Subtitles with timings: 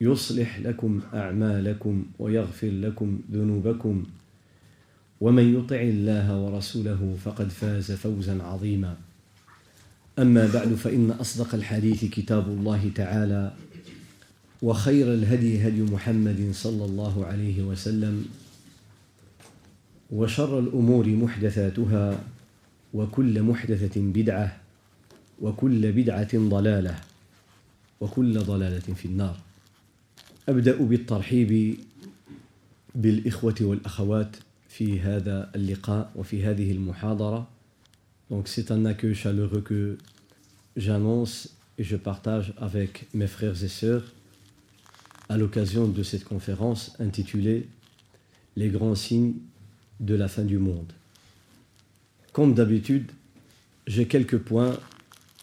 [0.00, 4.04] يصلح لكم أعمالكم ويغفر لكم ذنوبكم.
[5.20, 8.96] ومن يطع الله ورسوله فقد فاز فوزا عظيما.
[10.18, 13.52] أما بعد فإن أصدق الحديث كتاب الله تعالى
[14.62, 18.24] وخير الهدي هدي محمد صلى الله عليه وسلم
[20.10, 22.24] وشر الأمور محدثاتها
[22.94, 24.56] وكل محدثة بدعة
[25.40, 27.00] وكل بدعة ضلالة
[28.00, 29.36] وكل ضلالة في النار.
[30.49, 31.77] ابدا بالترحيب
[32.95, 34.35] بالاخوه والاخوات
[34.69, 37.47] في هذا اللقاء وفي هذه المحاضره
[38.31, 39.97] Donc c'est un accueil chaleureux que
[40.75, 44.13] j'annonce et je partage avec mes frères et sœurs
[45.29, 47.67] à l'occasion de cette conférence intitulée
[48.55, 49.33] Les grands signes
[49.99, 50.91] de la fin du monde.
[52.31, 53.11] Comme d'habitude,
[53.85, 54.77] j'ai quelques points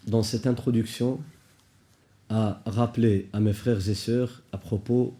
[0.07, 1.21] dans cette introduction
[2.30, 5.16] à rappeler à mes frères et sœurs à propos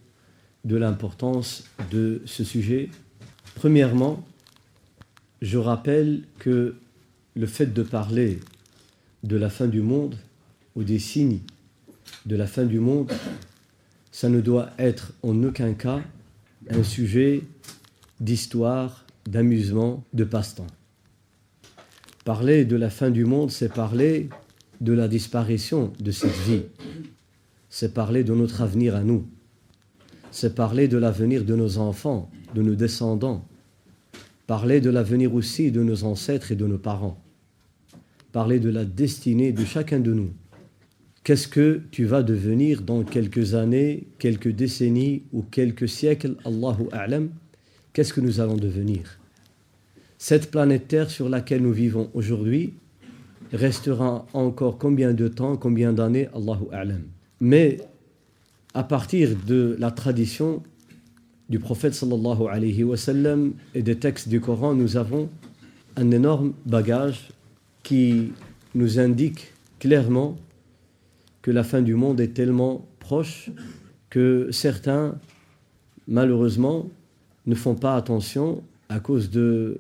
[0.66, 2.90] de l'importance de ce sujet.
[3.56, 4.26] Premièrement,
[5.42, 6.76] je rappelle que
[7.36, 8.40] le fait de parler
[9.24, 10.16] de la fin du monde
[10.76, 11.40] ou des signes
[12.26, 13.12] de la fin du monde,
[14.12, 16.02] ça ne doit être en aucun cas
[16.70, 17.44] un sujet
[18.20, 20.68] d'histoire, d'amusement, de passe-temps.
[22.26, 24.30] Parler de la fin du monde, c'est parler
[24.82, 26.64] de la disparition de cette vie.
[27.70, 29.26] C'est parler de notre avenir à nous.
[30.32, 33.48] C'est parler de l'avenir de nos enfants, de nos descendants.
[34.46, 37.22] Parler de l'avenir aussi de nos ancêtres et de nos parents.
[38.32, 40.32] Parler de la destinée de chacun de nous.
[41.24, 47.30] Qu'est-ce que tu vas devenir dans quelques années, quelques décennies ou quelques siècles, Allahu A'lam?
[47.92, 49.20] Qu'est-ce que nous allons devenir?
[50.18, 52.76] Cette planète Terre sur laquelle nous vivons aujourd'hui
[53.54, 57.04] restera encore combien de temps, combien d'années, Allahu A'lam.
[57.40, 57.80] Mais
[58.74, 60.64] à partir de la tradition
[61.50, 62.96] du prophète sallallahu alayhi wa
[63.74, 65.30] et des textes du Coran, nous avons
[65.96, 67.30] un énorme bagage
[67.84, 68.34] qui
[68.76, 70.36] nous indique clairement
[71.42, 73.50] que la fin du monde est tellement proche
[74.10, 75.18] que certains,
[76.08, 76.90] malheureusement,
[77.46, 79.80] ne font pas attention à cause de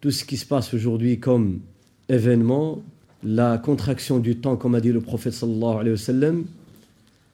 [0.00, 1.60] tout ce qui se passe aujourd'hui comme
[2.08, 2.82] événement,
[3.22, 5.34] la contraction du temps, comme a dit le prophète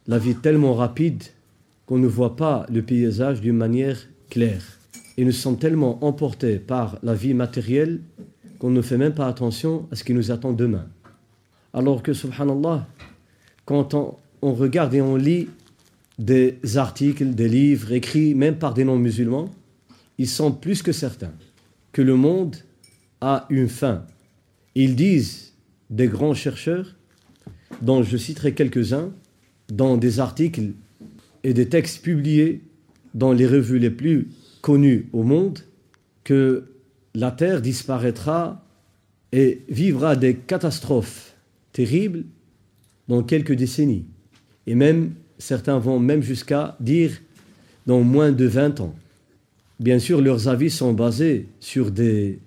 [0.06, 1.22] la vie tellement rapide
[1.86, 3.98] qu'on ne voit pas le paysage d'une manière
[4.30, 4.62] claire.
[5.16, 8.00] Et nous sommes tellement emportés par la vie matérielle
[8.58, 10.86] qu'on ne fait même pas attention à ce qui nous attend demain.
[11.72, 12.86] Alors que, subhanallah,
[13.64, 15.48] quand on, on regarde et on lit
[16.18, 19.50] des articles, des livres écrits même par des non-musulmans,
[20.18, 21.32] ils sont plus que certains
[21.92, 22.56] que le monde
[23.20, 24.04] a une fin.
[24.80, 25.54] Ils disent,
[25.90, 26.94] des grands chercheurs,
[27.82, 29.10] dont je citerai quelques-uns,
[29.72, 30.70] dans des articles
[31.42, 32.62] et des textes publiés
[33.12, 34.28] dans les revues les plus
[34.62, 35.58] connues au monde,
[36.22, 36.70] que
[37.12, 38.64] la Terre disparaîtra
[39.32, 41.34] et vivra des catastrophes
[41.72, 42.22] terribles
[43.08, 44.04] dans quelques décennies.
[44.68, 47.20] Et même, certains vont même jusqu'à dire
[47.88, 48.94] dans moins de 20 ans.
[49.80, 52.38] Bien sûr, leurs avis sont basés sur des,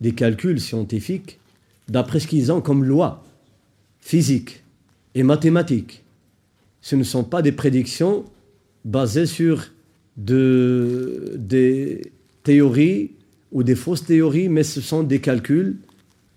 [0.00, 1.40] des calculs scientifiques
[1.88, 3.24] d'après ce qu'ils ont comme loi
[4.00, 4.62] physique
[5.14, 6.02] et mathématique.
[6.80, 8.24] Ce ne sont pas des prédictions
[8.84, 9.70] basées sur
[10.16, 13.12] de, des théories
[13.52, 15.76] ou des fausses théories, mais ce sont des calculs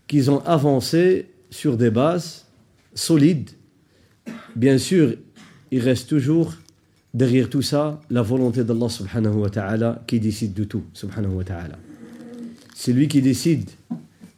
[0.08, 2.46] qu'ils ont avancés sur des bases
[2.94, 3.50] solides.
[4.56, 5.16] Bien sûr,
[5.72, 6.54] il reste toujours
[7.14, 11.44] derrière tout ça la volonté d'Allah subhanahu wa ta'ala qui décide de tout, subhanahu wa
[11.44, 11.78] ta'ala.
[12.76, 13.70] C'est lui qui décide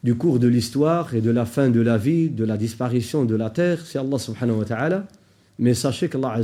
[0.03, 3.35] du cours de l'histoire et de la fin de la vie, de la disparition de
[3.35, 5.07] la terre, c'est Allah subhanahu wa ta'ala.
[5.57, 6.39] Mais sachez qu'Allah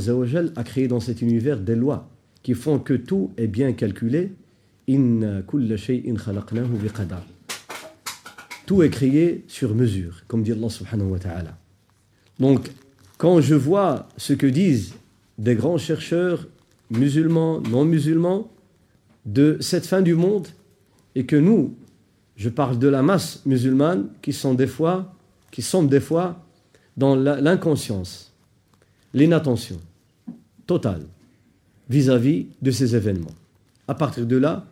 [0.55, 2.09] a créé dans cet univers des lois
[2.43, 4.33] qui font que tout est bien calculé.
[8.65, 11.57] Tout est créé sur mesure, comme dit Allah subhanahu wa ta'ala.
[12.39, 12.69] Donc,
[13.17, 14.93] quand je vois ce que disent
[15.37, 16.47] des grands chercheurs
[16.91, 18.51] musulmans, non musulmans,
[19.25, 20.47] de cette fin du monde,
[21.15, 21.73] et que nous,
[22.35, 25.13] je parle de la masse musulmane, qui sont des fois,
[25.51, 26.43] qui des fois
[26.97, 28.33] dans l'inconscience,
[29.13, 29.79] l'inattention
[30.67, 31.05] totale
[31.89, 33.35] vis-à-vis de ces événements.
[33.87, 34.65] À partir de là,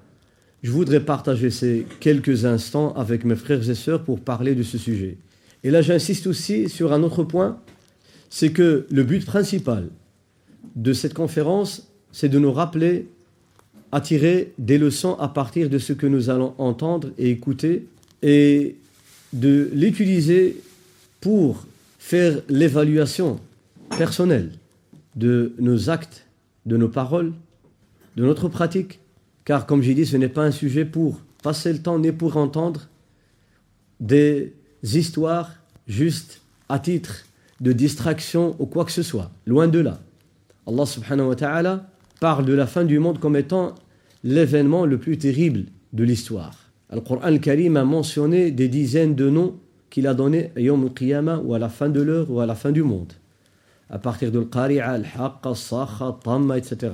[0.63, 4.77] je voudrais partager ces quelques instants avec mes frères et sœurs pour parler de ce
[4.77, 5.17] sujet.
[5.63, 7.59] Et là, j'insiste aussi sur un autre point,
[8.29, 9.89] c'est que le but principal
[10.75, 13.07] de cette conférence, c'est de nous rappeler,
[13.93, 17.87] attirer des leçons à partir de ce que nous allons entendre et écouter,
[18.23, 18.75] et
[19.33, 20.59] de l'utiliser
[21.21, 21.65] pour
[21.99, 23.39] faire l'évaluation
[23.95, 24.51] personnelle
[25.15, 26.25] de nos actes,
[26.65, 27.33] de nos paroles,
[28.17, 28.99] de notre pratique.
[29.45, 32.35] Car comme j'ai dit, ce n'est pas un sujet pour passer le temps ni pour
[32.37, 32.89] entendre
[33.99, 35.51] des histoires
[35.87, 37.25] juste à titre
[37.61, 39.29] de distraction ou quoi que ce soit.
[39.45, 39.99] Loin de là.
[40.65, 41.85] Allah subhanahu wa ta'ala
[42.19, 43.75] parle de la fin du monde comme étant
[44.23, 46.55] l'événement le plus terrible de l'histoire.
[46.91, 49.55] Le Coran al-Karim a mentionné des dizaines de noms
[49.89, 52.55] qu'il a donnés à Yom al-Qiyamah ou à la fin de l'heure ou à la
[52.55, 53.13] fin du monde.
[53.89, 56.93] À partir de al-Qari'a, al-Haqqa, al-Sakha, Tamma, etc.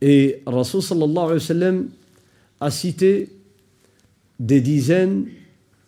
[0.00, 1.84] Et Rasul sallallahu alayhi wa
[2.60, 3.28] a cité
[4.38, 5.26] des dizaines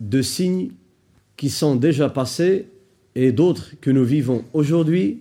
[0.00, 0.70] de signes
[1.36, 2.66] qui sont déjà passés
[3.14, 5.20] et d'autres que nous vivons aujourd'hui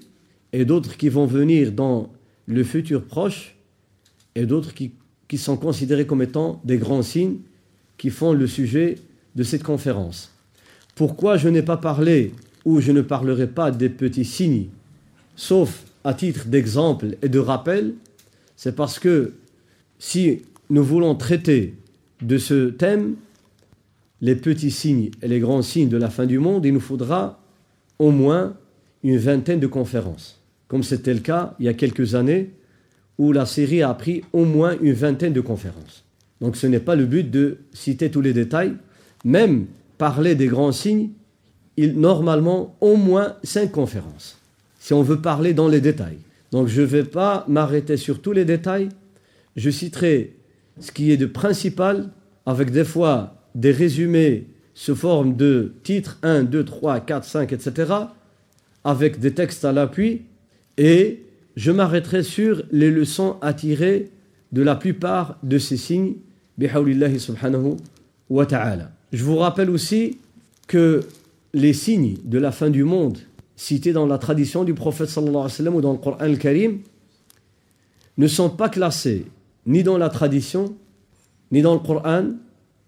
[0.54, 2.10] et d'autres qui vont venir dans
[2.46, 3.56] le futur proche
[4.36, 4.92] et d'autres qui,
[5.32, 7.38] qui sont considérés comme étant des grands signes
[7.98, 8.96] qui font le sujet
[9.34, 10.30] de cette conférence.
[10.94, 12.34] Pourquoi je n'ai pas parlé
[12.66, 14.68] ou je ne parlerai pas des petits signes,
[15.38, 17.94] sauf à titre d'exemple et de rappel
[18.58, 19.36] c'est parce que
[20.00, 21.76] si nous voulons traiter
[22.22, 23.16] de ce thème,
[24.20, 27.40] les petits signes et les grands signes de la fin du monde, il nous faudra
[28.00, 28.58] au moins
[29.02, 32.52] une vingtaine de conférences, comme c'était le cas il y a quelques années,
[33.18, 36.04] où la série a pris au moins une vingtaine de conférences.
[36.40, 38.74] Donc ce n'est pas le but de citer tous les détails,
[39.24, 39.68] même
[39.98, 41.10] parler des grands signes,
[41.78, 44.38] il normalement au moins cinq conférences,
[44.80, 46.18] si on veut parler dans les détails.
[46.52, 48.90] Donc je ne vais pas m'arrêter sur tous les détails.
[49.56, 50.36] Je citerai
[50.80, 52.10] ce qui est de principal,
[52.46, 57.94] avec des fois des résumés sous forme de titres 1, 2, 3, 4, 5, etc.,
[58.84, 60.24] avec des textes à l'appui,
[60.78, 61.24] et
[61.56, 64.10] je m'arrêterai sur les leçons à tirer
[64.52, 66.16] de la plupart de ces signes,
[66.60, 67.78] subhanahu
[68.30, 68.92] wa ta'ala.
[69.12, 70.18] Je vous rappelle aussi
[70.68, 71.02] que
[71.54, 73.18] les signes de la fin du monde
[73.56, 76.80] cités dans la tradition du prophète sallallahu alayhi wa ou dans le Coran al-Karim
[78.18, 79.26] ne sont pas classés
[79.66, 80.76] ni dans la tradition
[81.52, 82.26] ni dans le Coran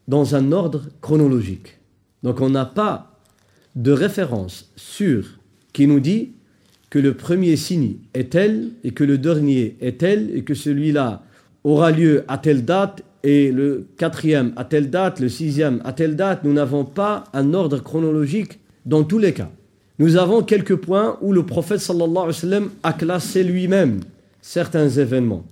[0.08, 1.80] dans un ordre chronologique.
[2.24, 3.20] Donc on n'a pas
[3.76, 5.40] de référence sûre
[5.74, 6.32] qui nous dit
[6.94, 11.24] que le premier signe est tel et que le dernier est tel et que celui-là
[11.64, 16.16] aura lieu à telle date et le quatrième à telle date, le sixième à telle
[16.16, 16.44] date.
[16.44, 19.50] Nous n'avons pas un ordre chronologique dans tous les cas
[20.00, 24.02] nous avons quelques points où le prophète sallallahu wa sallam a classé lui-même
[24.42, 25.44] certains événements,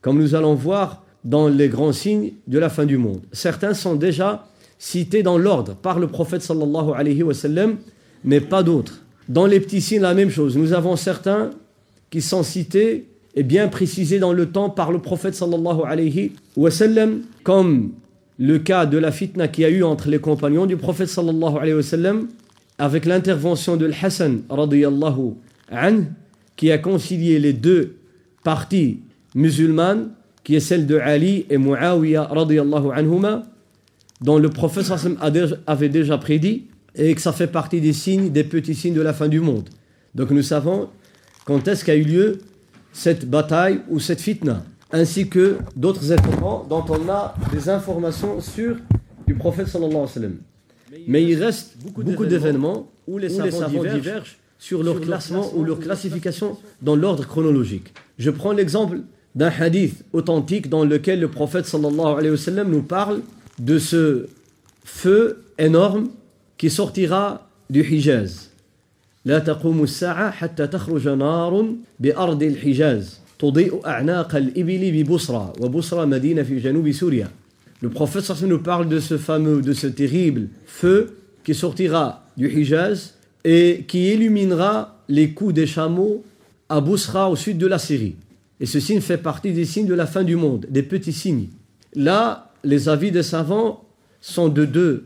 [0.00, 3.20] comme nous allons voir dans les grands signes de la fin du monde.
[3.32, 4.46] Certains sont déjà
[4.78, 7.76] cités dans l'ordre par le prophète sallallahu alayhi wa sallam,
[8.24, 9.02] mais pas d'autres.
[9.28, 10.56] Dans les petits signes, la même chose.
[10.56, 11.50] Nous avons certains
[12.10, 16.70] qui sont cités et bien précisés dans le temps par le prophète sallallahu alayhi wa
[16.70, 17.90] sallam, comme
[18.38, 21.74] le cas de la fitna qui a eu entre les compagnons du prophète sallallahu alayhi
[21.74, 22.28] wa sallam,
[22.78, 25.34] avec l'intervention de Hassan radiyallahu
[25.70, 26.04] an,
[26.56, 27.96] qui a concilié les deux
[28.44, 29.00] parties
[29.34, 30.10] musulmanes,
[30.42, 33.42] qui est celle de Ali et Muawiyah radiyallahu anhuma,
[34.22, 34.90] dont le prophète
[35.66, 36.64] avait déjà prédit,
[36.94, 39.68] et que ça fait partie des signes, des petits signes de la fin du monde.
[40.14, 40.88] Donc nous savons
[41.44, 42.38] quand est-ce qu'a eu lieu
[42.92, 48.76] cette bataille ou cette fitna, ainsi que d'autres événements dont on a des informations sur
[49.26, 50.36] du prophète sallallahu alayhi wa sallam.
[51.06, 56.56] Mais il reste beaucoup d'événements où les savants, divergent sur leur classement ou leur classification
[56.82, 57.92] dans l'ordre chronologique.
[58.18, 59.00] Je prends l'exemple
[59.34, 63.20] d'un hadith authentique dans lequel le prophète sallallahu alayhi wa sallam nous parle
[63.58, 64.26] de ce
[64.84, 66.08] feu énorme
[66.57, 68.49] qui sortira du Hijaz.
[69.25, 71.65] لا تقوم الساعة حتى تخرج نار
[71.99, 77.27] بأرض الحجاز تضيء أعناق الإبل ببصرى وبصرى مدينة في جنوب سوريا
[77.83, 83.15] le prophète nous parle de ce fameux, de ce terrible feu qui sortira du Hijaz
[83.43, 86.23] et qui illuminera les coups des chameaux
[86.69, 88.15] à Bousra au sud de la Syrie.
[88.61, 91.49] Et ce signe fait partie des signes de la fin du monde, des petits signes.
[91.93, 93.83] Là, les avis des savants
[94.21, 95.03] sont de deux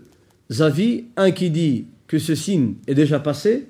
[0.60, 3.68] avis, un qui dit que ce signe est déjà passé,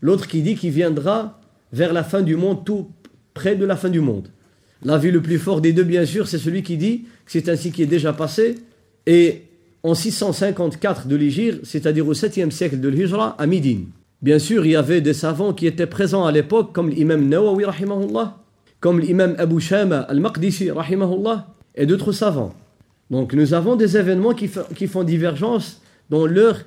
[0.00, 1.40] l'autre qui dit qu'il viendra
[1.72, 2.88] vers la fin du monde, tout
[3.32, 4.28] près de la fin du monde.
[4.84, 7.72] L'avis le plus fort des deux, bien sûr, c'est celui qui dit que c'est signe
[7.72, 8.56] qui est déjà passé.
[9.06, 9.42] Et
[9.82, 13.86] en 654 de l'Égypte, c'est-à-dire au 7e siècle de l'Hijra, à Médine.
[14.22, 17.64] Bien sûr, il y avait des savants qui étaient présents à l'époque, comme l'imam Nawawi,
[17.64, 18.38] rahimahullah,
[18.80, 22.54] comme l'imam Abu Shama al-Maqdisi, rahimahullah, et d'autres savants.
[23.10, 26.60] Donc nous avons des événements qui font divergence dans leur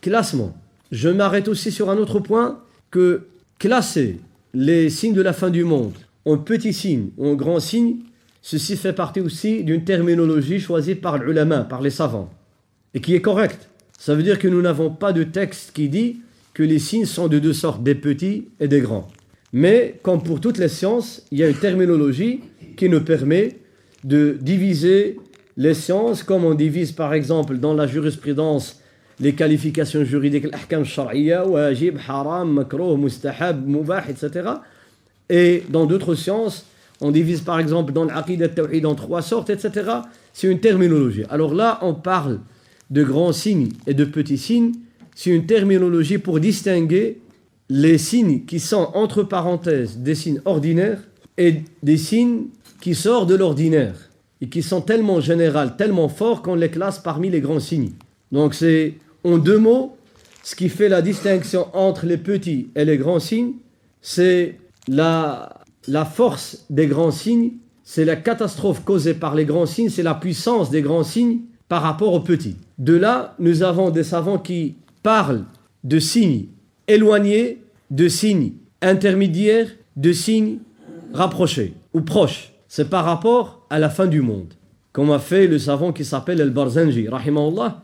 [0.00, 0.56] classement.
[0.90, 3.26] Je m'arrête aussi sur un autre point, que
[3.58, 4.18] classer
[4.54, 5.94] les signes de la fin du monde
[6.24, 7.96] en petits signes ou en grands signes,
[8.42, 12.30] ceci fait partie aussi d'une terminologie choisie par l'ulama, par les savants,
[12.94, 13.68] et qui est correcte.
[13.98, 16.18] Ça veut dire que nous n'avons pas de texte qui dit
[16.54, 19.08] que les signes sont de deux sortes, des petits et des grands.
[19.52, 22.40] Mais comme pour toutes les sciences, il y a une terminologie
[22.76, 23.58] qui nous permet
[24.04, 25.18] de diviser
[25.56, 28.81] les sciences, comme on divise par exemple dans la jurisprudence
[29.22, 34.50] les qualifications juridiques, l'ahkam shar'iyya, wajib, haram, makruh, mustahab, mubah, etc.
[35.30, 36.66] Et dans d'autres sciences,
[37.00, 39.90] on divise par exemple dans l'aqidah tawhid en trois sortes, etc.
[40.34, 41.24] C'est une terminologie.
[41.30, 42.40] Alors là, on parle
[42.90, 44.72] de grands signes et de petits signes
[45.14, 47.20] c'est une terminologie pour distinguer
[47.68, 51.00] les signes qui sont entre parenthèses des signes ordinaires
[51.38, 52.46] et des signes
[52.80, 53.94] qui sortent de l'ordinaire
[54.40, 57.92] et qui sont tellement générales, tellement forts qu'on les classe parmi les grands signes.
[58.32, 59.96] Donc c'est en deux mots,
[60.42, 63.54] ce qui fait la distinction entre les petits et les grands signes,
[64.00, 65.64] c'est la,
[66.12, 67.52] force des grands signes,
[67.84, 71.82] c'est la catastrophe causée par les grands signes, c'est la puissance des grands signes par
[71.82, 72.56] rapport aux petits.
[72.78, 75.44] De là, nous avons des savants qui parle
[75.84, 76.46] de signes
[76.88, 80.58] éloignés, de signes intermédiaires, de signes
[81.12, 82.52] rapprochés ou proches.
[82.68, 84.54] C'est par rapport à la fin du monde.
[84.92, 87.82] Comme a fait le savant qui s'appelle El-Barzanji, rahimahullah,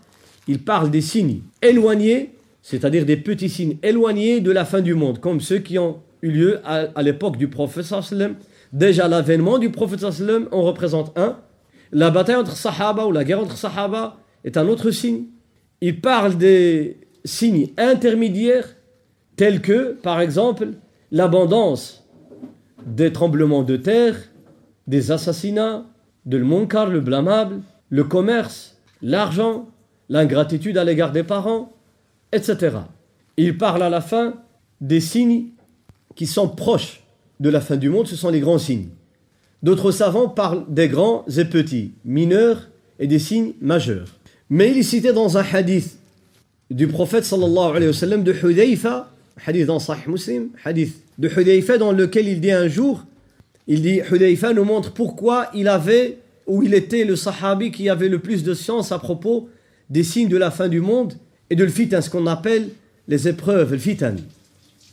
[0.49, 5.21] il parle des signes éloignés, c'est-à-dire des petits signes éloignés de la fin du monde,
[5.21, 8.35] comme ceux qui ont eu lieu à, l'époque du prophète sallam.
[8.73, 11.37] Déjà l'avènement du prophète sallam en représente un.
[11.93, 15.25] La bataille entre Sahaba ou la guerre entre Sahaba est un autre signe.
[15.81, 18.75] Il parle des signes intermédiaires
[19.37, 20.69] tels que, par exemple,
[21.13, 22.05] l'abondance
[22.85, 24.17] des tremblements de terre,
[24.87, 25.85] des assassinats,
[26.27, 29.69] de le munkar, le blâmable, le commerce, l'argent,
[30.09, 31.73] l'ingratitude à l'égard des parents,
[32.33, 32.77] etc.
[33.37, 34.35] Il parle à la fin
[34.81, 35.47] des signes
[36.15, 37.03] qui sont proches
[37.41, 38.89] de la fin du monde, ce sont les grands signes.
[39.63, 44.09] D'autres savants parlent des grands et petits, mineurs et des signes majeurs.
[44.51, 45.99] Mais il est cité dans un hadith
[46.71, 49.11] du prophète sallallahu alayhi wa sallam de Hudayfa,
[49.47, 53.05] hadith dans Sahih Muslim, hadith de Hudayfa dans lequel il dit un jour,
[53.67, 58.09] il dit Hudayfa nous montre pourquoi il avait ou il était le sahabi qui avait
[58.09, 59.49] le plus de science à propos
[59.91, 61.15] des signes de la fin du monde
[61.51, 62.69] et de le fitan, ce qu'on appelle
[63.07, 64.17] les épreuves, le fitan,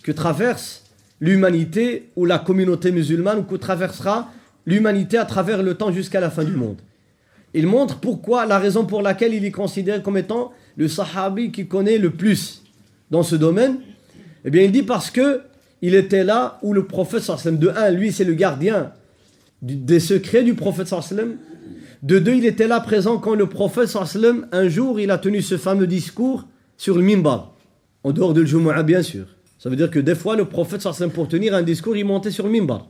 [0.03, 0.83] que traverse
[1.19, 4.31] l'humanité ou la communauté musulmane ou que traversera
[4.65, 6.77] l'humanité à travers le temps jusqu'à la fin du monde.
[7.53, 11.67] Il montre pourquoi, la raison pour laquelle il est considéré comme étant le sahabi qui
[11.67, 12.63] connaît le plus
[13.11, 13.77] dans ce domaine
[14.43, 15.41] Eh bien, il dit parce que
[15.81, 18.91] il était là où le prophète sallam, de un, lui c'est le gardien
[19.61, 21.35] des secrets du prophète sallam.
[22.05, 25.41] De deux, il était là présent quand le prophète sallam, un jour, il a tenu
[25.41, 26.45] ce fameux discours
[26.77, 27.55] sur le mimbar,
[28.03, 29.25] en dehors de Jumu'ah bien sûr.
[29.57, 32.29] Ça veut dire que des fois, le prophète sallam, pour tenir un discours, il montait
[32.29, 32.85] sur le mimbar.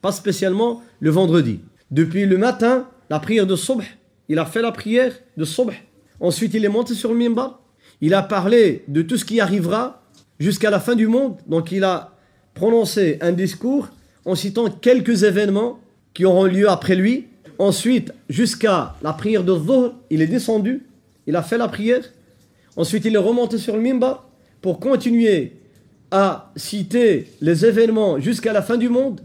[0.00, 1.60] Pas spécialement le vendredi.
[1.90, 3.82] Depuis le matin, la prière de Subh,
[4.30, 5.72] il a fait la prière de Subh
[6.18, 7.60] Ensuite, il est monté sur le mimbar.
[8.00, 10.02] Il a parlé de tout ce qui arrivera
[10.40, 11.36] jusqu'à la fin du monde.
[11.46, 12.16] Donc, il a
[12.54, 13.90] prononcé un discours
[14.24, 15.78] en citant quelques événements
[16.14, 17.26] qui auront lieu après lui.
[17.58, 20.86] Ensuite, jusqu'à la prière de Dhuhr, il est descendu.
[21.26, 22.02] Il a fait la prière.
[22.76, 24.28] Ensuite, il est remonté sur le mimbar
[24.60, 25.52] pour continuer
[26.10, 29.20] à citer les événements jusqu'à la fin du monde,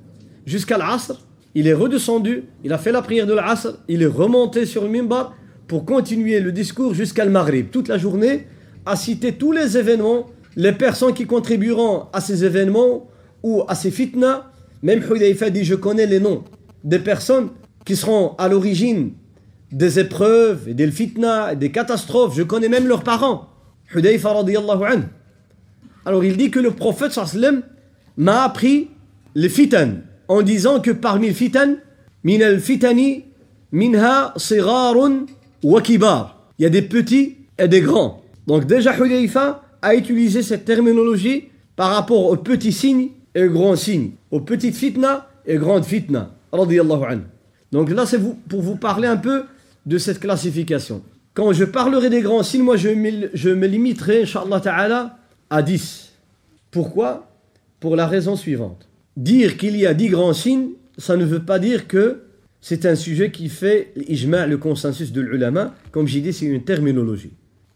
[0.46, 1.20] jusqu'à l'Asr.
[1.54, 4.90] Il est redescendu, il a fait la prière de l'Asr, il est remonté sur le
[4.90, 5.36] mimbar
[5.68, 8.48] pour continuer le discours jusqu'à le Maghrib, toute la journée,
[8.86, 13.08] à citer tous les événements, les personnes qui contribueront à ces événements
[13.44, 14.46] ou à ces fitnas.
[14.82, 16.44] Même Hudayfa dit Je connais les noms
[16.84, 17.50] des personnes
[17.86, 19.12] qui seront à l'origine
[19.72, 22.36] des épreuves, et des fitnas, et des catastrophes.
[22.36, 23.48] Je connais même leurs parents.
[23.94, 25.04] Hudayfa anhu.
[26.06, 27.62] Alors il dit que le prophète sallam
[28.18, 28.90] m'a appris
[29.36, 29.96] les fitan
[30.28, 31.76] en disant que parmi les fitan,
[32.24, 33.26] min al-fitani,
[33.72, 35.26] minha sirarun
[35.64, 36.38] wakibar.
[36.58, 38.22] Il y a des petits et des grands.
[38.48, 43.76] Donc déjà Hudayfa a utilisé cette terminologie par rapport aux petits signes et aux grands
[43.76, 46.32] signes, aux petites fitna et grandes fitna.
[47.72, 49.44] Donc là c'est pour vous parler un peu
[49.86, 51.02] de cette classification.
[51.34, 55.18] quand je parlerai des grands signes, moi je me, limiterai, Inch'Allah Ta'ala,
[55.50, 56.12] à 10.
[56.72, 57.30] Pourquoi?
[57.80, 58.88] Pour la raison suivante.
[59.18, 62.24] Dire qu'il y a 10 grands signes, ça ne veut pas dire que
[62.60, 65.74] c'est un sujet qui fait le consensus de l'ulama.
[65.92, 67.32] Comme j'ai dit, c'est une terminologie.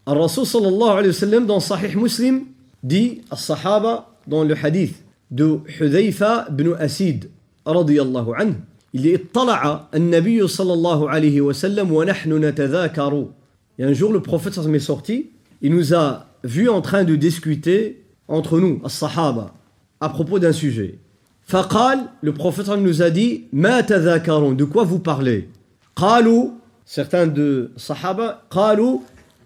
[0.06, 2.44] Al-Rasul sallallahu alayhi wa sallam, dans Sahih Muslim,
[2.82, 7.28] dit, al-Sahaba, dans le hadith de Hudayfa ibn Asid,
[7.64, 8.54] radiyallahu anhu,
[8.95, 13.27] il dit, اطلع النبي صلى الله عليه وسلم ونحن نتذاكر
[13.81, 15.31] et un jour, le prophète sallam est sorti.
[15.63, 19.55] Il nous a vus en train de discuter entre nous, as-sahaba,
[19.99, 20.99] à propos d'un sujet.
[21.41, 25.49] Faqal, le prophète sallam nous a dit Ma tadhakaron, de quoi vous parlez
[25.95, 26.49] Qalu,
[26.85, 28.99] certains de sahaba, qalu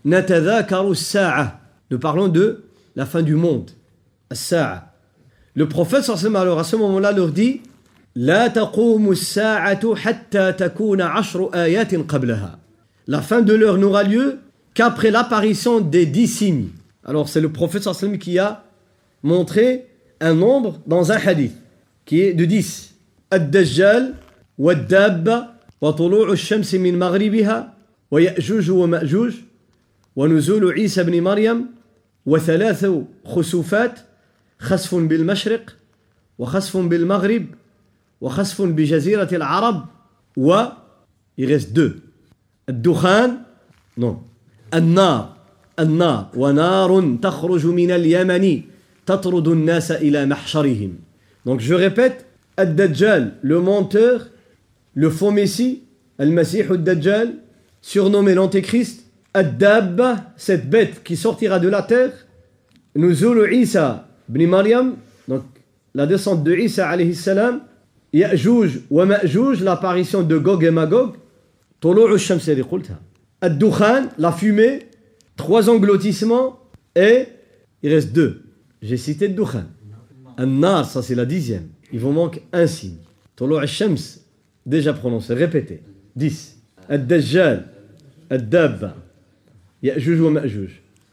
[0.04, 1.62] natadhakaru sa'a.
[1.90, 2.66] Nous parlons de
[2.98, 3.72] la fin du monde,
[4.30, 4.92] as-sa'a.
[5.54, 7.62] Le prophète sallam alors à ce moment-là leur dit
[8.17, 12.59] La taqumu as-sa'atu hatta takuna ashru ayatin qablaha.
[13.07, 14.39] La fin de l'heure n'aura lieu
[14.75, 16.71] qu'après l'apparition des dix signes.
[17.05, 18.65] Alors c'est le prophète sallam qui a
[19.23, 19.87] montré
[20.21, 21.57] un nombre dans un hadith
[22.05, 22.95] qui est de 10.
[23.31, 24.15] Ad-Dajjal,
[24.59, 27.75] Wad-Dabba, wa tulu'u ash-shams min maghribiha,
[28.11, 29.35] wa ya'juj wa ma'juj,
[30.17, 31.69] wa nuzulu Isa ibn Maryam,
[32.27, 34.05] wa thalathu khusufat,
[34.59, 35.71] khasfun bil mashriq,
[36.39, 37.55] wa khasfun bil maghrib,
[38.22, 39.86] wa khasfun bi jazirati al-Arab,
[40.38, 40.86] wa
[41.38, 42.02] il reste deux.
[42.70, 43.38] الدخان
[43.98, 44.16] non
[44.74, 45.36] النار
[45.80, 48.62] النار ونار تخرج من اليمن
[49.06, 50.94] تطرد الناس إلى محشرهم
[51.46, 52.26] donc je répète
[52.60, 54.30] الدجال le menteur
[54.96, 55.84] le faux messie
[56.20, 57.34] المسيح الدجال
[57.82, 59.04] surnommé l'antéchrist
[59.36, 62.14] الدابة cette bête qui sortira de la terre
[62.96, 64.96] نزول Isa ibn Maryam
[65.28, 65.44] donc
[65.94, 67.62] la descente de Isa alayhi salam
[68.14, 71.18] Ya'juj wa Ma'juj l'apparition de Gog et Magog
[71.82, 73.00] طلوع الشمس هذه قلتها
[73.44, 74.80] الدخان la fumée
[75.38, 76.60] trois engloutissements
[76.96, 77.26] et
[77.84, 78.44] il reste deux
[78.82, 79.66] j'ai cité le dukhan
[80.40, 82.98] النار ça c'est la dixième il vous manque un signe
[83.38, 84.22] طلوع الشمس
[84.66, 85.84] déjà prononcé répétez
[86.16, 86.58] 10
[86.92, 87.66] الدجال
[88.32, 88.94] الدابة
[89.84, 90.70] يأجوج ومأجوج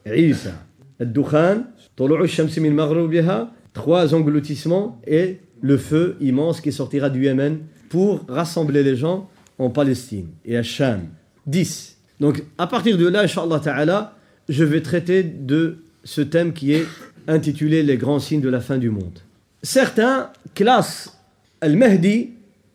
[0.07, 0.53] عيسى
[1.01, 1.65] الدخان
[1.97, 8.26] طلوع الشمس من مغربها trois engloutissements et le feu immense qui sortira du Yémen pour
[8.28, 11.02] rassembler les gens en Palestine et à Sham.
[11.46, 11.98] 10.
[12.20, 14.16] Donc à partir de là, Inch'Allah Ta'ala,
[14.50, 16.86] je vais traiter de ce thème qui est
[17.28, 19.20] intitulé Les grands signes de la fin du monde.
[19.62, 21.18] Certains classent
[21.62, 22.32] Al-Mahdi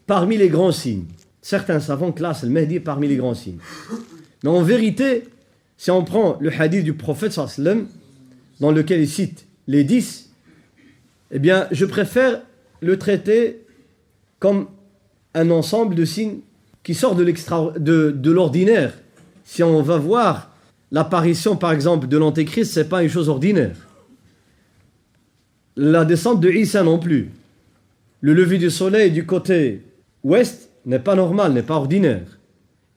[0.07, 1.05] parmi les grands signes.
[1.41, 3.59] Certains savants classent Al-Mahdi parmi les grands signes.
[4.43, 5.25] Mais en vérité,
[5.77, 7.87] si on prend le hadith du prophète sallam,
[8.61, 10.31] dans lequel il cite les 10,
[11.33, 12.43] eh bien, je préfère
[12.83, 13.65] le traiter
[14.39, 14.67] comme
[15.35, 16.41] un ensemble de signes
[16.83, 17.25] qui sort de,
[17.79, 18.93] de, de l'ordinaire.
[19.45, 20.51] Si on va voir
[20.91, 23.77] l'apparition, par exemple, de l'Antéchrist, c'est pas une chose ordinaire.
[25.77, 27.31] La descente de Isa non plus.
[28.21, 29.83] Le lever du soleil du côté
[30.23, 32.39] ouest n'est pas normal, n'est pas ordinaire.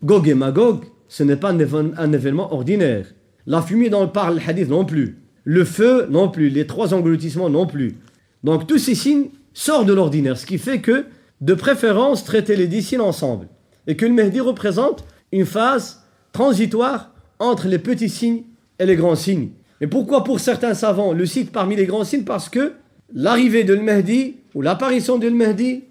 [0.03, 3.05] Gog et Magog, ce n'est pas un, événement ordinaire.
[3.45, 5.17] La fumée dont parle le hadith non plus.
[5.43, 6.49] Le feu non plus.
[6.49, 7.95] Les trois engloutissements non plus.
[8.43, 11.05] Donc tous ces signes sortent de l'ordinaire, ce qui fait que,
[11.41, 13.47] de préférence, traiter les dix signes ensemble
[13.87, 18.43] et que le Mahdi représente une phase transitoire entre les petits signes
[18.77, 19.49] et les grands signes.
[19.81, 22.23] Et pourquoi pour certains savants le cite parmi les grands signes?
[22.23, 22.73] Parce que
[23.13, 25.83] l'arrivée de Mahdi ou l'apparition de Mahdi,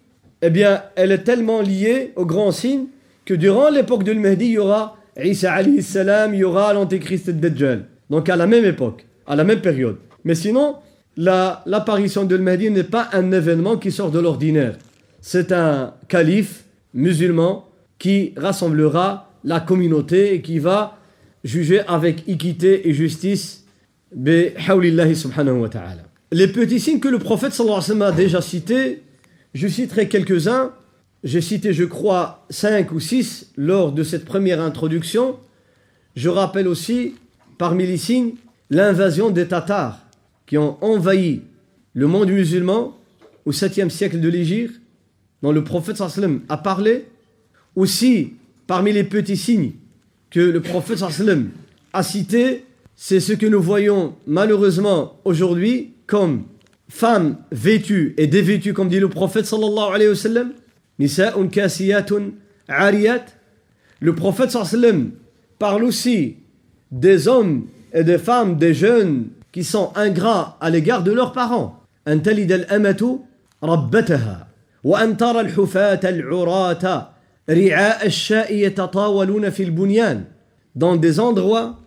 [0.43, 2.87] eh bien, elle est tellement liée aux grands signes
[3.25, 7.87] que durant l'époque de Mahdi, il y aura Isa salam, il y aura l'antéchrist Dajjal.
[8.11, 9.97] Donc à la même époque, à la même période.
[10.25, 10.77] Mais sinon,
[11.17, 14.77] l'apparition de Mahdi n'est pas un événement qui sort de l'ordinaire.
[15.21, 20.99] C'est un calife musulman qui rassemblera la communauté et qui va
[21.45, 23.65] juger avec équité et justice
[24.17, 24.53] les
[26.49, 29.03] petits signes que le prophète alayhi a déjà cités,
[29.55, 30.73] je citerai quelques-uns.
[31.23, 35.37] J'ai cité, je crois, cinq ou six lors de cette première introduction.
[36.17, 37.15] Je rappelle aussi,
[37.57, 38.33] parmi les signes,
[38.69, 40.01] l'invasion des Tatars
[40.47, 41.43] qui ont envahi
[41.95, 42.97] le monde musulman
[43.45, 44.81] au 7e siècle de l'Égypte,
[45.43, 47.07] dont le prophète sallam a parlé
[47.77, 48.33] aussi,
[48.67, 49.73] parmi les petits signes
[50.31, 51.51] que le prophète sallam
[51.93, 52.65] a cités,
[52.97, 56.45] c'est ce que nous voyons malheureusement aujourd'hui comme
[56.89, 60.53] femmes vêtues et dévêtues, comme dit le prophète sallallahu alayhi wa sallam,
[60.99, 62.31] nisa'un kasiyatun
[62.69, 63.27] ariyat.
[64.01, 65.11] Le prophète sallam
[65.59, 66.37] parle aussi
[66.91, 71.76] des hommes et des femmes, des jeunes qui sont ingrats à l'égard de leurs parents.
[72.08, 73.20] أن تلد الأمة
[73.64, 74.48] ربتها
[74.84, 77.10] وأن ترى الحفاة العراة
[77.50, 80.24] رعاء الشاء يتطاولون في البنيان
[80.76, 81.80] dans des endroits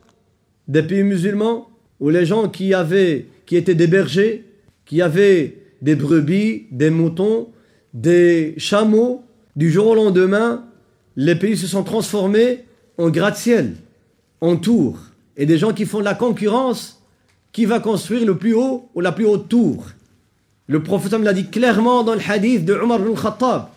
[0.68, 1.68] des pays musulmans
[2.00, 4.44] où les gens qui avaient, qui étaient des bergers,
[4.85, 7.48] qui avaient des brebis, des moutons,
[7.94, 9.24] des chameaux,
[9.56, 10.64] du jour au lendemain,
[11.16, 12.64] les pays se sont transformés
[12.98, 13.74] en gratte-ciel,
[14.40, 14.98] en tours,
[15.37, 16.95] et des gens qui font la concurrence,
[17.51, 19.86] qui va construire le plus haut ou la plus haute tour.
[20.67, 23.67] Le prophète l'a dit clairement dans le hadith de Omar ibn Khattab.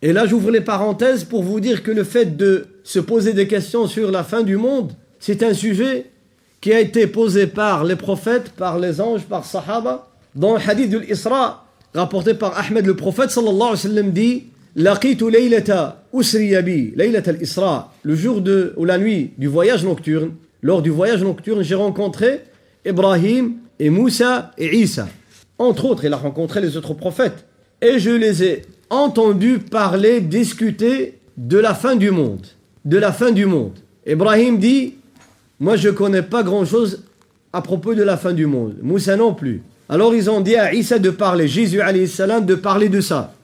[0.00, 3.48] Et là, j'ouvre les parenthèses pour vous dire que le fait de se poser des
[3.48, 6.06] questions sur la fin du monde, c'est un sujet
[6.60, 10.08] qui a été posé par les prophètes, par les anges, par Sahaba.
[10.34, 14.44] Dans le hadith de l'Isra, rapporté par Ahmed le prophète sallallahu alayhi wa sallam dit
[14.76, 20.32] Laqitu laylata usriya bi, laylata al-Isra, le jour de, ou la nuit du voyage nocturne.
[20.62, 22.42] Lors du voyage nocturne, j'ai rencontré
[22.84, 25.08] Ibrahim et Moussa et Isa.
[25.58, 27.46] Entre autres, il a rencontré les autres prophètes.
[27.80, 32.46] Et je les ai entendus parler, discuter de la fin du monde.
[32.84, 33.78] De la fin du monde.
[34.06, 34.94] Ibrahim dit
[35.60, 37.04] Moi, je ne connais pas grand-chose
[37.52, 38.76] à propos de la fin du monde.
[38.82, 39.62] Moussa non plus.
[39.88, 43.34] Alors, ils ont dit à Isa de parler, Jésus salam, de parler de ça.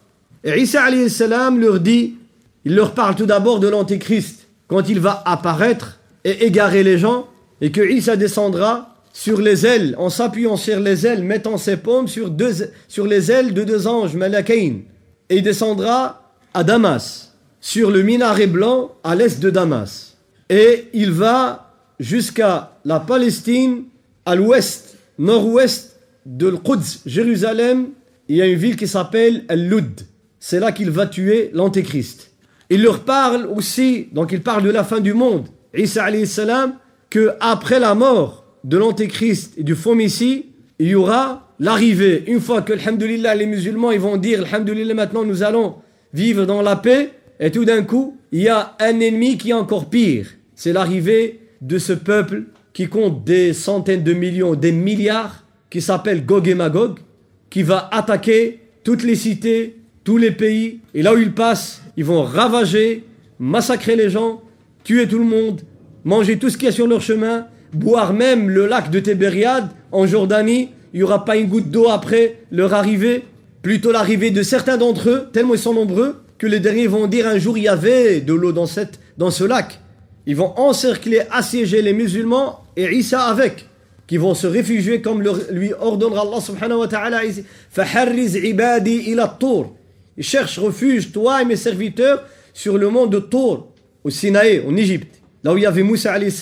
[0.42, 2.14] Et Isa salam leur dit
[2.64, 7.28] Il leur parle tout d'abord de l'Antéchrist, quand il va apparaître et égarer les gens,
[7.60, 12.08] et que Isa descendra sur les ailes, en s'appuyant sur les ailes, mettant ses paumes
[12.08, 14.80] sur, deux, sur les ailes de deux anges, Malakain.
[15.30, 20.16] Et descendra à Damas, sur le minaret blanc à l'est de Damas.
[20.50, 23.84] Et il va jusqu'à la Palestine,
[24.26, 25.96] à l'ouest, nord-ouest
[26.26, 27.90] de Quds, Jérusalem.
[28.28, 30.00] Il y a une ville qui s'appelle El-Lud.
[30.40, 32.32] C'est là qu'il va tuer l'Antéchrist.
[32.68, 35.46] Il leur parle aussi, donc il parle de la fin du monde.
[35.72, 36.74] Isa alayhi salam,
[37.10, 40.46] que après la mort, de l'antéchrist et du faux messie,
[40.78, 42.24] il y aura l'arrivée.
[42.26, 45.76] Une fois que, alhamdulillah, les musulmans, ils vont dire, alhamdulillah, maintenant nous allons
[46.12, 49.54] vivre dans la paix, et tout d'un coup, il y a un ennemi qui est
[49.54, 50.28] encore pire.
[50.54, 56.24] C'est l'arrivée de ce peuple qui compte des centaines de millions, des milliards, qui s'appelle
[56.24, 56.98] Gog et Magog,
[57.50, 62.04] qui va attaquer toutes les cités, tous les pays, et là où ils passent, ils
[62.04, 63.04] vont ravager,
[63.38, 64.42] massacrer les gens,
[64.84, 65.62] tuer tout le monde,
[66.04, 70.06] manger tout ce qui est sur leur chemin, boire même le lac de Tébériade en
[70.06, 73.24] Jordanie, il n'y aura pas une goutte d'eau après leur arrivée,
[73.62, 77.26] plutôt l'arrivée de certains d'entre eux, tellement ils sont nombreux, que les derniers vont dire
[77.26, 78.66] un jour il y avait de l'eau dans,
[79.18, 79.80] dans ce lac.
[80.26, 83.66] Ils vont encercler, assiéger les musulmans et Isa avec,
[84.06, 87.20] qui vont se réfugier comme lui ordonnera Allah subhanahu wa ta'ala
[87.70, 89.74] Faharriz ibadi ila tour.
[90.16, 93.72] Ils cherchent refuge, toi et mes serviteurs, sur le mont de Tour,
[94.04, 95.20] au Sinaï, en Égypte.
[95.42, 96.32] Là où il y avait Moussa alayhi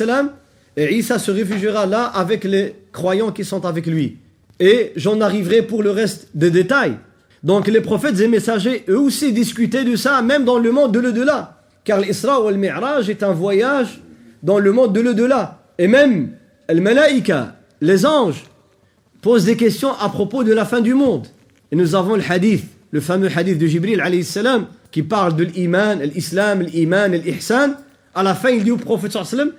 [0.77, 4.19] et Isa se réfugiera là avec les croyants qui sont avec lui.
[4.59, 6.97] Et j'en arriverai pour le reste des détails.
[7.43, 11.01] Donc les prophètes et messagers, eux aussi discutaient de ça, même dans le monde de
[11.01, 11.59] l'au-delà.
[11.85, 14.01] Car l'Isra ou le Mi'raj est un voyage
[14.43, 15.63] dans le monde de l'au-delà.
[15.79, 16.31] Et même,
[16.69, 18.45] el malaïka, les anges,
[19.21, 21.27] posent des questions à propos de la fin du monde.
[21.71, 26.01] Et nous avons le hadith, le fameux hadith de Jibril salam, qui parle de l'iman,
[26.01, 27.75] l'islam, l'iman, l'ihsan,
[28.15, 29.53] à la fin, il dit au prophète sallam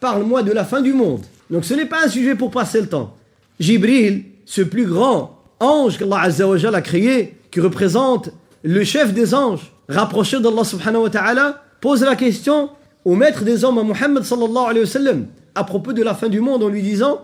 [0.00, 1.22] Parle-moi de la fin du monde.
[1.50, 3.16] Donc ce n'est pas un sujet pour passer le temps.
[3.58, 8.30] Jibril, ce plus grand ange qu'Allah a créé, qui représente
[8.62, 12.70] le chef des anges, rapproché d'Allah subhanahu wa ta'ala, pose la question
[13.04, 16.28] au maître des hommes, à Muhammad sallallahu alayhi wa sallam, à propos de la fin
[16.28, 17.22] du monde en lui disant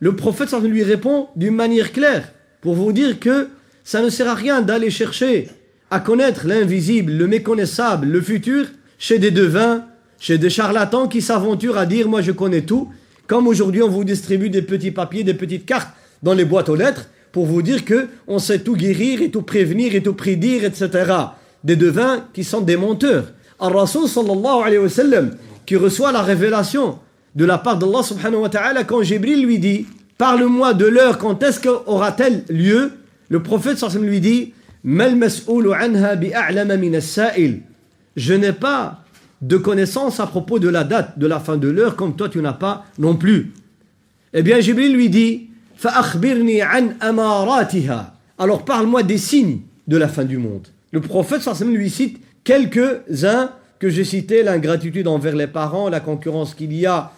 [0.00, 3.48] Le prophète lui répond d'une manière claire pour vous dire que
[3.84, 5.48] ça ne sert à rien d'aller chercher
[5.90, 8.66] à connaître l'invisible, le méconnaissable, le futur,
[8.98, 9.84] chez des devins,
[10.18, 12.88] chez des charlatans qui s'aventurent à dire moi je connais tout,
[13.26, 15.90] comme aujourd'hui on vous distribue des petits papiers, des petites cartes
[16.22, 19.42] dans les boîtes aux lettres pour vous dire que on sait tout guérir et tout
[19.42, 21.12] prévenir et tout prédire, etc.
[21.62, 23.32] Des devins qui sont des menteurs.
[23.60, 25.30] Al-Rasul sallallahu alayhi wa sallam,
[25.66, 26.98] qui reçoit la révélation
[27.34, 29.86] de la part d'Allah subhanahu wa ta'ala quand Jibril lui dit
[30.18, 32.92] Parle-moi de l'heure, quand est-ce qu'aura-t-elle lieu?
[33.28, 34.54] Le prophète sallallahu lui dit
[38.16, 39.04] je n'ai pas
[39.42, 42.40] de connaissance à propos de la date de la fin de l'heure comme toi tu
[42.40, 43.52] n'as pas non plus.
[44.32, 45.48] Eh bien Jibril lui dit
[48.38, 50.68] Alors parle-moi des signes de la fin du monde.
[50.92, 56.72] Le prophète lui cite quelques-uns que j'ai cités, l'ingratitude envers les parents, la concurrence qu'il
[56.72, 57.12] y a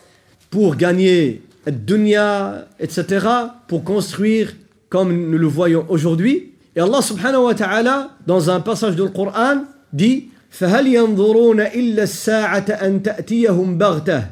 [0.50, 3.26] pour gagner dunya, etc.,
[3.66, 4.54] pour construire
[4.88, 6.52] comme nous le voyons aujourd'hui.
[6.79, 12.71] Et Allah subhanahu wa ta'ala, dans un passage du Coran, dit فهل ينظرون إلا الساعة
[12.71, 14.27] أن تأتيهم بغتة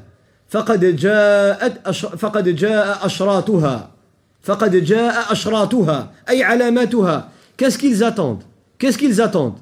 [0.48, 3.90] فقد جاءت فقد جاء أشراطها
[4.42, 8.44] فقد جاء أشراطها أي علاماتها Qu'est-ce qu'ils attendent
[8.78, 9.58] Qu'est-ce qu'ils attendent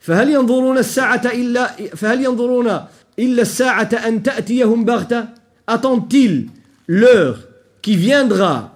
[0.00, 2.80] فهل ينظرون الساعة إلا فهل ينظرون
[3.18, 5.24] إلا الساعة أن تأتيهم بغتة
[5.68, 6.48] Attendent-ils
[6.88, 7.38] l'heure
[7.80, 8.72] qui viendra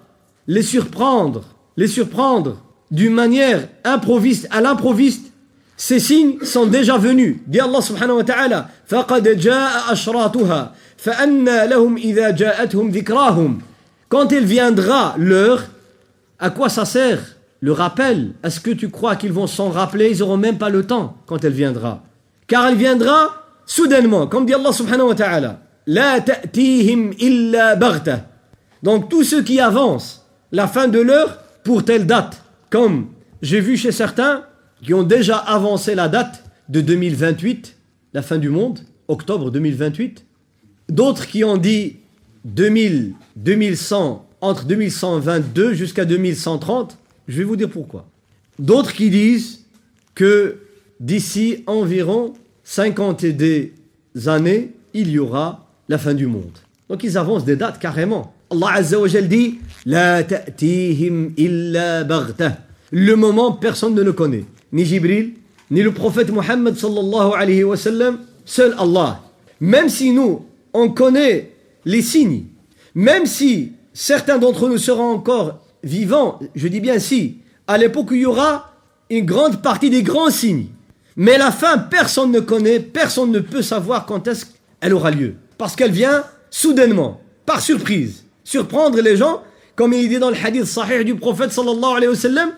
[0.47, 1.43] les surprendre,
[1.77, 5.28] les surprendre d'une manière improviste à l'improviste
[5.78, 7.38] Ces signes sont déjà venus.
[7.46, 13.60] Dit Allah subhanahu wa ta'ala فَقَدْ جَاءَ أَشْرَاتُهَا فَأَنَّا لَهُمْ إِذَا جَاءَتْهُمْ ذِكْرَاهُمْ
[14.10, 15.66] Quand il viendra l'heure,
[16.40, 17.20] à quoi ça sert
[17.60, 20.88] le rappel Est-ce que tu crois qu'ils vont s'en rappeler Ils n'auront même pas le
[20.88, 22.02] temps quand elle viendra.
[22.48, 25.60] Car elle viendra soudainement, comme dit Allah subhanahu wa ta'ala.
[25.86, 28.22] La ta'tihim illa baghta.
[28.82, 32.41] Donc tous ceux qui avancent la fin de l'heure pour telle date,
[32.73, 33.09] comme
[33.43, 34.47] j'ai vu chez certains
[34.83, 37.77] qui ont déjà avancé la date de 2028,
[38.15, 40.25] la fin du monde, octobre 2028,
[40.89, 41.97] d'autres qui ont dit
[42.47, 46.97] 2000, 2100, entre 2122 jusqu'à 2130,
[47.29, 48.07] je vais vous dire pourquoi.
[48.59, 49.67] D'autres qui disent
[50.15, 50.61] que
[50.99, 52.33] d'ici environ
[52.65, 53.75] 50 et des
[54.25, 56.59] années, il y aura la fin du monde.
[56.89, 58.35] Donc ils avancent des dates carrément.
[58.53, 58.83] Allah
[59.29, 59.59] dit.
[62.95, 64.45] Le moment, personne ne le connaît.
[64.73, 65.33] Ni Jibril,
[65.71, 69.21] ni le prophète Mohammed sallallahu seul Allah.
[69.61, 71.53] Même si nous, on connaît
[71.85, 72.45] les signes,
[72.95, 78.19] même si certains d'entre nous seront encore vivants, je dis bien si, à l'époque il
[78.19, 78.73] y aura
[79.11, 80.67] une grande partie des grands signes.
[81.17, 85.35] Mais la fin, personne ne connaît, personne ne peut savoir quand est-ce qu'elle aura lieu.
[85.59, 88.22] Parce qu'elle vient soudainement, par surprise,
[88.53, 89.43] surprendre les gens,
[89.77, 92.51] comme il dit dans le hadith sahih du prophète sallallahu alayhi wa sallam,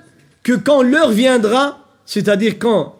[0.42, 2.96] que quand l'heure viendra, c'est-à-dire quand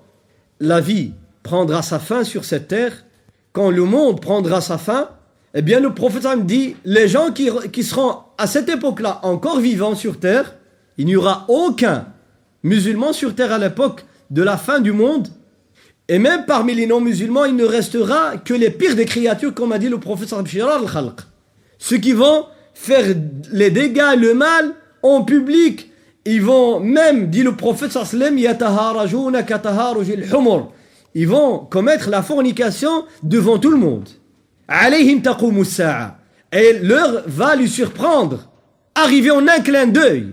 [0.61, 1.11] la vie
[1.43, 3.05] prendra sa fin sur cette terre,
[3.53, 5.09] quand le monde prendra sa fin,
[5.55, 9.97] eh bien le prophète dit, les gens qui, qui seront à cette époque-là encore vivants
[9.97, 10.55] sur terre,
[10.97, 12.07] il n'y aura aucun
[12.63, 15.27] musulman sur terre à l'époque de la fin du monde.
[16.09, 19.79] Et même parmi les non-musulmans, il ne restera que les pires des créatures, comme a
[19.79, 21.19] dit le prophète al-Khalq.
[21.79, 23.05] Ceux qui vont faire
[23.53, 25.91] les dégâts, le mal en public,
[26.25, 27.97] ils vont même, dit le prophète
[31.17, 34.09] ils vont commettre la fornication devant tout le monde.
[36.53, 38.49] Et l'heure va lui surprendre,
[38.95, 40.29] arriver en un clin d'œil.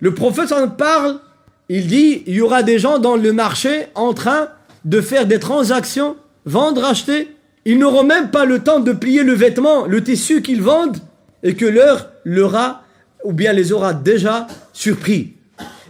[0.00, 1.20] Le prophète en parle,
[1.68, 4.48] il dit, il y aura des gens dans le marché en train
[4.84, 7.34] de faire des transactions, vendre, acheter.
[7.64, 10.98] Ils n'auront même pas le temps de plier le vêtement, le tissu qu'ils vendent,
[11.46, 12.82] et que l'heure leur a,
[13.24, 15.34] ou bien les aura déjà surpris.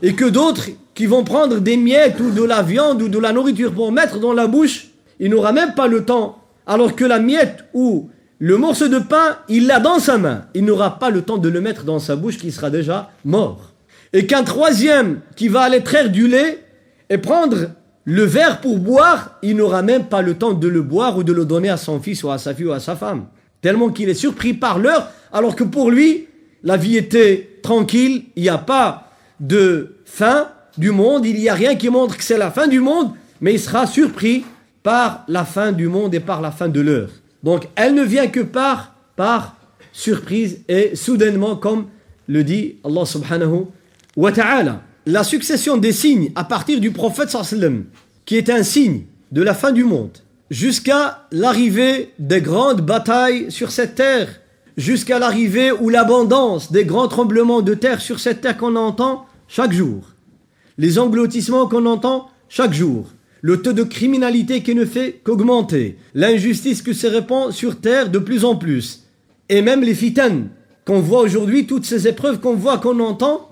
[0.02, 3.32] Et que d'autres qui vont prendre des miettes ou de la viande ou de la
[3.32, 4.88] nourriture pour mettre dans la bouche,
[5.18, 6.38] il n'aura même pas le temps.
[6.66, 10.44] Alors que la miette ou le morceau de pain, il l'a dans sa main.
[10.54, 13.72] Il n'aura pas le temps de le mettre dans sa bouche qui sera déjà mort
[14.12, 16.64] et qu'un troisième qui va aller traire du lait
[17.10, 17.70] et prendre
[18.04, 21.32] le verre pour boire, il n'aura même pas le temps de le boire ou de
[21.32, 23.26] le donner à son fils ou à sa fille ou à sa femme.
[23.66, 26.28] Tellement qu'il est surpris par l'heure, alors que pour lui,
[26.62, 31.54] la vie était tranquille, il n'y a pas de fin du monde, il n'y a
[31.54, 34.44] rien qui montre que c'est la fin du monde, mais il sera surpris
[34.84, 37.08] par la fin du monde et par la fin de l'heure.
[37.42, 39.56] Donc elle ne vient que par, par
[39.92, 41.86] surprise et soudainement, comme
[42.28, 43.64] le dit Allah subhanahu
[44.16, 47.86] wa ta'ala, la succession des signes à partir du prophète sallam,
[48.26, 50.18] qui est un signe de la fin du monde,
[50.50, 54.28] jusqu'à l'arrivée des grandes batailles sur cette terre,
[54.76, 59.72] jusqu'à l'arrivée ou l'abondance des grands tremblements de terre sur cette terre qu'on entend chaque
[59.72, 60.12] jour,
[60.78, 63.08] les engloutissements qu'on entend chaque jour,
[63.40, 68.18] le taux de criminalité qui ne fait qu'augmenter, l'injustice qui se répand sur terre de
[68.18, 69.04] plus en plus,
[69.48, 70.48] et même les fitanes
[70.84, 73.50] qu'on voit aujourd'hui, toutes ces épreuves qu'on voit, qu'on entend,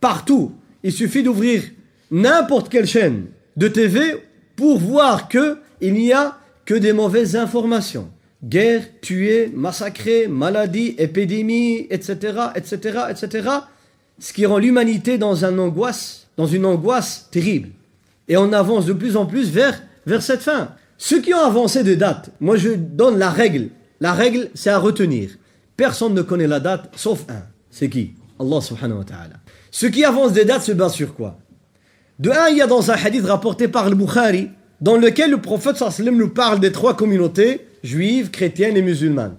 [0.00, 0.52] partout.
[0.82, 1.62] Il suffit d'ouvrir
[2.10, 3.26] n'importe quelle chaîne
[3.56, 4.00] de TV
[4.56, 8.10] pour voir que il n'y a que des mauvaises informations.
[8.42, 13.48] Guerre, tués, massacrés, maladies, épidémies, etc., etc., etc.
[14.18, 17.70] Ce qui rend l'humanité dans une angoisse, dans une angoisse terrible.
[18.28, 20.70] Et on avance de plus en plus vers, vers cette fin.
[20.96, 23.68] Ceux qui ont avancé de date, moi je donne la règle.
[24.00, 25.30] La règle, c'est à retenir.
[25.76, 27.42] Personne ne connaît la date sauf un.
[27.70, 28.14] C'est qui?
[28.38, 29.36] Allah subhanahu wa ta'ala.
[29.70, 31.38] Ce qui avance des dates se base sur quoi?
[32.18, 35.40] De un, il y a dans un hadith rapporté par le Bukhari, dans lequel le
[35.40, 39.36] prophète sallam nous parle des trois communautés, juives, chrétiennes et musulmanes,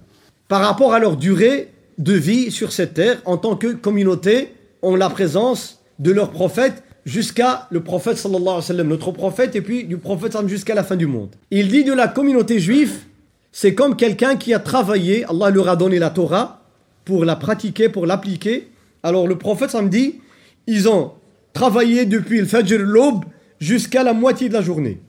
[0.48, 4.96] par rapport à leur durée de vie sur cette terre en tant que communauté, ont
[4.96, 9.96] la présence de leur prophète jusqu'à le prophète sallallahu sallam, notre prophète, et puis du
[9.96, 11.30] prophète jusqu'à la fin du monde.
[11.50, 12.98] Il dit de la communauté juive,
[13.50, 16.62] c'est comme quelqu'un qui a travaillé, Allah leur a donné la Torah
[17.04, 18.68] pour la pratiquer, pour l'appliquer,
[19.02, 20.20] alors le prophète me dit,
[20.66, 21.12] ils ont
[21.52, 23.24] travaillé depuis le Fajr l'aube
[23.60, 25.00] jusqu'à la moitié de la journée.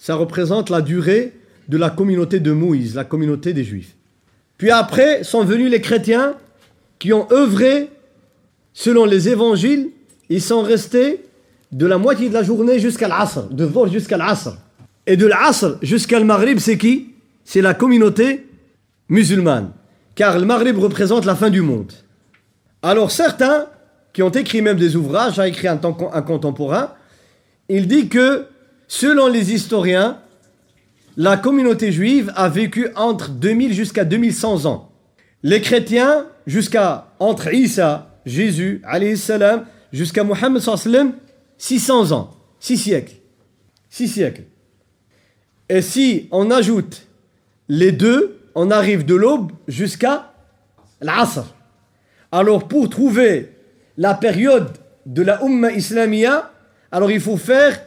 [0.00, 1.34] Ça représente la durée
[1.68, 3.94] de la communauté de Moïse, la communauté des Juifs.
[4.56, 6.34] Puis après sont venus les chrétiens
[6.98, 7.90] qui ont œuvré
[8.72, 9.90] selon les évangiles,
[10.30, 11.20] ils sont restés
[11.70, 14.56] de la moitié de la journée jusqu'à l'Asr, de vol jusqu'à l'Asr.
[15.06, 17.10] Et de l'Asr jusqu'à le Maghrib, c'est qui?
[17.44, 18.46] C'est la communauté
[19.10, 19.70] musulmane.
[20.14, 21.92] Car le Maghrib représente la fin du monde.
[22.82, 23.66] Alors certains,
[24.14, 25.78] qui ont écrit même des ouvrages, a écrit un,
[26.12, 26.94] un contemporain,
[27.68, 28.46] il dit que,
[28.90, 30.18] selon les historiens,
[31.16, 34.90] la communauté juive a vécu entre 2000 jusqu'à 2100 ans.
[35.44, 38.82] Les chrétiens, jusqu'à entre Isa, Jésus,
[39.14, 40.60] salam, jusqu'à Mohammed,
[41.56, 43.14] 600 ans, 6 siècles.
[43.90, 44.42] 6 siècles.
[45.68, 47.06] Et si on ajoute
[47.68, 50.32] les deux, on arrive de l'aube jusqu'à
[51.00, 51.44] l'Asr.
[52.32, 53.52] Alors pour trouver
[53.96, 54.72] la période
[55.06, 56.50] de la Ummah Islamia,
[56.90, 57.80] alors il faut faire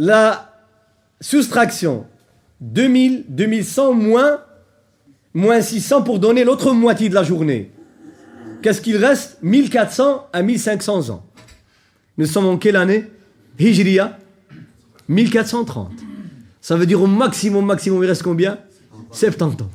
[0.00, 0.50] la
[1.20, 2.06] soustraction
[2.62, 4.40] 2000, 2100 moins,
[5.34, 7.70] moins 600 pour donner l'autre moitié de la journée.
[8.62, 9.36] Qu'est-ce qu'il reste?
[9.42, 11.26] 1400 à 1500 ans.
[12.16, 13.10] Nous sommes en quelle année?
[13.58, 14.18] Hijriya
[15.08, 15.92] 1430.
[16.62, 18.58] Ça veut dire au maximum, maximum, il reste combien?
[19.10, 19.70] 70 ans.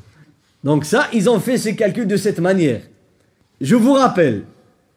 [0.64, 2.82] Donc ça, ils ont fait ces calculs de cette manière.
[3.62, 4.46] Je vous rappelle,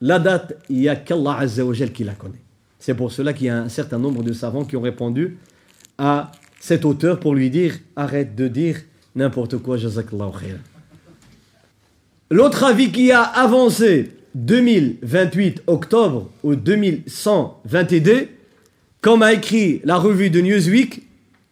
[0.00, 2.47] la date, il n'y a qu'Allah Azzawajal qui la connaît.
[2.78, 5.38] C'est pour cela qu'il y a un certain nombre de savants qui ont répondu
[5.96, 8.76] à cet auteur pour lui dire arrête de dire
[9.14, 10.56] n'importe quoi, jazakallahu khair.
[12.30, 18.28] L'autre avis qui a avancé 2028 octobre au 2122,
[19.00, 21.02] comme a écrit la revue de Newsweek,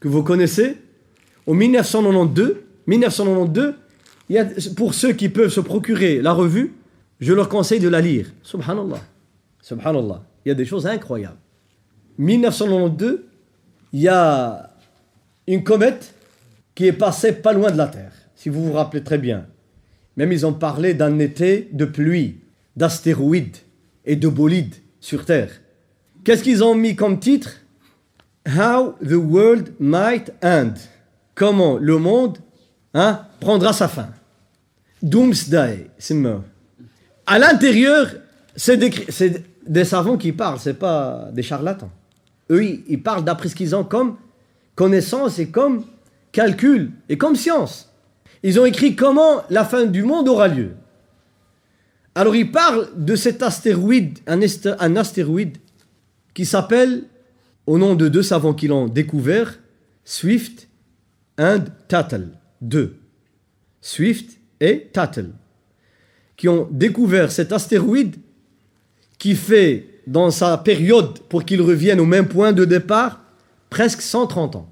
[0.01, 0.77] que vous connaissez,
[1.47, 3.75] au 1992, 1992
[4.29, 6.75] il y a, pour ceux qui peuvent se procurer la revue,
[7.21, 8.33] je leur conseille de la lire.
[8.43, 9.01] Subhanallah.
[9.63, 10.23] Subhanallah.
[10.47, 11.41] Il y a des choses incroyables.
[12.19, 13.19] 1992,
[13.93, 14.71] il y a
[15.49, 16.15] une comète
[16.73, 19.47] qui est passée pas loin de la Terre, si vous vous rappelez très bien.
[20.17, 22.43] Même ils ont parlé d'un été de pluie,
[22.77, 23.57] d'astéroïdes
[24.05, 25.51] et de bolides sur Terre.
[26.23, 27.63] Qu'est-ce qu'ils ont mis comme titre?
[28.47, 30.75] How the world might end.
[31.35, 32.39] Comment le monde
[32.95, 34.11] hein, prendra sa fin.
[35.03, 36.15] Doomsday, c'est.
[37.27, 38.15] À l'intérieur,
[38.55, 38.93] c'est des,
[39.67, 41.91] des, savants qui parlent, c'est pas des charlatans.
[42.51, 44.17] Eux, ils parlent d'après ce qu'ils ont comme
[44.75, 45.85] connaissance et comme
[46.33, 47.93] calcul et comme science.
[48.43, 50.73] Ils ont écrit comment la fin du monde aura lieu.
[52.15, 55.59] Alors ils parlent de cet astéroïde, un, astéroïde
[56.33, 57.05] qui s'appelle,
[57.67, 59.59] au nom de deux savants qui l'ont découvert,
[60.05, 60.69] Swift
[61.39, 62.29] and Tattle.
[62.61, 62.97] Deux.
[63.81, 65.31] Swift et Tattle.
[66.37, 68.17] Qui ont découvert cet astéroïde
[69.19, 73.21] qui fait, dans sa période, pour qu'il revienne au même point de départ,
[73.71, 74.69] presque 130 ans.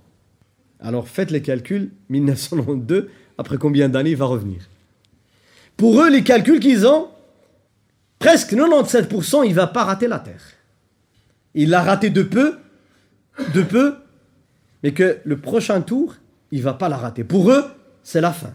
[0.80, 4.68] Alors faites les calculs, 1992, après combien d'années il va revenir
[5.76, 7.08] Pour eux, les calculs qu'ils ont,
[8.18, 10.42] presque 97%, il ne va pas rater la Terre.
[11.54, 12.58] Il l'a raté de peu,
[13.54, 13.94] de peu,
[14.82, 16.16] mais que le prochain tour,
[16.50, 17.24] il va pas la rater.
[17.24, 17.64] Pour eux,
[18.02, 18.52] c'est la fin.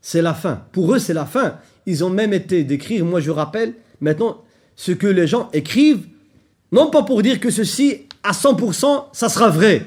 [0.00, 0.64] C'est la fin.
[0.72, 1.58] Pour eux, c'est la fin.
[1.86, 4.42] Ils ont même été d'écrire, moi je rappelle maintenant,
[4.76, 6.06] ce que les gens écrivent,
[6.72, 9.86] non pas pour dire que ceci à 100%, ça sera vrai.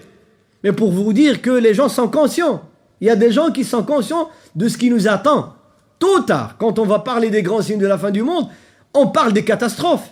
[0.63, 2.63] Mais pour vous dire que les gens sont conscients.
[3.01, 5.53] Il y a des gens qui sont conscients de ce qui nous attend.
[5.99, 8.47] Tôt ou tard, quand on va parler des grands signes de la fin du monde,
[8.93, 10.11] on parle des catastrophes.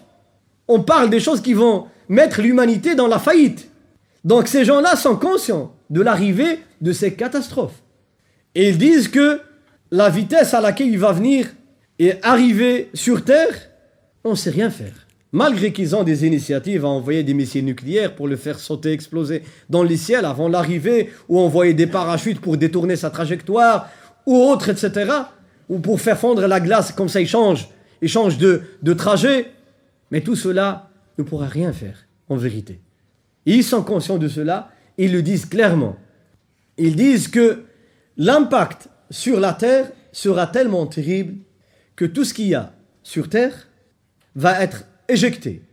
[0.68, 3.70] On parle des choses qui vont mettre l'humanité dans la faillite.
[4.24, 7.82] Donc ces gens-là sont conscients de l'arrivée de ces catastrophes.
[8.56, 9.42] Et ils disent que
[9.92, 11.48] la vitesse à laquelle il va venir
[12.00, 13.54] et arriver sur Terre,
[14.24, 18.16] on ne sait rien faire malgré qu'ils ont des initiatives à envoyer des missiles nucléaires
[18.16, 22.58] pour le faire sauter, exploser dans les ciels avant l'arrivée, ou envoyer des parachutes pour
[22.58, 23.90] détourner sa trajectoire,
[24.26, 25.12] ou autre, etc.,
[25.70, 27.70] ou pour faire fondre la glace, comme ça il change,
[28.02, 29.52] il change de, de trajet.
[30.12, 32.82] Mais tout cela ne pourra rien faire, en vérité.
[33.46, 35.96] ils sont conscients de cela, ils le disent clairement.
[36.78, 37.64] Ils disent que
[38.18, 41.36] l'impact sur la Terre sera tellement terrible
[41.96, 43.68] que tout ce qu'il y a sur Terre
[44.36, 45.64] va être éjecté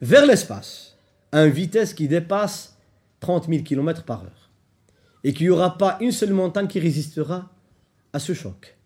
[0.00, 0.96] vers l'espace
[1.32, 2.76] à une vitesse qui dépasse
[3.20, 4.50] 30 000 km par heure.
[5.24, 7.50] Et qu'il n'y aura pas une seule montagne qui résistera
[8.12, 8.76] à ce choc.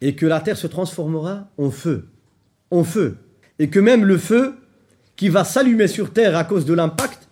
[0.00, 2.08] Et que la Terre se transformera en feu.
[2.70, 3.18] En feu.
[3.58, 4.56] Et que même le feu
[5.16, 7.28] qui va s'allumer sur Terre à cause de l'impact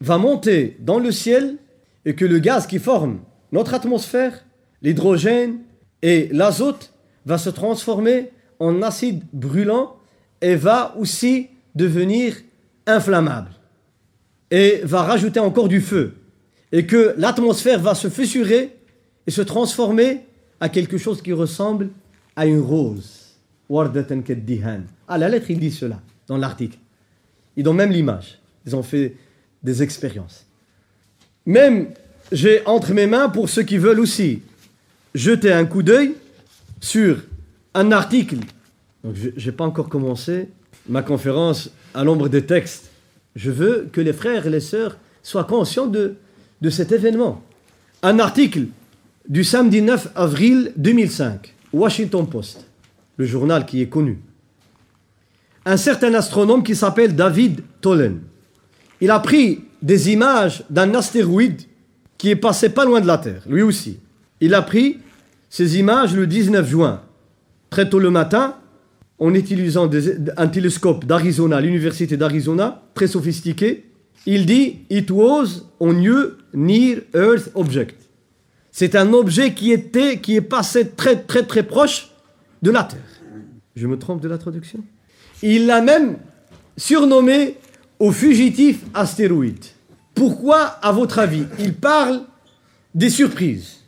[0.00, 1.56] va monter dans le ciel
[2.04, 3.20] et que le gaz qui forme
[3.52, 4.44] notre atmosphère,
[4.82, 5.60] l'hydrogène
[6.02, 6.92] et l'azote,
[7.26, 9.96] va se transformer en acide brûlant
[10.40, 12.36] et va aussi devenir
[12.86, 13.50] inflammable
[14.50, 16.14] et va rajouter encore du feu.
[16.72, 18.76] et que l'atmosphère va se fissurer
[19.26, 20.20] et se transformer
[20.60, 21.88] à quelque chose qui ressemble
[22.36, 23.34] à une rose.
[25.08, 26.78] Ah, la lettre, il dit cela dans l'article.
[27.56, 28.38] Ils ont même l'image.
[28.66, 29.16] Ils ont fait
[29.62, 30.46] des expériences.
[31.46, 31.88] Même,
[32.30, 34.42] j'ai entre mes mains, pour ceux qui veulent aussi
[35.14, 36.14] jeter un coup d'œil
[36.80, 37.22] sur
[37.74, 38.36] un article.
[39.04, 40.48] Donc, je n'ai pas encore commencé
[40.88, 42.90] ma conférence à l'ombre des textes.
[43.36, 46.16] Je veux que les frères et les sœurs soient conscients de,
[46.70, 47.42] cet événement.
[48.02, 48.66] Un article
[49.28, 52.66] du samedi 9 avril 2005, Washington Post,
[53.16, 54.18] le journal qui est connu.
[55.64, 58.20] Un certain astronome qui s'appelle David Tolen.
[59.00, 61.62] Il a pris des images d'un astéroïde
[62.18, 63.98] qui est passé pas loin de la Terre, lui aussi.
[64.40, 64.98] Il a pris
[65.48, 67.02] ces images le 19 juin,
[67.70, 68.56] très tôt le matin,
[69.20, 69.88] en utilisant
[70.36, 73.84] un télescope d'Arizona, l'université d'Arizona, très sophistiqué.
[74.26, 77.96] Il dit It was a new near Earth object.
[78.72, 82.10] C'est un objet qui était, qui est passé très très très proche
[82.62, 83.00] de la Terre.
[83.76, 84.80] Je me trompe de la traduction?
[85.42, 86.16] Il l'a même
[86.76, 87.56] surnommé
[87.98, 89.64] au fugitif astéroïde.
[90.14, 92.22] Pourquoi, à votre avis, il parle
[92.94, 93.78] des surprises?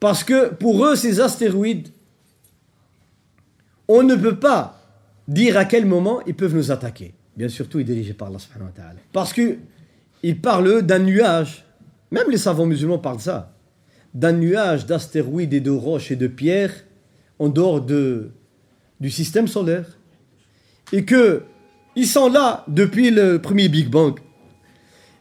[0.00, 1.88] Parce que pour eux, ces astéroïdes,
[3.88, 4.80] on ne peut pas
[5.28, 7.14] dire à quel moment ils peuvent nous attaquer.
[7.36, 8.38] Bien sûr, tout est dirigé par Allah.
[9.12, 11.64] Parce qu'ils parlent d'un nuage,
[12.10, 13.52] même les savants musulmans parlent ça,
[14.14, 16.84] d'un nuage d'astéroïdes et de roches et de pierres
[17.38, 18.30] en dehors de,
[19.00, 19.98] du système solaire.
[20.92, 21.42] Et que
[21.96, 24.18] ils sont là depuis le premier Big Bang.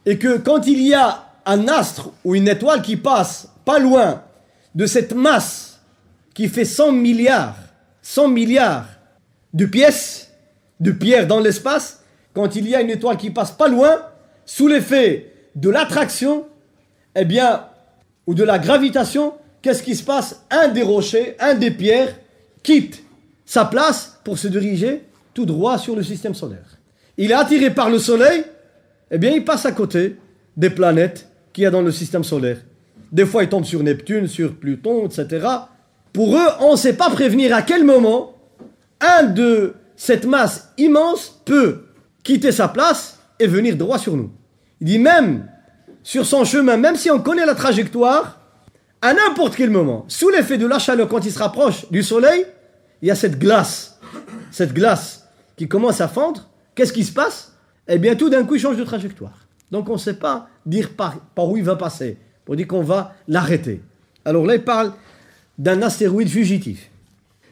[0.06, 4.24] Et que quand il y a un astre ou une étoile qui passe pas loin
[4.76, 5.82] de cette masse
[6.34, 7.58] qui fait 100 milliards,
[8.04, 8.86] 100 milliards
[9.54, 10.32] de pièces,
[10.80, 14.02] de pierres dans l'espace, quand il y a une étoile qui passe pas loin,
[14.46, 16.46] sous l'effet de l'attraction,
[17.16, 17.66] eh bien,
[18.28, 20.44] ou de la gravitation, qu'est-ce qui se passe?
[20.52, 22.16] Un des rochers, un des pierres
[22.62, 23.04] quitte
[23.46, 26.78] sa place pour se diriger tout droit sur le système solaire.
[27.18, 28.44] Il est attiré par le Soleil,
[29.12, 30.18] eh bien il passe à côté
[30.58, 32.58] des planètes qu'il y a dans le système solaire.
[33.12, 35.48] Des fois il tombe sur Neptune, sur Pluton, etc.
[36.14, 38.36] Pour eux, on ne sait pas prévenir à quel moment
[39.02, 41.86] un de cette masse immense peut
[42.24, 44.32] quitter sa place et venir droit sur nous.
[44.80, 45.50] Il dit même
[46.04, 48.40] sur son chemin, même si on connaît la trajectoire,
[49.02, 52.46] à n'importe quel moment, sous l'effet de la chaleur quand il se rapproche du soleil,
[53.02, 54.00] il y a cette glace,
[54.52, 56.48] cette glace qui commence à fondre.
[56.76, 57.54] Qu'est-ce qui se passe?
[57.88, 59.48] Eh bien, tout d'un coup, il change de trajectoire.
[59.72, 62.82] Donc, on ne sait pas dire par, par où il va passer, pour dire qu'on
[62.82, 63.82] va l'arrêter.
[64.24, 64.94] Alors là, il parle
[65.58, 66.90] d'un astéroïde fugitif.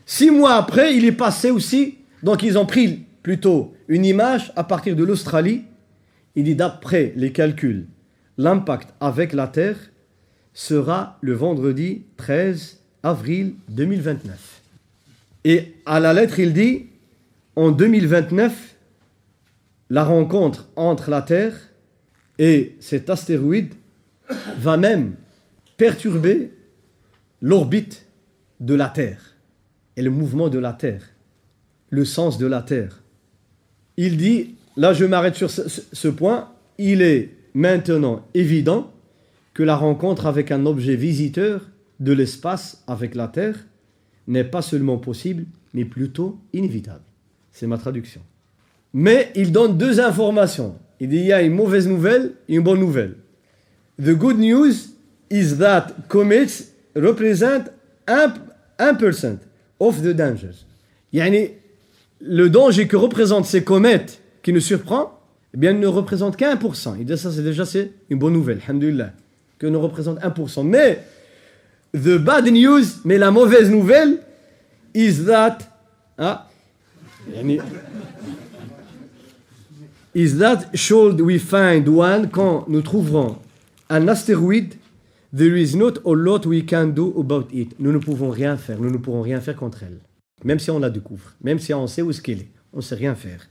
[0.06, 4.64] Six mois après, il est passé aussi, donc ils ont pris plutôt une image à
[4.64, 5.64] partir de l'Australie.
[6.36, 7.88] Il dit d'après les calculs,
[8.38, 9.78] l'impact avec la Terre
[10.54, 14.62] sera le vendredi 13 avril 2029.
[15.44, 16.88] Et à la lettre, il dit,
[17.56, 18.76] en 2029,
[19.90, 21.56] la rencontre entre la Terre
[22.40, 23.74] et cet astéroïde
[24.58, 25.16] va même
[25.78, 26.52] perturber
[27.42, 28.06] l'orbite
[28.60, 29.36] de la Terre
[29.98, 31.04] et le mouvement de la Terre,
[31.90, 33.02] le sens de la Terre.
[33.98, 38.92] Il dit, là je m'arrête sur ce, point, il est maintenant évident
[39.54, 41.70] que la rencontre avec un objet visiteur
[42.00, 43.66] de l'espace avec la Terre
[44.28, 47.04] n'est pas seulement possible, mais plutôt inévitable.
[47.52, 48.22] C'est ma traduction.
[48.94, 50.76] Mais il donne deux informations.
[51.00, 53.16] Il dit il y a une mauvaise nouvelle et une bonne nouvelle.
[54.02, 54.74] The good news
[55.30, 57.70] is that comets represent
[58.08, 59.38] 1%,
[59.82, 60.66] of the dangers.
[61.12, 61.50] Yani,
[62.22, 65.20] le danger que représentent ces comètes qui nous surprend,
[65.54, 66.96] eh bien, ne représente qu'un pour cent.
[66.96, 69.12] Dit ça, c'est déjà c'est une bonne nouvelle, alhamdulillah,
[69.58, 70.64] que ne représente 1%.
[70.64, 71.04] Mais
[71.94, 74.20] the bad news, mais la mauvaise nouvelle,
[74.94, 75.58] is that,
[76.18, 76.48] ah,
[80.14, 83.38] is that should we find one, quand nous trouverons
[83.90, 84.76] un astéroïde,
[85.34, 87.76] there is not a lot we can do about it.
[87.80, 90.00] Nous ne pouvons rien faire, nous ne pourrons rien faire contre elle.
[90.44, 92.82] Même si on la découvre, même si on sait où est-ce qu'elle est, on ne
[92.82, 93.48] sait rien faire.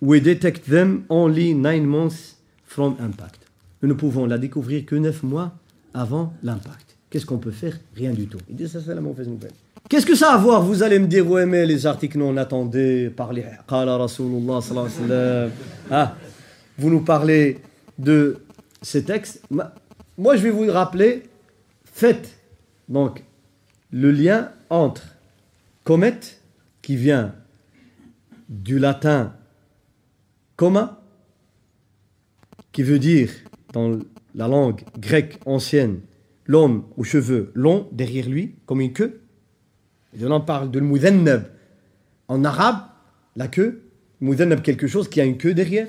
[0.00, 3.40] We detect them only nine months from impact.
[3.82, 5.52] Nous ne pouvons la découvrir que neuf mois
[5.94, 6.96] avant l'impact.
[7.10, 7.78] Qu'est-ce qu'on peut faire?
[7.94, 8.38] Rien du tout.
[8.48, 9.52] Il dit ça, c'est la mauvaise nouvelle.
[9.88, 10.62] Qu'est-ce que ça a à voir?
[10.62, 15.02] Vous allez me dire, vous aimez les articles non attendés, parler Qala Rasulullah sallallahu alayhi
[15.02, 15.50] wa sallam.
[15.90, 16.16] Ah,
[16.78, 17.58] vous nous parlez
[17.98, 18.38] de
[18.80, 19.42] ces textes?
[20.18, 21.22] Moi, je vais vous rappeler,
[21.84, 22.38] faites
[22.88, 23.24] donc
[23.90, 25.16] le lien entre
[25.84, 26.40] comète,
[26.82, 27.34] qui vient
[28.48, 29.34] du latin
[30.56, 31.00] coma,
[32.72, 33.30] qui veut dire
[33.72, 33.98] dans
[34.34, 36.00] la langue grecque ancienne,
[36.46, 39.20] l'homme aux cheveux longs derrière lui, comme une queue.
[40.14, 41.46] Et là, on parle de l'mudhannab.
[42.28, 42.80] En arabe,
[43.36, 43.82] la queue,
[44.20, 45.88] mudhannab, quelque chose qui a une queue derrière.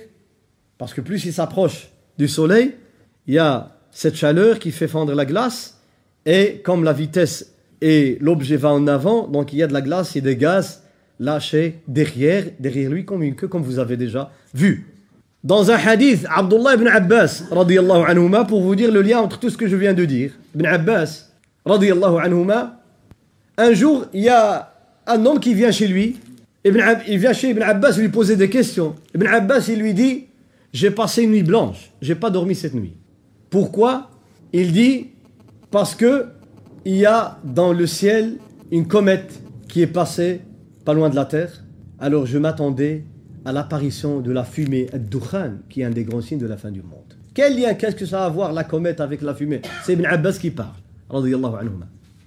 [0.78, 2.76] Parce que plus il s'approche du soleil,
[3.28, 5.80] il y a cette chaleur qui fait fondre la glace.
[6.26, 9.82] Et comme la vitesse et l'objet va en avant, donc il y a de la
[9.82, 10.84] glace et des gaz
[11.20, 14.88] lâchés derrière, derrière lui, comme une queue, comme vous avez déjà vu.
[15.44, 19.50] Dans un hadith, Abdullah ibn Abbas, radiallahu anhuma, pour vous dire le lien entre tout
[19.50, 20.32] ce que je viens de dire.
[20.56, 21.32] Ibn Abbas,
[21.66, 22.82] radiallahu anhuma,
[23.58, 24.74] un jour, il y a
[25.06, 26.18] un homme qui vient chez lui.
[26.66, 26.80] Ibn
[27.10, 28.96] il vient chez Ibn Abbas lui poser des questions.
[29.14, 30.28] Ibn Abbas, il lui dit
[30.72, 32.94] J'ai passé une nuit blanche, j'ai pas dormi cette nuit.
[33.54, 34.10] Pourquoi
[34.52, 35.12] Il dit
[35.70, 36.26] Parce que
[36.86, 38.38] il y a dans le ciel
[38.72, 40.42] une comète qui est passée
[40.84, 41.64] pas loin de la terre.
[42.00, 43.04] Alors je m'attendais
[43.46, 46.72] à l'apparition de la fumée, Dukhan, qui est un des grands signes de la fin
[46.72, 47.14] du monde.
[47.36, 49.62] Quel lien, qu'est-ce que ça a à voir la comète avec la fumée?
[49.84, 50.74] C'est Ibn Abbas qui parle.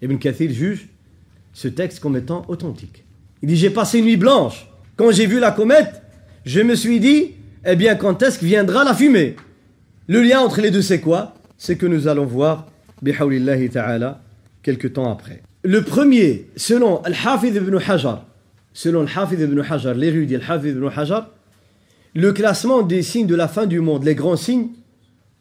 [0.00, 0.88] Ibn Kathir juge
[1.52, 3.04] ce texte comme étant authentique.
[3.42, 4.70] Il dit J'ai passé une nuit blanche.
[4.94, 6.02] Quand j'ai vu la comète,
[6.44, 7.32] je me suis dit
[7.64, 9.34] Eh bien, quand est-ce que viendra la fumée?
[10.08, 11.34] Le lien entre les deux, c'est quoi?
[11.58, 12.68] C'est que nous allons voir,
[13.02, 14.20] bihawlillahi ta'ala,
[14.62, 15.42] quelques temps après.
[15.64, 18.24] Le premier, selon Al-Hafidh ibn Hajar,
[18.72, 21.30] selon Al-Hafidh ibn Hajar, l'érudit Al-Hafidh ibn Hajar,
[22.14, 24.68] le classement des signes de la fin du monde, les grands signes,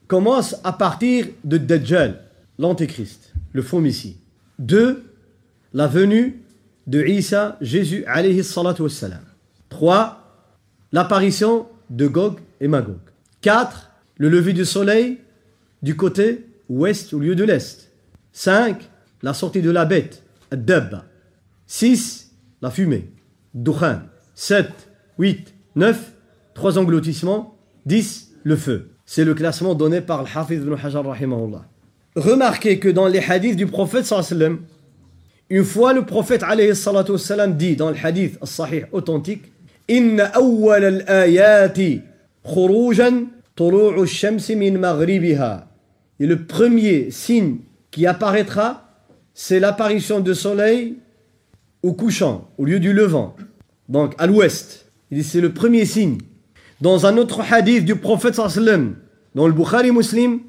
[0.08, 2.22] commence à partir de Dajjal,
[2.58, 4.18] l'Antéchrist, le faux Messie.
[4.58, 5.04] Deux,
[5.74, 6.42] la venue
[6.88, 9.24] de Isa, Jésus, alayhi salatu wassalam.
[9.70, 10.22] 3.
[10.92, 12.98] L'apparition de Gog et Magog.
[13.42, 15.18] 4 le lever du soleil
[15.82, 17.92] du côté ouest au lieu de l'est.
[18.32, 18.90] 5.
[19.22, 20.24] La sortie de la bête,
[21.68, 22.32] 6.
[22.62, 23.10] La fumée,
[23.54, 24.02] Dukhan.
[24.36, 24.68] 7,
[25.18, 26.12] 8, 9,
[26.54, 28.90] 3 engloutissements, 10, le feu.
[29.06, 31.04] C'est le classement donné par le Hafiz ibn Hajar.
[32.16, 34.12] Remarquez que dans les hadiths du prophète
[35.50, 36.44] une fois le prophète
[37.56, 39.52] dit dans le hadith sahih authentique
[39.88, 42.02] Inna awwal al-ayati
[42.44, 43.28] khurujan
[43.58, 43.64] et
[46.26, 47.58] le premier signe
[47.92, 48.90] qui apparaîtra,
[49.34, 50.98] c'est l'apparition du soleil
[51.82, 53.36] au couchant, au lieu du levant,
[53.88, 54.92] donc à l'ouest.
[55.22, 56.18] C'est le premier signe.
[56.82, 60.40] Dans un autre hadith du prophète dans le Bukhari Muslim,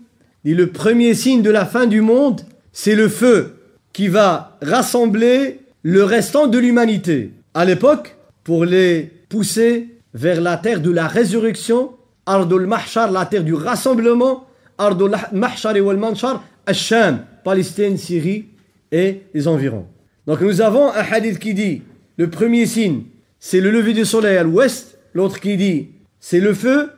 [0.44, 2.40] il dit le premier signe de la fin du monde,
[2.72, 3.56] c'est le feu
[3.92, 7.32] qui va rassembler le restant de l'humanité.
[7.54, 11.95] À l'époque, pour les pousser vers la terre de la résurrection
[12.26, 14.46] Ardul Mahshar, la terre du rassemblement,
[14.78, 18.46] Ardul Mahshar et Wal Manshar, Asham, Palestine, Syrie
[18.92, 19.86] et les environs.
[20.26, 21.82] Donc nous avons un hadith qui dit,
[22.16, 23.04] le premier signe,
[23.38, 26.90] c'est le lever du soleil à l'ouest, l'autre qui dit, c'est le feu,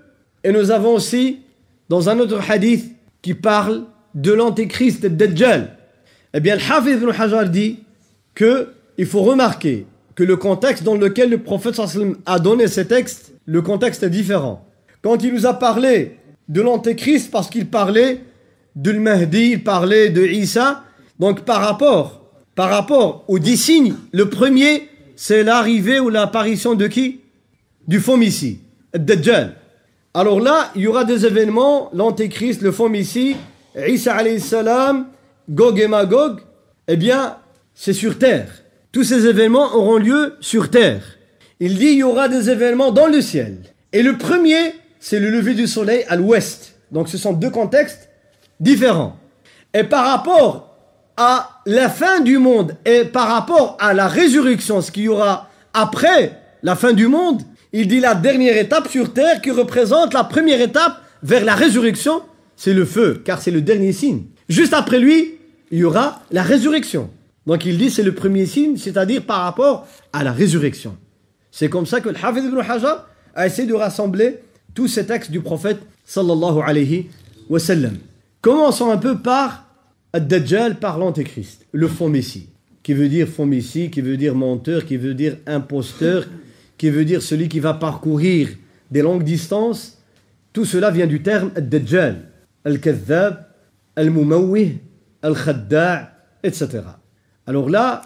[0.45, 1.41] et nous avons aussi,
[1.89, 5.77] dans un autre hadith, qui parle de l'antéchrist Dajjal,
[6.35, 7.81] eh bien, le Hafiz ibn Hajar dit
[8.35, 11.81] qu'il faut remarquer que le contexte dans lequel le prophète
[12.27, 14.68] a donné ces textes, le contexte est différent.
[15.09, 16.19] Quand il nous a parlé
[16.51, 18.21] de l'antéchrist, parce qu'il parlait
[18.77, 20.85] de Mahdi, il parlait de Isa,
[21.19, 26.87] donc par rapport, par rapport aux dix signes, le premier, c'est l'arrivée ou l'apparition de
[26.89, 27.21] qui?
[27.87, 28.61] Du Messie,
[28.93, 29.57] Dajjal.
[30.13, 33.35] Alors là, il y aura des événements, l'antéchrist, le Messie,
[33.89, 35.07] Isa alayhi salam,
[35.49, 36.41] Gog et Magog,
[36.87, 37.39] eh bien,
[37.73, 38.51] c'est sur terre.
[38.93, 41.17] Tous ces événements auront lieu sur terre.
[41.61, 43.57] Il dit il y aura des événements dans le ciel.
[43.95, 46.75] Et le premier, c'est le lever du soleil à l'ouest.
[46.91, 48.09] Donc ce sont deux contextes
[48.61, 49.17] différents.
[49.75, 50.77] Et par rapport
[51.17, 55.49] à la fin du monde et par rapport à la résurrection, ce qu'il y aura
[55.75, 56.33] après
[56.63, 57.43] la fin du monde,
[57.73, 62.23] il dit la dernière étape sur terre qui représente la première étape vers la résurrection,
[62.57, 64.25] c'est le feu, car c'est le dernier signe.
[64.49, 65.35] Juste après lui,
[65.71, 67.11] il y aura la résurrection.
[67.47, 70.97] Donc il dit c'est le premier signe, c'est-à-dire par rapport à la résurrection.
[71.51, 74.39] C'est comme ça que le Hafiz ibn Hajar a essayé de rassembler
[74.79, 77.09] tous ces textes du prophète sallallahu alayhi
[77.51, 77.97] wa sallam.
[78.41, 79.67] Commençons un peu par
[80.13, 82.47] Ad-Dajjal, par l'Antéchrist, le faux messie,
[82.85, 86.29] qui veut dire faux messie, qui veut dire menteur, qui veut dire imposteur,
[86.77, 88.51] qui veut dire celui qui va parcourir
[88.93, 89.99] des longues distances.
[90.53, 92.21] Tout cela vient du terme Ad-Dajjal,
[92.65, 93.47] Al-Kathab,
[93.97, 94.79] Al-Mumawih,
[95.23, 96.13] Al-Khadda'
[96.45, 96.83] etc.
[97.49, 98.03] Alors là,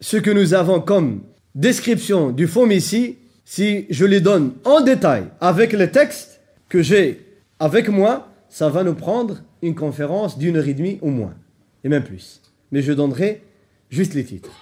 [0.00, 1.24] ce que nous avons comme
[1.54, 3.18] description du faux Messie,
[3.50, 7.26] si je les donne en détail avec les textes que j'ai
[7.58, 11.34] avec moi, ça va nous prendre une conférence d'une heure et demie au moins,
[11.82, 12.42] et même plus.
[12.70, 13.42] Mais je donnerai
[13.88, 14.52] juste les titres.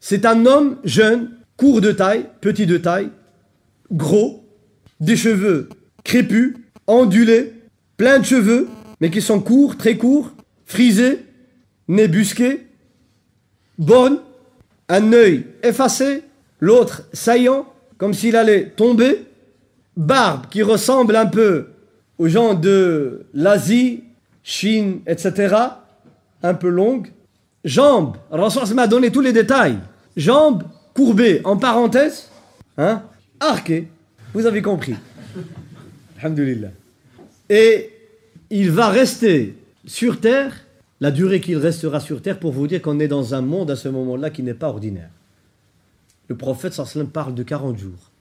[0.00, 3.10] C'est un homme jeune, court de taille, petit de taille,
[3.92, 4.42] gros,
[5.00, 5.68] des cheveux
[6.02, 7.52] crépus, ondulés,
[7.98, 8.68] plein de cheveux,
[9.02, 10.32] mais qui sont courts, très courts,
[10.64, 11.26] frisés,
[11.88, 12.68] nez busqué,
[13.76, 14.20] bonne,
[14.88, 16.22] un œil effacé,
[16.58, 17.66] l'autre saillant,
[18.00, 19.26] comme s'il allait tomber,
[19.94, 21.66] barbe qui ressemble un peu
[22.16, 24.04] aux gens de l'Asie,
[24.42, 25.54] Chine, etc.,
[26.42, 27.08] un peu longue,
[27.62, 29.78] jambes, Rasul m'a donné tous les détails,
[30.16, 30.62] jambes
[30.94, 32.30] courbées, en parenthèse,
[32.78, 33.02] hein,
[34.32, 34.94] vous avez compris.
[36.18, 36.70] Alhamdulillah.
[37.50, 37.90] Et
[38.48, 40.54] il va rester sur terre,
[41.00, 43.76] la durée qu'il restera sur terre, pour vous dire qu'on est dans un monde à
[43.76, 45.10] ce moment-là qui n'est pas ordinaire.
[46.30, 48.12] Le prophète sallam parle de 40 jours.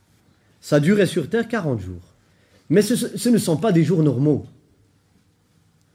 [0.61, 2.01] Sa durée sur terre, 40 jours.
[2.67, 4.47] Mais ce, ne sont pas des jours normaux.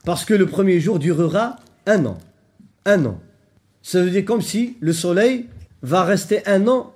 [0.05, 1.57] Parce que le premier jour durera
[1.87, 2.19] un an.
[2.87, 3.21] Un an.
[3.83, 5.47] Ça veut dire comme si le soleil
[5.83, 6.95] va rester un an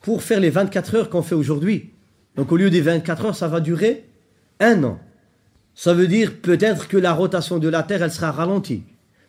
[0.00, 1.92] pour faire les 24 heures qu'on fait aujourd'hui.
[2.34, 4.04] Donc au lieu des 24 heures, ça va durer
[4.58, 4.98] un an.
[5.76, 8.82] Ça veut dire peut-être que la rotation de la Terre, elle sera ralentie.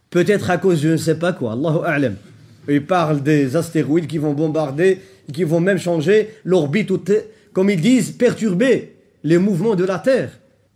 [0.10, 1.54] Peut-être à cause de je ne sais pas quoi.
[1.54, 2.16] Allahu A'lam.
[2.68, 5.00] Il parle des astéroïdes qui vont bombarder,
[5.32, 6.92] qui vont même changer l'orbite,
[7.54, 10.32] comme ils disent, perturber les mouvements de la Terre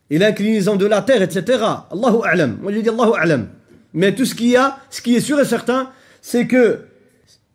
[0.10, 1.64] et l'inclinaison de la Terre, etc.
[1.91, 2.58] Allahu A'lam.
[2.62, 3.47] Moi je dis Allahu A'lam.
[3.93, 5.89] Mais tout ce qu'il y a, ce qui est sûr et certain,
[6.22, 6.80] c'est que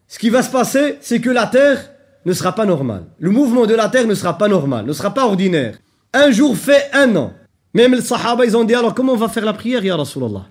[0.09, 1.91] ce qui va se passer, c'est que la Terre
[2.25, 3.05] ne sera pas normale.
[3.19, 5.79] Le mouvement de la Terre ne sera pas normal, ne sera pas ordinaire.
[6.13, 7.33] Un jour fait un an.
[7.75, 10.47] Même les Sahaba, ils ont dit alors comment on va faire la prière, Ya Rasulallah?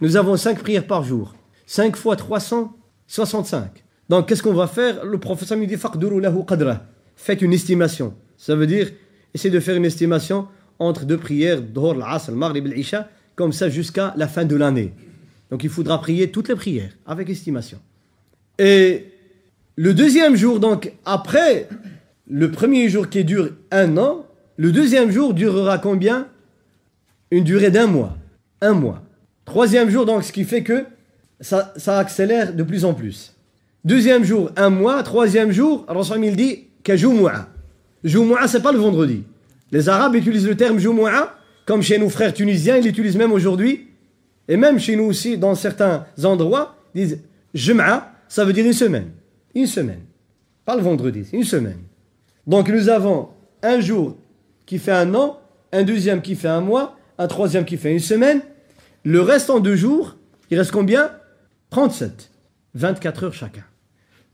[0.00, 1.34] Nous avons cinq prières par jour.
[1.66, 3.84] Cinq fois 365.
[4.08, 5.04] Donc qu'est-ce qu'on va faire?
[5.04, 5.76] Le professeur nous dit.
[7.16, 8.14] Faites une estimation.
[8.36, 8.90] Ça veut dire,
[9.34, 10.46] essayez de faire une estimation
[10.78, 11.60] entre deux prières,
[13.34, 14.94] comme ça jusqu'à la fin de l'année.
[15.50, 17.78] Donc il faudra prier toutes les prières avec estimation.
[18.58, 19.06] Et
[19.76, 21.68] le deuxième jour, donc après
[22.28, 26.28] le premier jour qui dure un an, le deuxième jour durera combien?
[27.30, 28.16] Une durée d'un mois.
[28.60, 29.02] Un mois.
[29.44, 30.84] Troisième jour, donc ce qui fait que
[31.40, 33.34] ça, ça accélère de plus en plus.
[33.88, 35.02] Deuxième jour, un mois.
[35.02, 37.48] Troisième jour, Rasul il dit Kajumu'a.
[38.04, 39.24] Jumu'a, c'est pas le vendredi.
[39.72, 41.34] Les Arabes utilisent le terme Jumu'a,
[41.64, 43.88] comme chez nos frères tunisiens, ils l'utilisent même aujourd'hui.
[44.46, 47.20] Et même chez nous aussi, dans certains endroits, ils disent
[47.54, 49.08] Jum'a, ça veut dire une semaine.
[49.54, 50.02] Une semaine.
[50.66, 51.78] Pas le vendredi, une semaine.
[52.46, 53.30] Donc nous avons
[53.62, 54.18] un jour
[54.66, 55.40] qui fait un an,
[55.72, 58.42] un deuxième qui fait un mois, un troisième qui fait une semaine.
[59.02, 60.18] Le reste en deux jours,
[60.50, 61.10] il reste combien?
[61.70, 62.30] 37.
[62.74, 63.64] 24 heures chacun.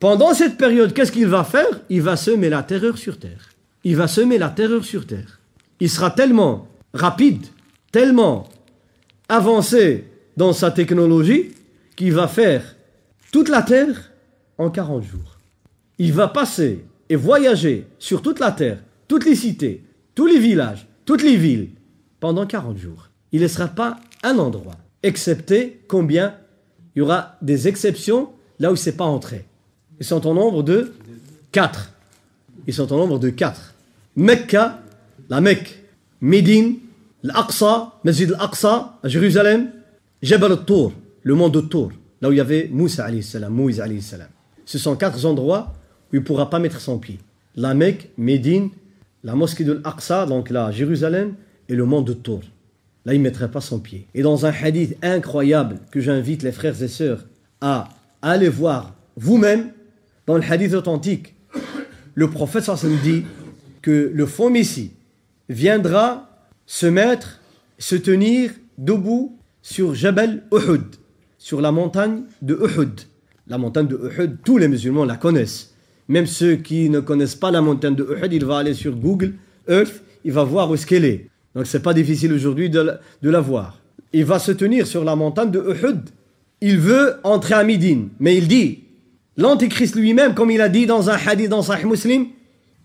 [0.00, 1.80] Pendant cette période, qu'est-ce qu'il va faire?
[1.88, 3.50] Il va semer la terreur sur terre.
[3.84, 5.40] Il va semer la terreur sur terre.
[5.80, 7.46] Il sera tellement rapide,
[7.92, 8.48] tellement
[9.28, 10.04] avancé
[10.36, 11.52] dans sa technologie,
[11.96, 12.76] qu'il va faire
[13.32, 14.10] toute la terre
[14.58, 15.38] en 40 jours.
[15.98, 18.78] Il va passer et voyager sur toute la terre,
[19.08, 19.84] toutes les cités,
[20.14, 21.70] tous les villages, toutes les villes,
[22.20, 23.08] pendant 40 jours.
[23.32, 26.34] Il ne laissera pas un endroit, excepté combien
[26.94, 29.44] Il y aura des exceptions là où c'est pas entré.
[30.00, 30.92] Ils sont en nombre de
[31.52, 31.92] 4.
[32.66, 33.74] Ils sont en nombre de 4.
[34.16, 34.80] Mecca,
[35.28, 35.82] la Mecque,
[36.20, 36.76] Médine,
[37.22, 39.70] l'Aqsa, Masjid al-Aqsa, à Jérusalem,
[40.22, 40.92] Jabal al-Tour,
[41.22, 44.28] le mont de Tour, là où il y avait Moussa alayhi salam, Moïse alayhi salam.
[44.64, 45.74] Ce sont quatre endroits
[46.12, 47.18] où il ne pourra pas mettre son pied.
[47.56, 48.70] La Mecque, Médine,
[49.22, 51.34] la mosquée de l'Aqsa, donc là, Jérusalem,
[51.68, 52.40] et le mont de Tour.
[53.04, 54.06] Là, il ne mettrait pas son pied.
[54.14, 57.24] Et dans un hadith incroyable que j'invite les frères et sœurs
[57.60, 57.88] à
[58.22, 59.72] aller voir vous-même,
[60.26, 61.34] dans le hadith authentique,
[62.14, 63.24] le prophète sallam dit
[63.82, 64.92] que le faux Messie
[65.48, 66.30] viendra
[66.66, 67.40] se mettre,
[67.78, 70.84] se tenir debout sur Jabal Uhud,
[71.38, 73.00] sur la montagne de Uhud.
[73.46, 75.74] La montagne de Uhud, tous les musulmans la connaissent.
[76.08, 79.34] Même ceux qui ne connaissent pas la montagne de Uhud, il va aller sur Google
[79.68, 81.28] Earth, il va voir où est-ce qu'elle est.
[81.54, 83.80] Donc c'est pas difficile aujourd'hui de, la voir.
[84.12, 86.00] Il va se tenir sur la montagne de Uhud.
[86.60, 88.83] Il veut entrer à Médine, mais il dit,
[89.36, 92.26] l'Antichrist lui-même, comme il a dit dans un hadith dans Sahih Muslim,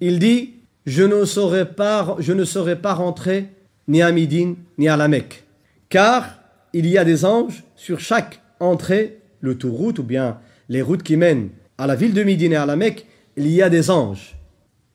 [0.02, 0.54] il dit,
[0.86, 3.48] je ne saurais pas, je ne pas rentrer
[3.88, 5.44] ni à Médine ni à la Mecque,
[5.90, 6.40] car
[6.74, 11.18] il y a des anges sur chaque entrée, le route ou bien les routes qui
[11.18, 13.06] mènent à la ville de Médine et à la Mecque,
[13.38, 14.36] il y a des anges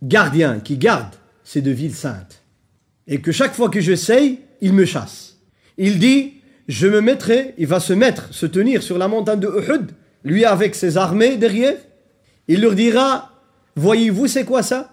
[0.02, 2.42] gardiens qui gardent ces deux villes saintes.
[3.06, 5.38] Et que chaque fois que j'essaye, ils me chassent.
[5.76, 6.34] Il dit,
[6.68, 9.92] je me mettrai, il va se mettre, se tenir sur la montagne de Uhud,
[10.23, 11.77] lui avec ses armées derrière.
[12.47, 13.31] Il leur dira,
[13.75, 14.91] voyez-vous c'est quoi ça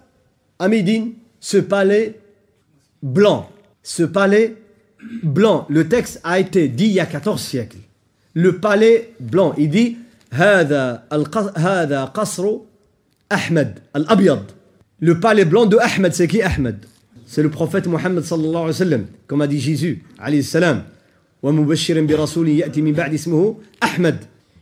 [0.58, 2.18] À Médine, ce palais
[3.02, 3.50] blanc,
[3.82, 4.56] ce palais
[5.22, 5.66] blanc.
[5.68, 7.78] Le texte a été dit il y a 14 siècles.
[8.34, 9.96] Le palais blanc, il dit,
[10.32, 11.02] هذا
[11.56, 12.56] هذا قصر
[13.32, 14.42] أحمد الأبيض
[15.00, 16.84] le palais blanc de Ahmed c'est qui Ahmed
[17.26, 20.82] c'est le prophète Mohammed sallallahu alayhi wa sallam comme a dit Jésus alayhi salam
[21.42, 24.16] ومبشرا برسول يأتي من بعد اسمه أحمد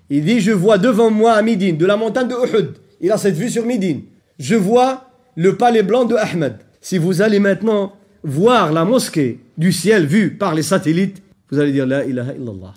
[0.09, 2.73] Il dit, je vois devant moi à Médine, de la montagne de Uhud.
[3.01, 4.01] Il a cette vue sur Médine.
[4.39, 6.57] Je vois le palais blanc de Ahmed.
[6.81, 7.93] Si vous allez maintenant
[8.23, 12.73] voir la mosquée du ciel vue par les satellites, vous allez dire La ilaha illallah.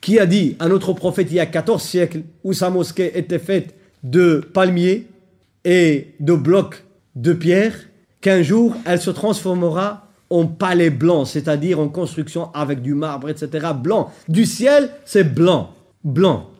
[0.00, 3.38] Qui a dit à notre prophète il y a 14 siècles, où sa mosquée était
[3.38, 5.06] faite de palmiers
[5.64, 6.84] et de blocs
[7.16, 7.74] de pierre,
[8.20, 13.68] qu'un jour elle se transformera en palais blanc, c'est-à-dire en construction avec du marbre, etc.
[13.74, 14.10] Blanc.
[14.28, 15.70] Du ciel, c'est blanc.
[16.02, 16.50] Blanc.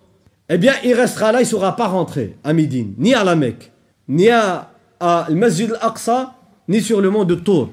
[0.49, 3.35] Eh bien, il restera là, il ne saura pas rentrer à Médine, ni à la
[3.35, 3.73] Mecque,
[4.09, 4.71] ni à,
[5.01, 6.35] à Masjid al-Aqsa,
[6.69, 7.71] ni sur le mont de Tour.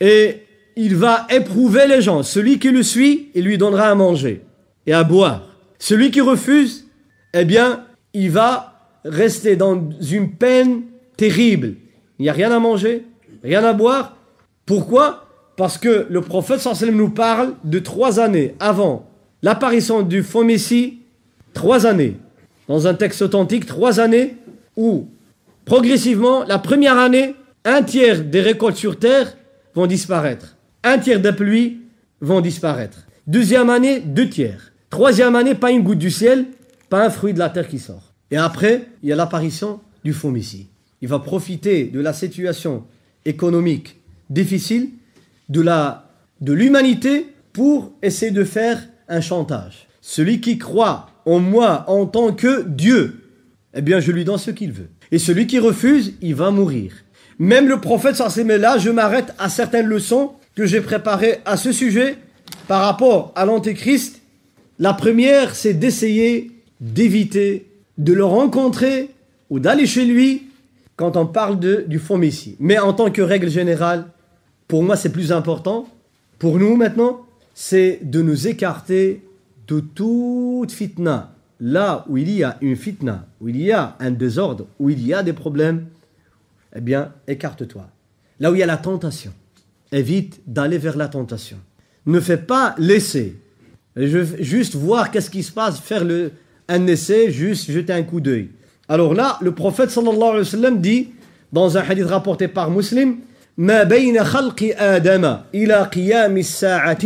[0.00, 0.42] Et
[0.76, 2.22] il va éprouver les gens.
[2.22, 4.44] Celui qui le suit, il lui donnera à manger
[4.86, 5.42] et à boire.
[5.78, 6.88] Celui qui refuse,
[7.34, 7.84] eh bien,
[8.14, 8.74] il va
[9.04, 10.82] rester dans une peine
[11.16, 11.74] terrible.
[12.18, 13.06] Il n'y a rien à manger,
[13.42, 14.16] rien à boire.
[14.66, 15.26] Pourquoi?
[15.56, 19.08] Parce que le prophète nous parle de trois années avant
[19.42, 21.01] l'apparition du faux Messie,
[21.52, 22.16] trois années.
[22.68, 24.36] Dans un texte authentique, trois années
[24.76, 25.08] où,
[25.64, 27.34] progressivement, la première année,
[27.64, 29.36] un tiers des récoltes sur terre
[29.74, 30.56] vont disparaître.
[30.84, 31.80] Un tiers des pluies
[32.20, 33.06] vont disparaître.
[33.26, 34.72] Deuxième année, deux tiers.
[34.90, 36.46] Troisième année, pas une goutte du ciel,
[36.88, 38.12] pas un fruit de la terre qui sort.
[38.30, 40.68] Et après, il y a l'apparition du Messie.
[41.00, 42.84] Il va profiter de la situation
[43.24, 43.96] économique
[44.30, 44.90] difficile
[45.48, 46.08] de la
[46.40, 49.86] de l'humanité pour essayer de faire un chantage.
[50.00, 53.20] Celui qui croit en moi en tant que Dieu,
[53.74, 54.88] eh bien je lui donne ce qu'il veut.
[55.10, 56.92] Et celui qui refuse, il va mourir.
[57.38, 61.72] Même le prophète mais là, je m'arrête à certaines leçons que j'ai préparées à ce
[61.72, 62.16] sujet
[62.68, 64.20] par rapport à l'antéchrist.
[64.78, 66.50] La première, c'est d'essayer
[66.80, 67.66] d'éviter
[67.98, 69.10] de le rencontrer
[69.50, 70.48] ou d'aller chez lui
[70.96, 72.56] quand on parle de, du faux Messie.
[72.58, 74.06] Mais en tant que règle générale,
[74.68, 75.88] pour moi c'est plus important,
[76.38, 77.20] pour nous maintenant,
[77.54, 79.22] c'est de nous écarter
[79.71, 81.33] de toute fitna.
[81.59, 85.05] Là où il y a une fitna, où il y a un désordre, où il
[85.05, 85.85] y a des problèmes,
[86.75, 87.89] eh bien, écarte-toi.
[88.39, 89.33] Là où il y a la tentation,
[89.91, 91.57] évite d'aller vers la tentation.
[92.05, 93.35] Ne fais pas l'essai.
[93.95, 96.31] Juste voir qu'est-ce qui se passe, faire le,
[96.67, 98.49] un essai, juste jeter un coup d'œil.
[98.87, 101.09] Alors là, le prophète sallallahu alayhi wa sallam dit,
[101.51, 103.17] dans un hadith rapporté par Muslim,
[103.57, 107.05] ما بين خلق آدم إلى قيام الساعة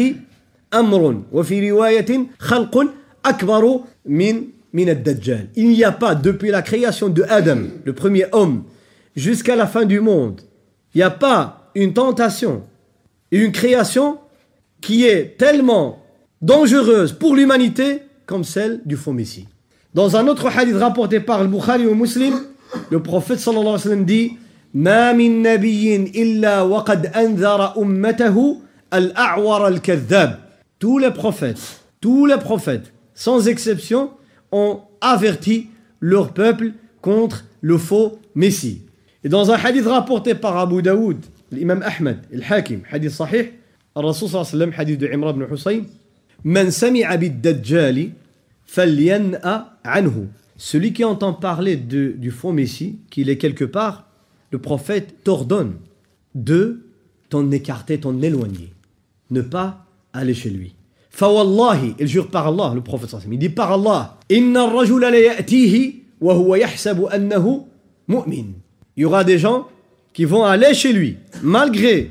[0.75, 2.87] أمر وفي رواية خلق
[3.25, 5.47] أكبر من من الدجال.
[5.55, 8.63] Il n'y a pas depuis la création de Adam, le premier homme,
[9.15, 10.41] jusqu'à la fin du monde,
[10.93, 12.63] il n'y a pas une tentation,
[13.31, 14.17] une création
[14.81, 15.99] qui est tellement
[16.41, 19.47] dangereuse pour l'humanité comme celle du faux Messie.
[19.93, 22.35] Dans un autre hadith rapporté par le Bukhari ou Muslim,
[22.89, 24.31] le prophète sallallahu alayhi wa sallam dit
[24.73, 28.57] ما من نبي إلا وقد أنذر أمته
[28.93, 30.39] الأعور الكذاب
[30.78, 34.10] tous les prophètes, tous les prophètes, sans exception,
[34.52, 35.68] ont averti
[36.00, 38.82] leur peuple contre le faux Messie.
[39.24, 41.18] Et dans un hadith rapporté par Abu Daoud,
[41.50, 43.52] l'imam Ahmed, le Hakim, hadith sahih,
[43.94, 45.82] sallallahu alayhi wa sallam, hadith de Imran ibn Hussein,
[46.44, 48.12] Man sami'a bid-dajjali
[48.66, 50.28] falyan'a anhu.
[50.56, 54.06] Celui qui entend parler de, du faux Messie, qu'il est quelque part,
[54.50, 55.76] le prophète t'ordonne
[56.34, 56.82] de
[57.30, 58.72] t'en écarter, t'en éloigner.
[59.30, 59.85] Ne pas
[60.18, 60.74] aller chez lui.
[61.10, 65.18] Fawallahi, il jure par Allah, le prophète sallallahu il dit par Allah, Inna ar-rajula la
[65.18, 67.62] ya'tihi wa huwa yahsabu annahu
[68.08, 68.46] mu'min.
[68.96, 69.66] Il y aura des gens
[70.12, 72.10] qui vont aller chez lui, malgré,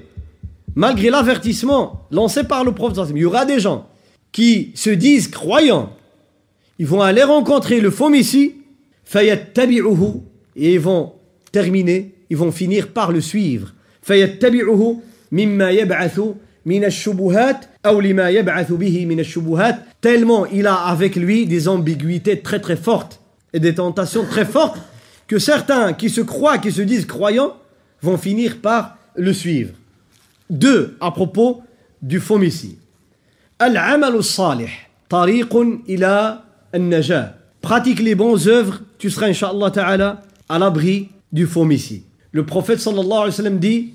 [0.76, 3.88] malgré l'avertissement lancé par le prophète sallallahu Il y aura des gens
[4.32, 5.92] qui se disent croyants,
[6.80, 8.56] ils vont aller rencontrer le faux Messie,
[9.04, 10.22] fayattabi'uhu,
[10.56, 11.14] et ils vont
[11.52, 13.74] terminer, ils vont finir par le suivre.
[14.02, 14.98] Fayattabi'uhu
[15.32, 16.34] mimma yab'athu
[20.02, 23.22] tellement il a avec lui des ambiguïtés très très fortes
[23.54, 24.78] et des tentations très fortes
[25.28, 27.54] que certains qui se croient, qui se disent croyants,
[28.02, 29.74] vont finir par le suivre.
[30.50, 31.62] Deux, à propos
[32.02, 32.78] du Messie.
[33.58, 34.20] Al-amal
[35.10, 37.38] tariqun ila al-najah.
[37.62, 42.04] Pratique les bonnes œuvres, tu seras, inshallah ta'ala, à l'abri du Messie.
[42.32, 43.94] Le prophète sallallahu alayhi wa sallam dit,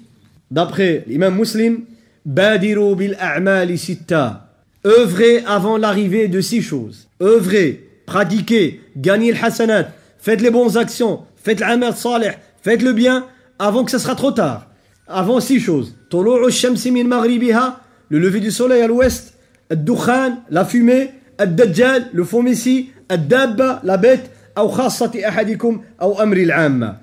[0.50, 1.84] d'après l'imam muslim,
[2.25, 4.49] Badiru bil a'mali sitta.
[4.85, 7.07] Œuvrez avant l'arrivée de six choses.
[7.21, 12.31] Œuvrez, pratiquez, gagnez le hasanat, faites les bonnes actions, faites l'amal salih,
[12.61, 13.25] faites le bien
[13.57, 14.67] avant que ce sera trop tard.
[15.07, 15.95] Avant six choses.
[16.09, 17.79] Tulu'u shamsi min maghribiha,
[18.09, 19.33] le lever du soleil à l'ouest,
[19.71, 26.37] الدخان, la fumée, الدجال, le faux messie, الدابة, la bête, أو خاصة أحدكم أو أمر
[26.37, 26.97] العامة.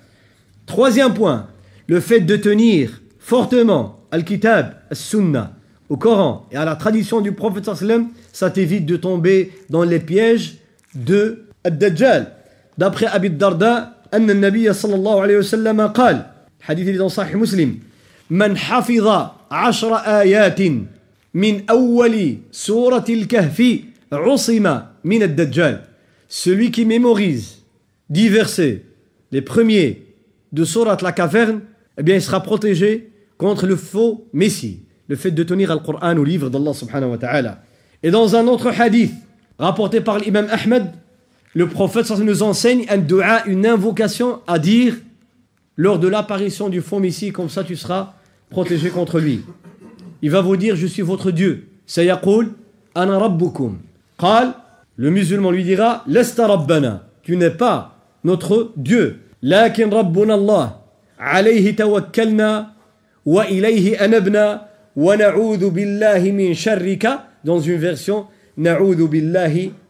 [0.67, 1.49] Troisième point,
[1.87, 5.53] le fait de tenir fortement al-kitab, al-sunnah,
[5.89, 10.01] au Coran et à la tradition du prophète sallam, ça t'évite de tomber dans les
[10.01, 10.57] pièges
[10.95, 12.33] de Ad-Dajjal.
[12.79, 16.27] D'après Abi Darda, أن النبي صلى الله عليه وسلم قال
[16.61, 17.79] حديث dans صحيح مسلم
[18.31, 19.09] من حفظ
[19.51, 20.61] عشر آيات
[21.35, 23.79] من أول سورة الكهف
[24.13, 25.81] عصم من الدجال
[26.29, 27.63] celui qui mémorise
[28.09, 28.85] dix versets
[29.33, 30.07] les premiers
[30.53, 31.61] de Surat la caverne
[31.99, 36.18] eh bien il sera protégé contre le faux messie le fait de tenir le Coran
[36.18, 37.62] au livre d'Allah subhanahu wa ta'ala.
[38.04, 39.14] Et dans un autre hadith,
[39.58, 40.92] rapporté par l'imam Ahmed,
[41.54, 44.96] le prophète nous enseigne un dua, une invocation à dire
[45.76, 48.14] lors de l'apparition du faux messie, comme ça tu seras
[48.50, 49.42] protégé contre lui.
[50.22, 51.68] Il va vous dire, je suis votre Dieu.
[51.86, 52.52] Sayaqul,
[52.96, 53.78] ana rabbukum.
[54.18, 54.54] Qal,
[54.96, 57.08] le musulman lui dira, lesta rabbana.
[57.24, 59.22] Tu n'es pas notre Dieu.
[59.42, 60.84] Lakin rabbuna Allah.
[61.20, 62.74] Alayhi tawakkalna
[63.28, 64.70] wa ilayhi anabna
[67.44, 68.26] dans une version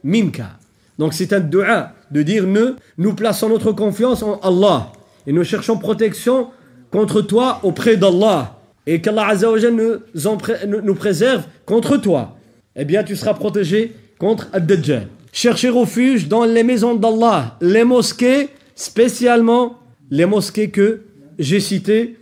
[0.03, 0.49] minka.
[0.97, 4.91] Donc c'est un dua de dire nous, nous plaçons notre confiance en Allah
[5.27, 6.47] et nous cherchons protection
[6.89, 9.35] contre toi auprès d'Allah et qu'Allah
[9.71, 12.35] nous, nous préserve contre toi.
[12.75, 15.07] Eh bien tu seras protégé contre Ad-Dajjal.
[15.31, 19.77] Cherchez refuge dans les maisons d'Allah, les mosquées, spécialement
[20.09, 21.01] les mosquées que
[21.37, 22.17] j'ai citées,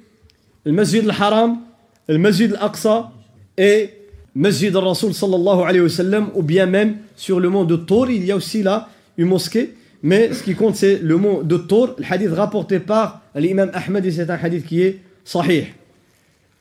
[0.65, 1.59] le Masjid al-Haram,
[2.07, 3.11] le Masjid al-Aqsa
[3.57, 3.91] et
[4.33, 8.25] Masjid al-Rasul sallallahu alayhi wa sallam, ou bien même sur le mont de Tour, il
[8.25, 11.95] y a aussi là une mosquée, mais ce qui compte c'est le mont de Tour,
[11.97, 15.67] le hadith rapporté par l'imam Ahmed et c'est un hadith qui est sahih.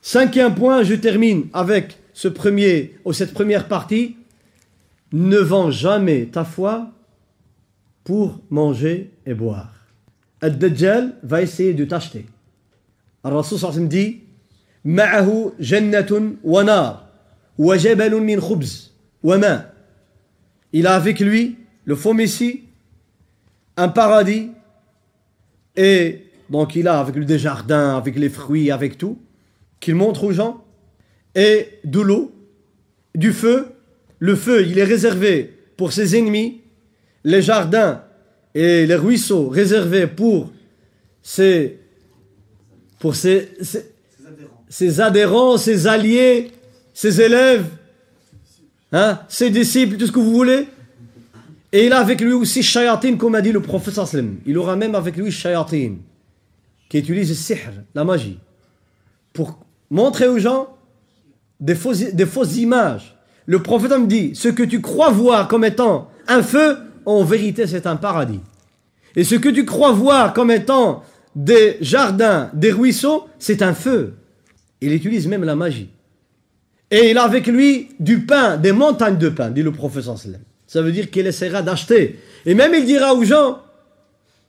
[0.01, 4.15] Cinquième point, je termine avec ce premier, ou cette première partie.
[5.11, 6.91] Ne vends jamais ta foi
[8.03, 9.73] pour manger et boire.
[10.41, 12.25] Ad-Dajjal va essayer de t'acheter.
[13.24, 14.20] Al-Rasul sallallahu dit
[14.84, 17.06] معه جنة ونار
[17.58, 18.90] وجبل من خبز
[19.22, 19.70] وماء
[20.72, 22.62] Il a avec lui, le faux Messie,
[23.76, 24.50] un paradis,
[25.74, 29.18] et donc il a avec lui des jardins, avec les fruits, avec tout,
[29.80, 30.64] qu'il montre aux gens,
[31.34, 32.32] et de l'eau,
[33.16, 33.66] du feu.
[34.20, 36.60] Le feu, il est réservé pour ses ennemis,
[37.24, 38.04] les jardins
[38.54, 40.52] et les ruisseaux réservés pour
[41.22, 41.80] ses,
[43.05, 43.85] pour ses, ses
[44.67, 46.51] ses adhérents, ses alliés,
[46.91, 47.67] ses élèves,
[48.91, 50.67] hein, ses disciples, tout ce que vous voulez.
[51.71, 53.99] Et il a avec lui aussi shayatin, comme a dit le prophète
[54.47, 55.97] Il aura même avec lui shayatin,
[56.89, 58.39] qui utilise le sihr, la magie,
[59.33, 59.59] pour
[59.91, 60.75] montrer aux gens
[61.59, 63.15] des fausses, des fausses images.
[63.45, 67.67] Le prophète me dit, ce que tu crois voir comme étant un feu, en vérité
[67.67, 68.41] c'est un paradis.
[69.15, 71.03] Et ce que tu crois voir comme étant
[71.35, 74.13] des jardins, des ruisseaux, c'est un feu.
[74.81, 75.89] Il utilise même la magie.
[76.91, 80.17] Et il a avec lui du pain, des montagnes de pain, dit le professeur
[80.67, 82.19] Ça veut dire qu'il essaiera d'acheter.
[82.45, 83.59] Et même il dira aux gens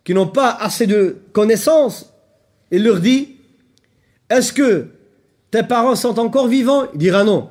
[0.05, 2.12] qui n'ont pas assez de connaissances,
[2.70, 3.37] il leur dit,
[4.30, 4.89] est-ce que
[5.51, 6.84] tes parents sont encore vivants?
[6.93, 7.51] Il dira non.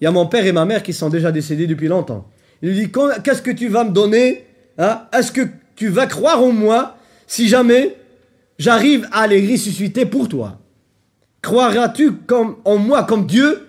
[0.00, 2.28] Il y a mon père et ma mère qui sont déjà décédés depuis longtemps.
[2.62, 2.92] Il lui dit,
[3.22, 4.46] qu'est-ce que tu vas me donner
[4.78, 5.02] hein?
[5.12, 5.42] Est-ce que
[5.74, 6.96] tu vas croire en moi
[7.26, 7.96] si jamais
[8.58, 10.58] j'arrive à les ressusciter pour toi.
[11.42, 12.12] Croiras-tu
[12.64, 13.66] en moi comme Dieu?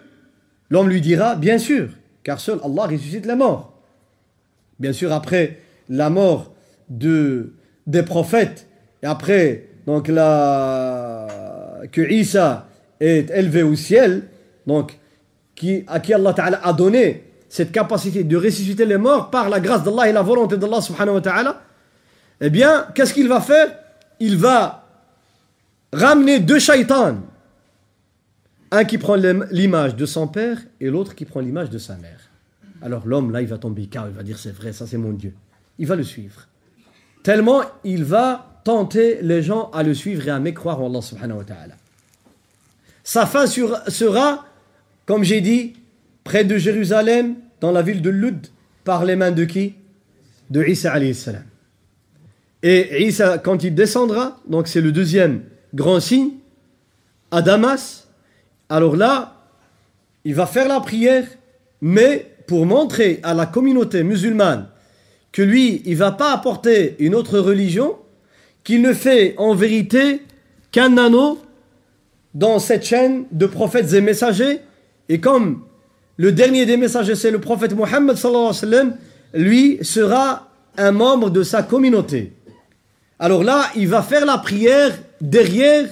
[0.70, 1.90] L'homme lui dira, bien sûr,
[2.24, 3.74] car seul Allah ressuscite la mort.
[4.80, 5.60] Bien sûr, après
[5.90, 6.54] la mort
[6.90, 7.54] de,
[7.86, 8.68] des prophètes,
[9.02, 11.28] et après donc la,
[11.92, 12.68] que Isa
[13.00, 14.24] est élevé au ciel,
[14.66, 14.98] donc
[15.56, 19.84] qui, à qui Allah a donné cette capacité de ressusciter les morts par la grâce
[19.84, 21.62] d'Allah et la volonté d'Allah subhanahu wa ta'ala,
[22.42, 23.70] eh bien, qu'est-ce qu'il va faire?
[24.20, 24.86] Il va
[25.94, 27.22] ramener deux shaitans
[28.72, 32.20] un qui prend l'image de son père et l'autre qui prend l'image de sa mère.
[32.82, 35.14] Alors l'homme, là, il va tomber car il va dire c'est vrai, ça c'est mon
[35.14, 35.34] Dieu.
[35.80, 36.48] Il va le suivre.
[37.24, 41.38] Tellement il va tenter les gens à le suivre et à mécroire en Allah subhanahu
[41.38, 41.76] wa ta'ala.
[43.04, 44.46] Sa fin sera,
[45.06, 45.76] comme j'ai dit,
[46.26, 48.48] près de Jérusalem, dans la ville de Lud,
[48.84, 49.76] par les mains de qui?
[50.50, 51.16] De Isa alayhi.
[52.64, 53.10] Et
[53.44, 55.44] quand il descendra, donc c'est le deuxième
[55.74, 56.32] grand signe,
[57.30, 58.08] à Damas,
[58.70, 59.36] alors là,
[60.26, 61.26] il va faire la prière,
[61.82, 64.68] mais pour montrer à la communauté musulmane
[65.32, 67.98] que lui, il va pas apporter une autre religion,
[68.64, 70.22] qu'il ne fait en vérité
[70.72, 71.40] qu'un anneau
[72.34, 74.62] dans cette chaîne de prophètes et messagers.
[75.10, 75.62] Et comme
[76.18, 78.18] le dernier des messagers, c'est le prophète Mohammed,
[79.34, 82.34] lui sera un membre de sa communauté.
[83.20, 85.88] Alors là, il va faire la prière derrière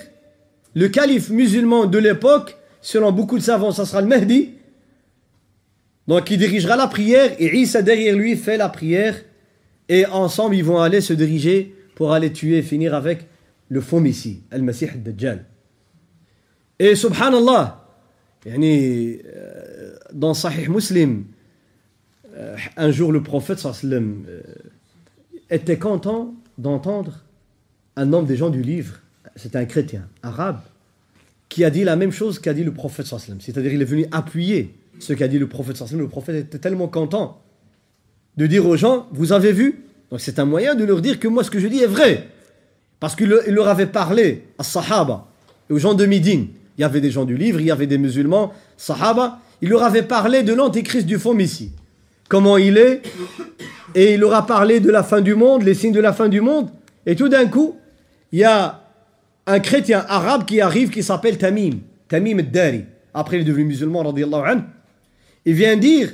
[0.75, 2.57] le calife musulman de l'époque.
[2.81, 4.51] Selon beaucoup de savants, ça sera le Mahdi,
[6.07, 9.15] Donc il dirigera la prière et Isa derrière lui fait la prière.
[9.89, 13.27] Et ensemble ils vont aller se diriger pour aller tuer et finir avec
[13.69, 15.45] le faux Messie, Al-Masih al-Dajjal.
[16.77, 17.83] Et subhanallah,
[18.45, 21.25] yani, euh, dans Sahih Muslim,
[22.35, 24.41] euh, un jour le prophète sallam, euh,
[25.49, 27.23] était content d'entendre
[27.95, 28.99] un homme des gens du livre,
[29.35, 30.59] c'était un chrétien arabe,
[31.49, 33.39] qui a dit la même chose qu'a dit le prophète sallam.
[33.39, 35.99] C'est-à-dire il est venu appuyer ce qu'a dit le prophète sallam.
[35.99, 37.41] Le prophète était tellement content
[38.37, 39.83] de dire aux gens, vous avez vu?
[40.11, 42.29] Donc c'est un moyen de leur dire que moi ce que je dis est vrai.
[42.99, 45.27] Parce qu'il leur avait parlé à Sahaba
[45.69, 46.47] et aux gens de Médine.
[46.77, 49.39] Il y avait des gens du livre, il y avait des musulmans, Sahaba.
[49.61, 51.71] Il leur avait parlé de l'antéchrist du faux Messie.
[52.27, 53.01] Comment il est.
[53.93, 56.27] Et il leur a parlé de la fin du monde, les signes de la fin
[56.27, 56.69] du monde.
[57.05, 57.77] Et tout d'un coup,
[58.31, 58.81] il y a
[59.45, 61.79] un chrétien arabe qui arrive qui s'appelle Tamim.
[62.07, 62.85] Tamim al-Dari.
[63.13, 64.63] Après, il est devenu musulman, anhu.
[65.45, 66.11] Il vient dire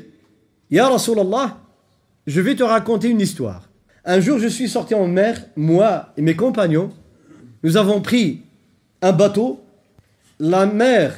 [0.69, 1.57] Ya Rasulallah,
[2.27, 3.69] je vais te raconter une histoire.
[4.05, 6.91] Un jour, je suis sorti en mer, moi et mes compagnons.
[7.63, 8.41] Nous avons pris
[9.01, 9.63] un bateau.
[10.39, 11.15] La mer,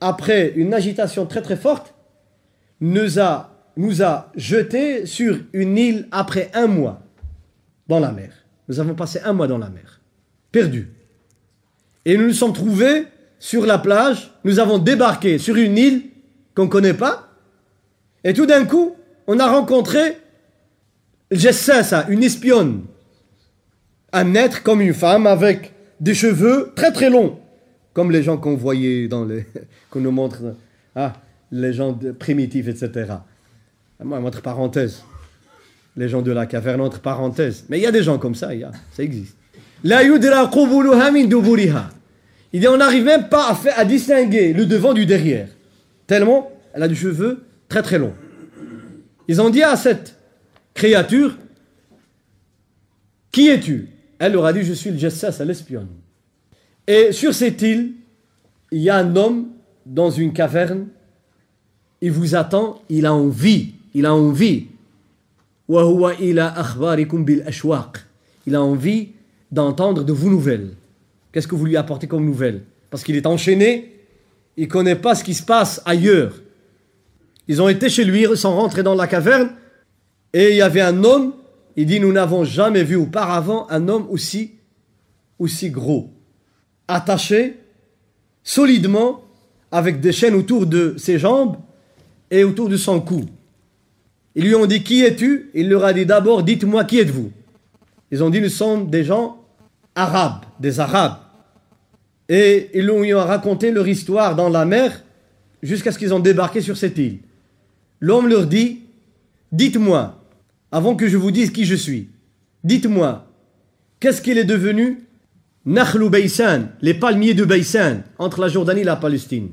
[0.00, 1.94] après une agitation très très forte,
[2.80, 7.02] nous a, nous a jetés sur une île après un mois
[7.88, 8.32] dans la mer.
[8.68, 10.00] Nous avons passé un mois dans la mer,
[10.50, 10.88] perdus.
[12.04, 13.06] Et nous nous sommes trouvés
[13.38, 14.32] sur la plage.
[14.44, 16.02] Nous avons débarqué sur une île
[16.54, 17.28] qu'on ne connaît pas.
[18.24, 18.96] Et tout d'un coup,
[19.26, 20.18] on a rencontré
[21.34, 22.82] ça, une espionne.
[24.12, 27.38] Un être comme une femme avec des cheveux très très longs.
[27.94, 29.46] Comme les gens qu'on voyait dans les.
[29.90, 30.54] qu'on nous montre.
[30.94, 31.14] Ah,
[31.50, 33.14] les gens primitifs, etc.
[34.00, 35.02] Moi, entre parenthèses.
[35.96, 37.64] Les gens de la caverne, entre parenthèses.
[37.68, 39.36] Mais il y a des gens comme ça, il y a, ça existe.
[39.84, 39.90] Il
[42.60, 45.48] dit, on n'arrive même pas à, faire, à distinguer le devant du derrière.
[46.06, 48.14] Tellement, elle a du cheveux très très longs.
[49.28, 50.16] Ils ont dit à cette
[50.74, 51.36] créature,
[53.30, 53.88] qui es-tu?
[54.18, 55.88] Elle leur a dit, je suis le Jessas, l'espionne.
[56.86, 57.92] Et sur cette île,
[58.70, 59.48] il y a un homme
[59.86, 60.86] dans une caverne,
[62.00, 64.68] il vous attend, il a envie, il a envie.
[65.68, 65.78] Il
[68.54, 69.08] a envie
[69.50, 70.70] d'entendre de vos nouvelles.
[71.32, 72.62] Qu'est-ce que vous lui apportez comme nouvelles?
[72.90, 73.92] Parce qu'il est enchaîné,
[74.56, 76.34] il ne connaît pas ce qui se passe ailleurs.
[77.48, 79.50] Ils ont été chez lui, ils sont rentrés dans la caverne,
[80.32, 81.34] et il y avait un homme,
[81.76, 84.52] il dit, nous n'avons jamais vu auparavant un homme aussi,
[85.38, 86.10] aussi gros,
[86.86, 87.58] attaché
[88.44, 89.22] solidement
[89.70, 91.56] avec des chaînes autour de ses jambes
[92.30, 93.24] et autour de son cou.
[94.34, 95.50] Ils lui ont dit, qui es-tu?
[95.54, 97.30] Il leur a dit d'abord, dites-moi, qui êtes-vous?
[98.10, 99.44] Ils ont dit, nous sommes des gens
[99.94, 101.18] arabes, des arabes.
[102.28, 105.02] Et ils lui ont raconté leur histoire dans la mer
[105.62, 107.18] jusqu'à ce qu'ils ont débarqué sur cette île.
[108.00, 108.80] L'homme leur dit,
[109.52, 110.20] dites-moi,
[110.70, 112.08] avant que je vous dise qui je suis,
[112.64, 113.26] dites-moi,
[114.00, 115.04] qu'est-ce qu'il est devenu?
[115.64, 119.50] Nakhlu Baysan, les palmiers de Baysan, entre la Jordanie et la Palestine.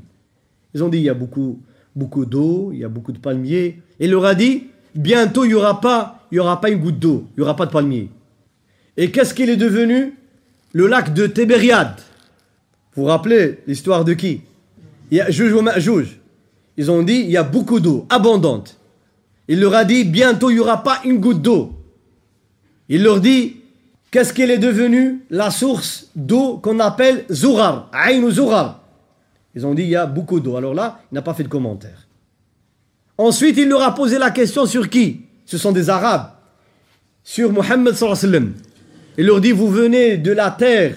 [0.73, 1.61] Ils ont dit, il y a beaucoup,
[1.95, 3.81] beaucoup d'eau, il y a beaucoup de palmiers.
[3.99, 6.79] Et il leur a dit, bientôt il n'y aura, pas, il y aura pas une
[6.79, 8.09] goutte d'eau, il n'y aura pas de palmiers.
[8.97, 10.13] Et qu'est-ce qu'il est devenu?
[10.73, 11.95] Le lac de Tébériade.
[12.95, 14.41] Vous vous rappelez l'histoire de qui?
[15.11, 18.77] Il y a Ils ont dit, il y a beaucoup d'eau, abondante.
[19.47, 21.73] Il leur a dit, bientôt il n'y aura pas une goutte d'eau.
[22.87, 23.57] Il leur dit,
[24.11, 28.78] qu'est-ce qu'elle est devenue La source d'eau qu'on appelle Zourar, Aïn Zourar.
[29.59, 30.55] Ils ont dit, il y a beaucoup d'eau.
[30.55, 32.07] Alors là, il n'a pas fait de commentaire.
[33.17, 35.23] Ensuite, il leur a posé la question sur qui?
[35.43, 36.31] Ce sont des Arabes.
[37.25, 38.53] Sur Mohammed sallam.
[39.17, 40.95] Il leur dit, vous venez de la terre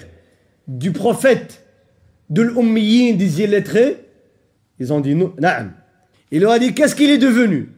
[0.65, 1.65] du prophète,
[2.29, 3.97] de l'Ummiyin, des illettrés
[4.79, 5.33] Ils ont dit, non,
[6.31, 7.69] Il leur a dit, qu'est-ce qu'il est devenu?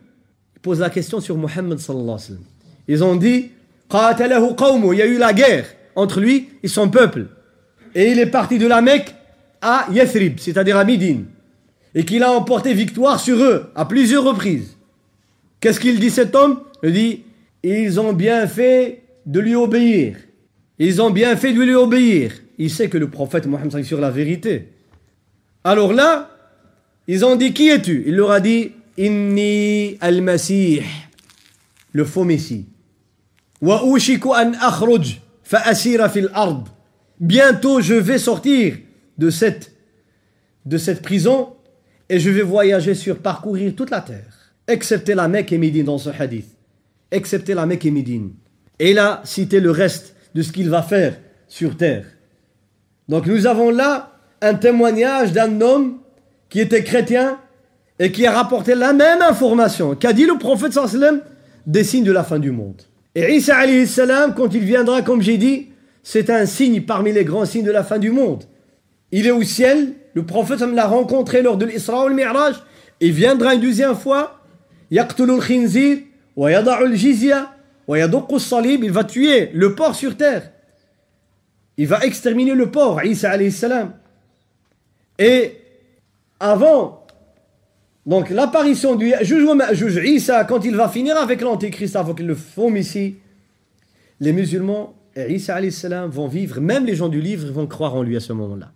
[0.61, 2.19] Pose la question sur Mohammed sallam.
[2.87, 3.49] Ils ont dit
[3.91, 5.65] il y a eu la guerre
[5.95, 7.25] entre lui et son peuple.
[7.95, 9.15] Et il est parti de la Mecque
[9.65, 11.25] à Yathrib, c'est-à-dire à Médine.
[11.95, 14.77] Et qu'il a emporté victoire sur eux à plusieurs reprises.
[15.59, 16.59] Qu'est-ce qu'il dit cet homme?
[16.83, 17.23] Il dit
[17.63, 20.17] Ils ont bien fait de lui obéir.
[20.77, 22.33] Ils ont bien fait de lui obéir.
[22.59, 24.69] Il sait que le prophète Mohammed est sur la vérité.
[25.63, 26.29] Alors là,
[27.07, 28.03] ils ont dit Qui es-tu?
[28.05, 30.83] Il leur a dit Inni al-Masih,
[31.91, 32.67] le faux Messie.
[33.61, 36.65] Wa an akhruj fa fil ard.
[37.19, 38.75] Bientôt je vais sortir
[39.17, 39.71] de cette,
[40.65, 41.53] de cette prison
[42.09, 45.97] et je vais voyager sur parcourir toute la terre, excepté la Mecque et Médine dans
[45.97, 46.47] ce hadith.
[47.11, 48.31] Excepté la Mecque et Médine.
[48.79, 52.05] Et là, citer le reste de ce qu'il va faire sur terre.
[53.07, 54.11] Donc nous avons là
[54.41, 55.99] un témoignage d'un homme
[56.49, 57.39] qui était chrétien
[57.99, 61.21] et qui a rapporté la même information qu'a dit le prophète sallam
[61.65, 62.81] des signes de la fin du monde.
[63.15, 63.55] Et Isa
[63.85, 65.69] salam, quand il viendra, comme j'ai dit,
[66.03, 68.43] c'est un signe parmi les grands signes de la fin du monde.
[69.11, 72.55] Il est au ciel, le prophète l'a rencontré lors de l'Isra ou le Mi'raj,
[72.99, 74.41] il viendra une deuxième fois,
[74.89, 74.97] il
[78.91, 80.51] va tuer le porc sur terre.
[81.77, 83.37] Il va exterminer le porc, Isa.
[85.19, 85.57] Et
[86.39, 87.05] avant
[88.05, 89.13] donc l'apparition du
[90.05, 93.15] Isa, quand il va finir avec l'Antéchrist, avant qu'il le forme ici,
[94.19, 98.03] les musulmans et Isa salam vont vivre, même les gens du livre vont croire en
[98.03, 98.71] lui à ce moment-là.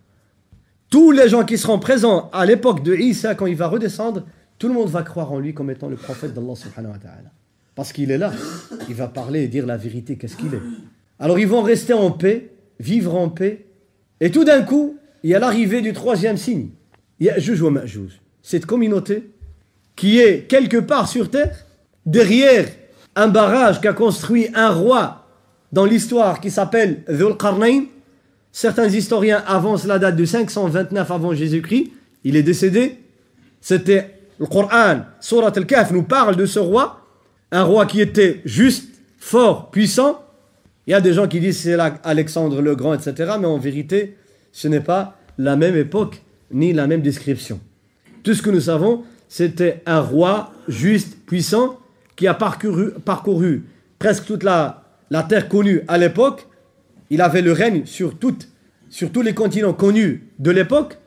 [0.90, 4.24] Tous les gens qui seront présents à l'époque de Isa, quand il va redescendre,
[4.58, 7.30] tout le monde va croire en lui comme étant le prophète d'Allah subhanahu wa ta'ala.
[7.76, 8.32] Parce qu'il est là,
[8.88, 10.62] il va parler et dire la vérité, qu'est-ce qu'il est?
[11.20, 13.66] Alors ils vont rester en paix, vivre en paix,
[14.18, 16.70] et tout d'un coup, il y a l'arrivée du troisième signe.
[17.20, 17.72] Il y a Juge ou
[18.42, 19.30] cette communauté
[19.94, 21.66] qui est quelque part sur terre,
[22.04, 22.66] derrière
[23.14, 25.26] un barrage qu'a construit un roi
[25.72, 27.36] dans l'histoire qui s'appelle Dhul.
[28.52, 31.92] Certains historiens avancent la date de 529 avant Jésus-Christ.
[32.24, 32.98] Il est décédé.
[33.60, 37.04] C'était le Coran, Surat al-Kahf nous parle de ce roi,
[37.52, 38.88] un roi qui était juste,
[39.18, 40.24] fort, puissant.
[40.86, 43.32] Il y a des gens qui disent c'est Alexandre le Grand, etc.
[43.38, 44.16] Mais en vérité,
[44.50, 47.60] ce n'est pas la même époque ni la même description.
[48.22, 51.78] Tout ce que nous savons, c'était un roi juste, puissant,
[52.16, 53.64] qui a parcouru,
[53.98, 56.46] presque toute la, la terre connue à l'époque.
[57.10, 60.98] Il avait le règne sur, tous les continents connus de l'époque.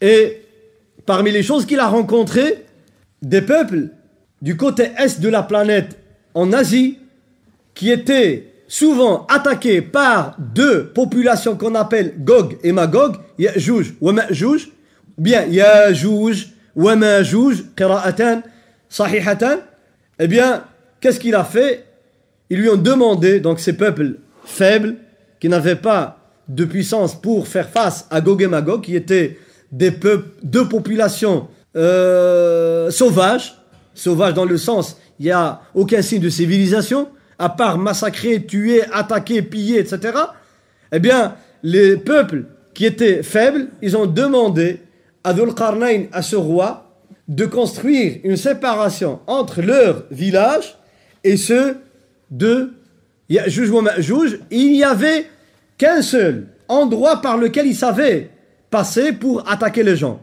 [0.00, 0.42] Et
[1.04, 2.64] parmi les choses qu'il a rencontrées,
[3.22, 3.88] des peuples
[4.40, 5.98] du côté est de la planète,
[6.32, 6.98] en Asie,
[7.74, 14.70] qui étaient souvent attaqués par deux populations qu'on appelle Gog et Magog, Ya'juj ou Ma'juj,
[15.18, 18.42] bien Ya'juj wa Ma'juj, qira'atan
[18.88, 19.58] sahihatan,
[20.18, 20.64] eh bien,
[21.00, 21.84] qu'est-ce qu'il a fait?
[22.48, 24.96] Ils lui ont demandé, donc ces peuples faibles,
[25.40, 26.18] qui n'avaient pas
[26.48, 29.38] de puissance pour faire face à Gog et Magog, qui étaient
[29.72, 33.56] des peuples, deux populations euh, sauvages,
[33.94, 38.82] sauvages dans le sens, il n'y a aucun signe de civilisation, à part massacrer, tuer,
[38.92, 40.18] attaquer, piller, etc.
[40.92, 44.80] Eh bien, les peuples qui étaient faibles, ils ont demandé
[45.24, 46.90] à Dhul Qarnayn, à ce roi,
[47.28, 50.76] de construire une séparation entre leur village
[51.22, 51.76] et ceux
[52.30, 52.72] de
[53.30, 55.26] Il n'y avait
[55.78, 58.30] qu'un seul endroit par lequel ils savaient
[58.70, 60.20] passer pour attaquer les gens.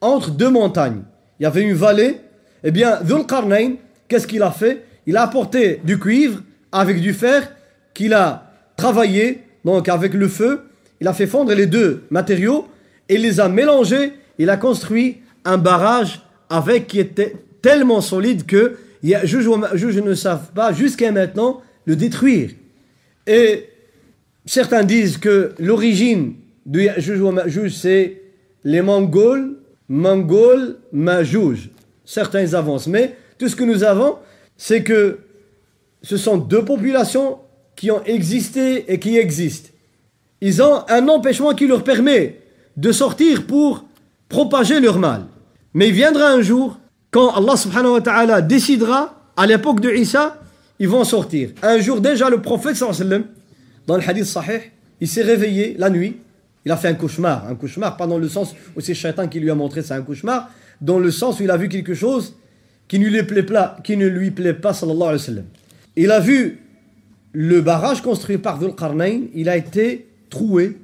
[0.00, 1.02] Entre deux montagnes.
[1.38, 2.20] Il y avait une vallée.
[2.64, 3.24] Eh bien, Dhul
[4.08, 4.84] qu'est-ce qu'il a fait?
[5.06, 6.42] Il a apporté du cuivre
[6.72, 7.52] avec du fer
[7.94, 10.62] qu'il a travaillé, donc avec le feu.
[11.00, 12.66] Il a fait fondre les deux matériaux
[13.08, 18.76] et les a mélangés il a construit un barrage avec qui était tellement solide que
[19.02, 22.50] je ne savent pas jusqu'à maintenant le détruire.
[23.26, 23.68] Et
[24.44, 26.34] certains disent que l'origine
[26.66, 28.22] de Ya'juj c'est
[28.64, 29.56] les Mongols,
[29.88, 31.70] Mongols, Majouj.
[32.04, 32.88] Certains avancent.
[32.88, 34.16] Mais tout ce que nous avons,
[34.56, 35.20] c'est que
[36.02, 37.38] ce sont deux populations
[37.76, 39.70] qui ont existé et qui existent.
[40.40, 42.40] Ils ont un empêchement qui leur permet
[42.76, 43.84] de sortir pour
[44.28, 45.26] propager leur mal.
[45.74, 46.78] Mais il viendra un jour
[47.10, 50.40] quand Allah subhanahu wa ta'ala décidera, à l'époque de Isa,
[50.78, 51.50] ils vont sortir.
[51.62, 52.78] Un jour déjà, le prophète
[53.86, 54.60] dans le hadith sahih,
[55.00, 56.16] il s'est réveillé la nuit,
[56.64, 57.46] il a fait un cauchemar.
[57.48, 60.02] Un cauchemar, pas dans le sens où c'est Shaitan qui lui a montré c'est un
[60.02, 60.50] cauchemar,
[60.80, 62.34] dans le sens où il a vu quelque chose
[62.88, 65.44] qui ne lui plaît pas, qui ne lui plaît pas sallallahu alayhi wa sallam.
[65.96, 66.60] Il a vu
[67.32, 68.72] le barrage construit par Dhul
[69.34, 70.78] il a été troué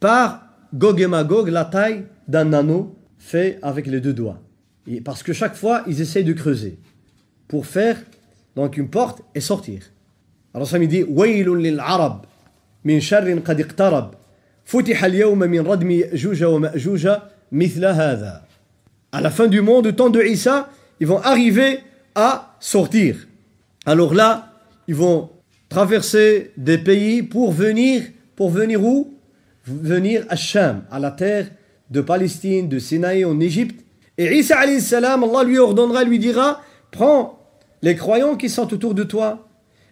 [0.00, 4.40] par Gog et Magog, la taille d'un anneau fait avec les deux doigts.
[4.86, 6.78] Et parce que chaque fois, ils essayent de creuser
[7.48, 7.96] pour faire
[8.56, 9.82] donc une porte et sortir.
[10.52, 11.04] Alors ça me dit.
[19.12, 20.68] À la fin du monde, au temps de Isa,
[21.00, 21.80] ils vont arriver
[22.14, 23.26] à sortir.
[23.86, 24.52] Alors là,
[24.86, 25.30] ils vont
[25.68, 28.02] traverser des pays pour venir
[28.36, 29.14] pour venir où?
[29.66, 31.46] Venir à Sham, à la terre
[31.90, 33.84] de Palestine, de Sinaï en Égypte.
[34.18, 36.60] Et Isa salam, Allah lui ordonnera, lui dira,
[36.90, 37.33] prends
[37.84, 39.46] les croyants qui sont autour de toi,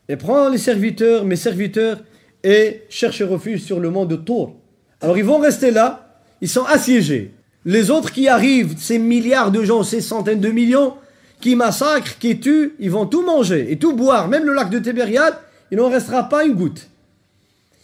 [0.08, 1.98] et prends les serviteurs, mes serviteurs,
[2.42, 4.56] et cherche refuge sur le mont de Tour.
[5.02, 7.34] Alors ils vont rester là, ils sont assiégés.
[7.66, 10.94] Les autres qui arrivent, ces milliards de gens, ces centaines de millions,
[11.38, 14.78] qui massacrent, qui tuent, ils vont tout manger et tout boire, même le lac de
[14.78, 15.34] Tibériade,
[15.70, 16.88] il n'en restera pas une goutte.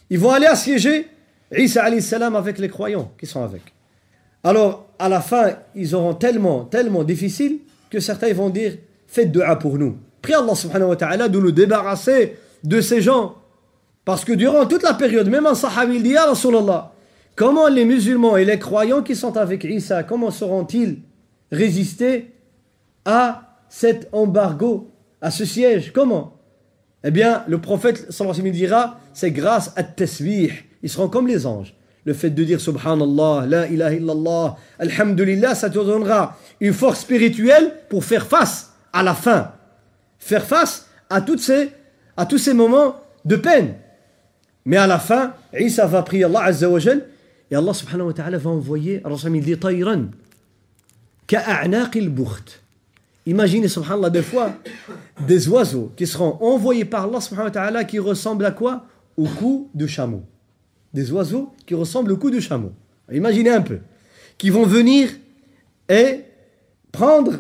[0.09, 1.07] Ils vont aller assiéger
[1.55, 3.61] Isa salam avec les croyants qui sont avec.
[4.43, 7.59] Alors, à la fin, ils auront tellement, tellement difficile
[7.91, 8.79] que certains vont dire
[9.09, 9.97] Faites dua pour nous.
[10.21, 13.37] Prie Allah subhanahu wa ta'ala de nous débarrasser de ces gens.
[14.05, 16.93] Parce que durant toute la période, même un sahabi il dit Ya Rasulallah,
[17.35, 20.99] comment les musulmans et les croyants qui sont avec Isa, comment sauront-ils
[21.51, 22.35] résister
[23.07, 24.91] à cet embargo,
[25.23, 25.93] à ce siège?
[25.93, 26.37] Comment?
[27.03, 30.53] Eh bien, le prophète sallallahu alayhi dira c'est grâce à tasbih.
[30.83, 31.75] Ils seront comme les anges.
[32.05, 37.73] Le fait de dire Subhanallah, La ilaha illallah, Alhamdulillah, ça te donnera une force spirituelle
[37.89, 39.53] pour faire face à la fin.
[40.19, 41.71] Faire face à, toutes ces,
[42.17, 43.75] à tous ces moments de peine.
[44.65, 46.79] Mais à la fin, Isa va prier Allah Azza wa
[47.51, 49.03] et Allah subhanahu wa ta'ala va envoyer,
[49.35, 50.07] il dit Tayran.
[53.27, 54.53] Imaginez, subhanallah, des fois,
[55.27, 58.87] des oiseaux qui seront envoyés par Allah subhanahu wa ta'ala qui ressemblent à quoi?
[59.17, 60.23] Au cou de chameau.
[60.95, 62.73] Des oiseaux qui ressemblent au cou de chameau.
[63.13, 63.81] Imaginez un peu.
[64.37, 65.11] Qui vont venir
[65.89, 66.21] et
[66.93, 67.39] prendre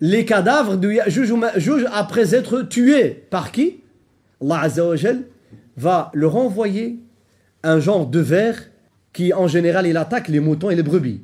[0.00, 3.10] les cadavres de Ya'juj après être tués.
[3.30, 3.80] Par qui?
[4.40, 4.68] Allah
[5.76, 6.98] va leur envoyer
[7.62, 8.70] un genre de ver
[9.12, 11.22] qui, en général, il attaque les moutons et les brebis.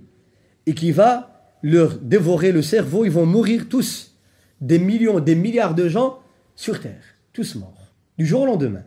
[0.66, 3.04] Et qui va leur dévorer le cerveau.
[3.04, 4.14] Ils vont mourir tous.
[4.60, 6.18] Des millions, des milliards de gens
[6.56, 7.02] sur Terre.
[7.32, 7.92] Tous morts.
[8.18, 8.82] Du jour au lendemain.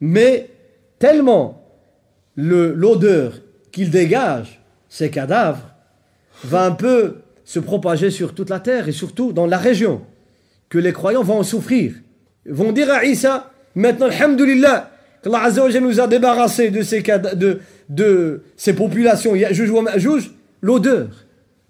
[0.00, 0.50] Mais
[0.98, 1.62] tellement
[2.36, 3.34] l'odeur
[3.72, 5.74] qu'ils dégagent, ces cadavres,
[6.44, 7.16] va un peu
[7.50, 10.02] se propager sur toute la terre et surtout dans la région,
[10.68, 11.94] que les croyants vont en souffrir.
[12.46, 17.58] Ils vont dire à Isa, maintenant, alhamdulillah, qu'Allah Azza nous a débarrassé de ces, de,
[17.88, 20.30] de ces populations, juge
[20.62, 21.08] l'odeur.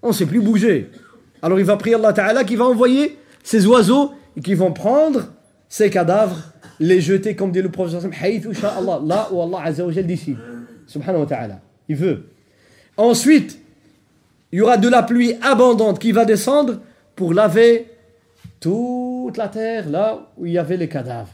[0.03, 0.91] On ne sait plus bouger.
[1.41, 5.33] Alors il va prier Allah Ta'ala qui va envoyer ces oiseaux et qui vont prendre
[5.67, 9.71] ces cadavres, les jeter, comme dit le prophète, là où Allah
[10.03, 10.37] décide.
[10.85, 11.59] Subhanahu wa ta'ala.
[11.89, 12.25] Il veut.
[12.97, 13.60] Ensuite,
[14.51, 16.79] il y aura de la pluie abondante qui va descendre
[17.15, 17.87] pour laver
[18.59, 21.33] toute la terre là où il y avait les cadavres.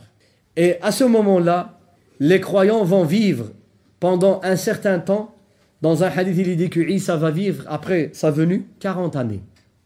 [0.55, 1.77] Et à ce moment-là,
[2.19, 3.51] les croyants vont vivre
[3.99, 5.33] pendant un certain temps.
[5.81, 9.43] Dans un hadith, il dit que Isa va vivre après sa venue 40 années.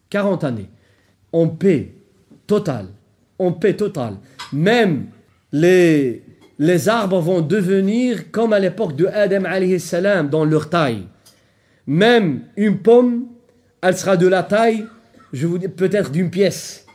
[0.10, 0.70] 40 années.
[1.34, 1.94] En paix
[2.48, 2.88] totale.
[3.40, 4.16] En paix totale.
[4.54, 5.08] Même
[5.52, 6.24] les,
[6.60, 11.04] les arbres vont devenir comme à l'époque de Adam alayhi salam dans leur taille.
[11.88, 13.28] Même une pomme,
[13.82, 14.86] elle sera de la taille,
[15.34, 16.86] je vous dis peut-être d'une pièce.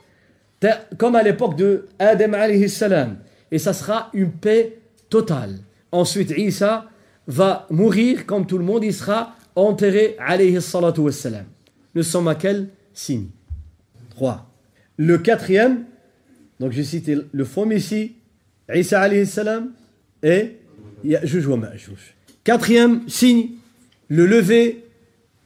[0.98, 3.18] Comme à l'époque de Adam alayhi salam.
[3.50, 5.58] Et ça sera une paix totale.
[5.92, 6.86] Ensuite, Isa
[7.26, 11.44] va mourir comme tout le monde, il sera enterré alayhi salatu wassalam.
[11.94, 13.28] Nous sommes à quel signe?
[14.10, 14.50] 3.
[14.98, 15.84] Le quatrième,
[16.60, 18.16] donc j'ai cité le faux Messie,
[18.72, 19.72] Isa alayhi salam,
[20.22, 20.56] et
[21.04, 21.58] Ya'juj wa
[22.42, 23.50] Quatrième signe,
[24.08, 24.84] le lever,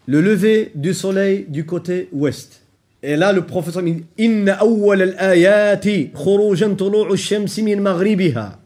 [0.07, 2.63] le lever du soleil du côté ouest.
[3.03, 6.77] Et là, le professeur dit Inna awwal al-ayati khurujan
[7.17, 8.59] shamsi min maghribiha.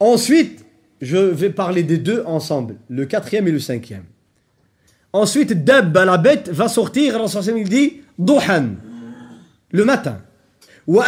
[0.00, 0.64] Ensuite,
[1.00, 4.04] je vais parler des deux ensemble, le quatrième et le cinquième.
[5.12, 7.20] Ensuite, Dab, la bête, va sortir,
[7.56, 8.70] il dit Duhan,
[9.70, 10.18] le matin.
[10.86, 11.04] Wa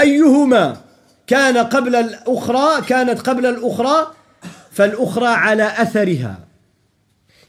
[1.27, 2.83] qabla al-ukhra,
[4.71, 5.73] fal-ukhra ala.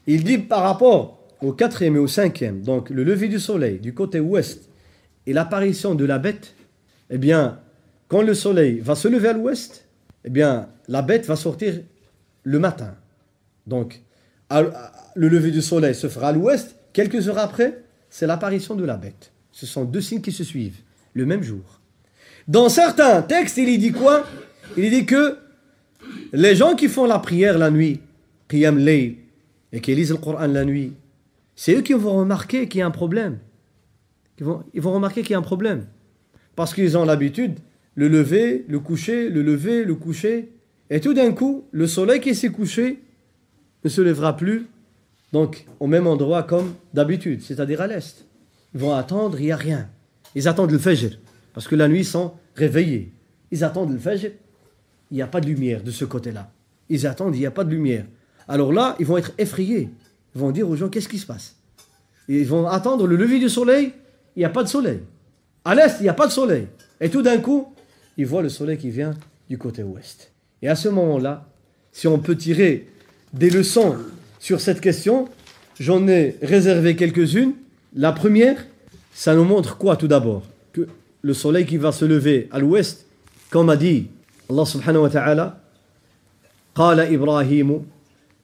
[0.08, 3.94] Il dit par rapport au quatrième et au cinquième, donc le lever du soleil du
[3.94, 4.70] côté ouest
[5.28, 6.56] et l'apparition de la bête,
[7.10, 7.60] eh bien,
[8.08, 9.86] quand le soleil va se lever à l'ouest,
[10.24, 11.82] eh bien, la bête va sortir
[12.44, 12.96] le matin.
[13.68, 14.02] Donc,
[14.50, 18.96] le lever du soleil se fera à l'ouest, quelques heures après, c'est l'apparition de la
[18.96, 19.32] bête.
[19.52, 20.80] Ce sont deux signes qui se suivent,
[21.14, 21.82] le même jour.
[22.48, 24.26] Dans certains textes, il dit quoi?
[24.78, 25.38] Il dit que
[26.32, 28.00] les gens qui font la prière la nuit,
[28.48, 29.16] Qiyam Layl,
[29.72, 30.94] et qui lisent le Coran la nuit,
[31.56, 33.40] c'est eux qui vont remarquer qu'il y a un problème.
[34.40, 34.46] Ils
[34.82, 35.88] vont, remarquer qu'il y a un problème.
[36.56, 37.58] Parce qu'ils ont l'habitude,
[37.96, 40.50] le lever, le coucher, le lever, le coucher.
[40.90, 43.00] Et tout d'un coup, le soleil qui s'est couché
[43.84, 44.68] ne se lèvera plus,
[45.34, 48.26] donc au même endroit comme d'habitude, c'est-à-dire à, l'est.
[48.74, 49.90] Ils vont attendre, il n'y a rien.
[50.36, 51.18] Ils attendent le Fajr,
[51.54, 53.12] parce que la nuit, ils sont réveillés.
[53.52, 54.32] Ils attendent le Fajr,
[55.10, 56.52] il n'y a pas de lumière de ce côté-là.
[56.90, 58.06] Ils attendent, il n'y a pas de lumière
[58.49, 59.89] Alors là, ils vont être effrayés.
[60.35, 61.57] Ils vont dire aux gens, qu'est-ce qui se passe
[62.29, 63.93] Ils vont attendre le lever du soleil,
[64.37, 65.01] il n'y a pas de soleil.
[65.65, 66.67] À l'est, il n'y a pas de soleil.
[67.01, 67.73] Et tout d'un coup,
[68.17, 69.15] ils voient le soleil qui vient
[69.49, 70.33] du côté ouest.
[70.61, 71.47] Et à ce moment-là,
[71.93, 72.89] si on peut tirer
[73.33, 73.97] des leçons
[74.39, 75.29] sur cette question,
[75.79, 77.53] j'en ai réservé quelques-unes.
[77.95, 78.65] La première,
[79.13, 80.43] ça nous montre quoi tout d'abord
[80.73, 80.89] Que
[81.21, 83.07] le soleil qui va se lever à l'ouest,
[83.51, 84.09] comme a dit
[84.51, 85.59] Allah subhanahu wa ta'ala,
[86.75, 87.85] قال إبراهيم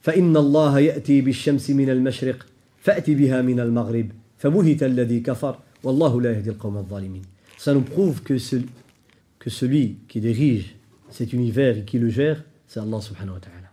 [0.03, 2.47] فإن الله يأتي بالشمس من المشرق
[2.81, 7.23] فأتي بها من المغرب فبهت الذي كفر والله لا يهدي القوم الظالمين
[7.59, 8.67] ça nous prouve que celui,
[9.41, 10.77] que celui qui dirige
[11.11, 13.71] cet univers et qui le gère c'est Allah subhanahu wa ta'ala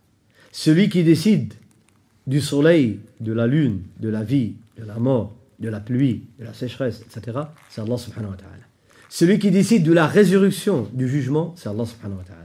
[0.52, 1.54] celui qui décide
[2.28, 6.46] du soleil de la lune de la vie de la mort de la pluie de
[6.46, 8.66] la sécheresse etc c'est Allah subhanahu wa ta'ala
[9.10, 12.39] celui qui décide de la résurrection du jugement c'est Allah subhanahu wa ta'ala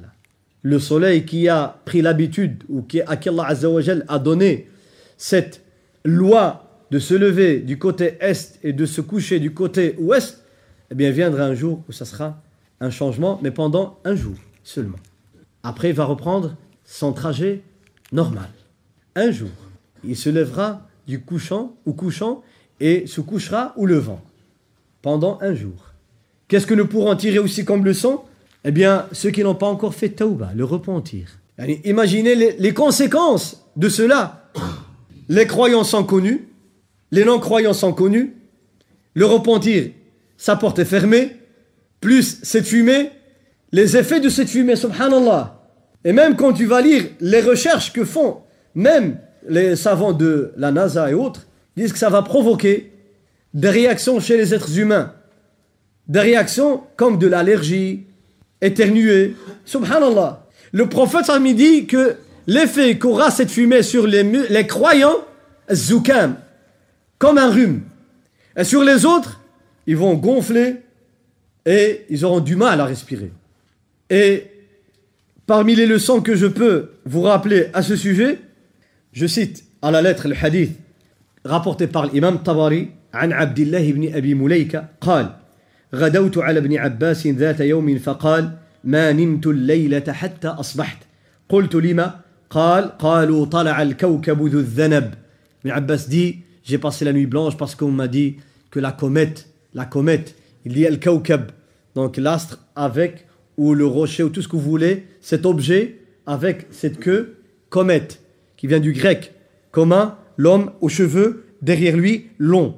[0.65, 3.49] le soleil qui a pris l'habitude ou qui, à qui Allah
[4.07, 4.67] a donné
[5.15, 5.61] cette
[6.03, 10.43] loi de se lever du côté est et de se coucher du côté ouest,
[10.89, 12.41] eh bien viendra un jour où ça sera
[12.79, 14.33] un changement, mais pendant un jour
[14.63, 14.97] seulement.
[15.61, 17.61] Après, il va reprendre son trajet
[18.11, 18.49] normal.
[19.15, 19.49] Un jour.
[20.03, 22.41] Il se lèvera du couchant ou couchant
[22.79, 24.21] et se couchera ou levant.
[25.03, 25.93] Pendant un jour.
[26.47, 28.21] Qu'est-ce que nous pourrons tirer aussi comme leçon?
[28.67, 31.37] Eh bien, ceux qui n'ont pas encore fait tauba, le repentir.
[31.85, 34.49] Imaginez les, conséquences de cela.
[35.29, 36.49] Les croyants sont connus,
[37.11, 38.35] les non-croyants sont connus,
[39.13, 39.91] le repentir,
[40.35, 41.37] sa porte est fermée,
[42.01, 43.11] plus cette fumée,
[43.71, 45.61] les effets de cette fumée, subhanallah.
[46.03, 48.41] Et même quand tu vas lire les recherches que font
[48.73, 51.47] même les savants de la NASA et autres,
[51.77, 52.91] disent que ça va provoquer
[53.53, 55.13] des réactions chez les êtres humains.
[56.07, 58.05] Des réactions comme de l'allergie,
[58.60, 59.36] éternuer.
[59.64, 60.46] Subhanallah.
[60.72, 62.16] Le prophète a dit que
[62.46, 65.18] l'effet qu'aura cette fumée sur les, les croyants,
[65.72, 66.36] zoukam,
[67.18, 67.82] comme un rhume.
[68.56, 69.40] Et sur les autres,
[69.86, 70.76] ils vont gonfler
[71.66, 73.32] et ils auront du mal à respirer.
[74.08, 74.46] Et
[75.46, 78.38] parmi les leçons que je peux vous rappeler à ce sujet,
[79.12, 80.78] je cite à la lettre le hadith
[81.44, 85.30] rapporté par l'imam Tabari عن عبد الله بن أبي مليكة قال
[85.94, 88.50] غدوت على ابن عباس ذات يوم فقال
[88.84, 90.98] ما نمت الليلة حتى أصبحت
[91.48, 92.20] قلت لما
[92.50, 95.14] قال قالوا طلع الكوكب ذو الذنب
[95.64, 98.36] ابن عباس dit j'ai passé la nuit blanche parce qu'on m'a dit
[98.70, 101.50] que la comète, la comète, il y a le kaukab,
[101.94, 103.26] donc l'astre avec,
[103.56, 107.36] ou le rocher, ou tout ce que vous voulez, cet objet avec cette queue,
[107.68, 108.22] comète,
[108.56, 109.34] qui vient du grec,
[109.72, 112.76] commun, l'homme aux cheveux, derrière lui, long.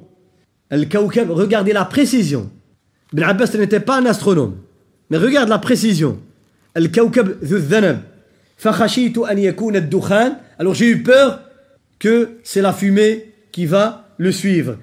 [0.69, 2.49] El kaukab, regardez la précision.
[3.12, 4.56] Ibn Abbas n'était pas un astronome,
[5.10, 6.18] mais regarde la précision.
[10.58, 11.40] Alors j'ai eu peur
[11.98, 14.76] que c'est la fumée qui va le suivre.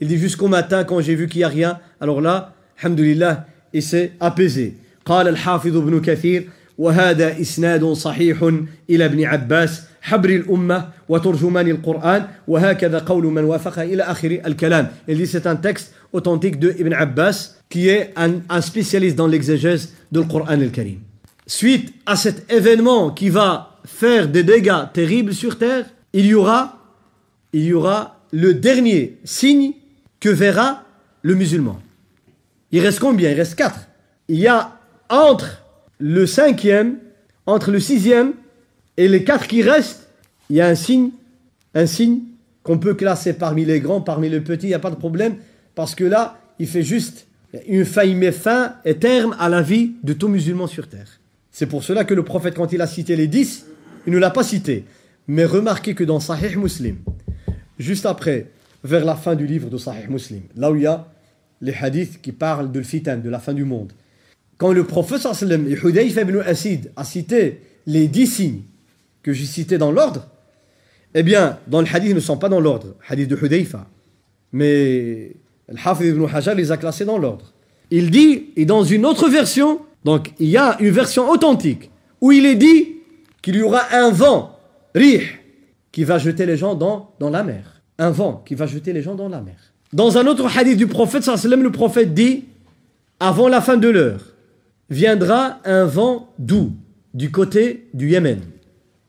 [0.00, 1.78] Il dit jusqu'au matin quand j'ai vu qu'il n'y a rien.
[2.00, 4.76] Alors là, alhamdulillah, il s'est apaisé.
[5.04, 6.48] قال الحافظ ابن كثير
[6.78, 8.42] وهذا إسناد صحيح
[8.90, 14.87] إلى ابن عباس حبر الأمة وترجمان القرآن وهكذا قول من وافق إلى آخر الكلام.
[15.07, 19.27] Il dit c'est un texte authentique de Ibn Abbas qui est un, un spécialiste dans
[19.27, 20.99] l'exégèse du Coran al-Karim.
[21.45, 26.79] Suite à cet événement qui va faire des dégâts terribles sur terre, il y aura,
[27.53, 29.73] il y aura le dernier signe
[30.19, 30.83] que verra
[31.21, 31.79] le musulman.
[32.71, 33.79] Il reste combien Il reste quatre.
[34.27, 34.77] Il y a
[35.09, 35.63] entre
[35.99, 36.97] le cinquième,
[37.45, 38.33] entre le sixième
[38.96, 40.08] et les quatre qui restent,
[40.50, 41.10] il y a un signe,
[41.74, 42.20] un signe
[42.62, 45.36] qu'on peut classer parmi les grands, parmi les petits, il n'y a pas de problème,
[45.74, 47.26] parce que là, il fait juste
[47.68, 51.20] une fin, il met fin et terme à la vie de tout musulman sur terre.
[51.50, 53.66] C'est pour cela que le prophète, quand il a cité les dix,
[54.06, 54.84] il ne l'a pas cité.
[55.28, 56.96] Mais remarquez que dans Sahih Muslim,
[57.78, 58.50] juste après,
[58.82, 61.06] vers la fin du livre de Sahih Muslim, là où il y a
[61.60, 63.92] les hadiths qui parlent de fitan, de la fin du monde,
[64.58, 68.62] quand le prophète Asid a cité les dix signes
[69.24, 70.28] que j'ai cités dans l'ordre,
[71.14, 73.86] eh bien, dans le hadith, ils ne sont pas dans l'ordre, hadith de Hudayfa,
[74.52, 75.32] mais
[75.68, 77.52] le Hafiz ibn Hajar les a classés dans l'ordre.
[77.90, 81.90] Il dit, et dans une autre version, donc il y a une version authentique,
[82.20, 82.96] où il est dit
[83.42, 84.58] qu'il y aura un vent,
[84.94, 85.22] rih,
[85.90, 87.82] qui va jeter les gens dans, dans la mer.
[87.98, 89.56] Un vent qui va jeter les gens dans la mer.
[89.92, 92.44] Dans un autre hadith du prophète, le prophète dit,
[93.20, 94.34] avant la fin de l'heure,
[94.90, 96.72] viendra un vent doux
[97.14, 98.40] du côté du Yémen.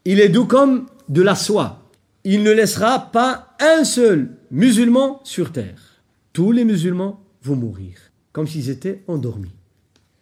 [0.06, 1.82] Il est doux comme de la soie.
[2.23, 6.02] Il ne laissera pas un seul musulman sur terre.
[6.32, 7.98] Tous les musulmans vont mourir,
[8.32, 9.53] comme s'ils étaient endormis.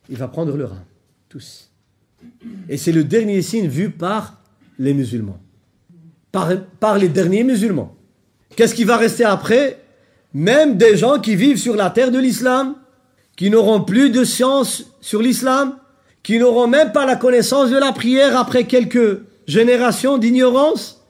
[0.10, 0.86] Il va prendre leur âme,
[1.30, 1.70] tous.
[2.70, 4.42] Et c'est le dernier signe vu par
[4.80, 5.40] les musulmans.
[6.32, 7.96] Par, les derniers musulmans.
[8.56, 9.80] Qu'est-ce qui va rester après?
[10.34, 12.76] Même des gens qui vivent sur la terre de l'islam,
[13.36, 15.78] qui n'auront plus de science sur l'islam,
[16.24, 21.02] qui n'auront même pas la connaissance de la prière après quelques générations d'ignorance.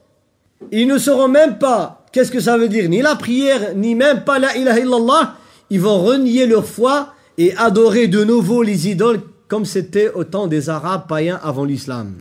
[0.71, 4.23] Ils ne sauront même pas qu'est-ce que ça veut dire, ni la prière, ni même
[4.23, 5.35] pas la ilaha illallah.
[5.69, 10.47] Ils vont renier leur foi et adorer de nouveau les idoles comme c'était au temps
[10.47, 12.15] des Arabes païens avant l'islam.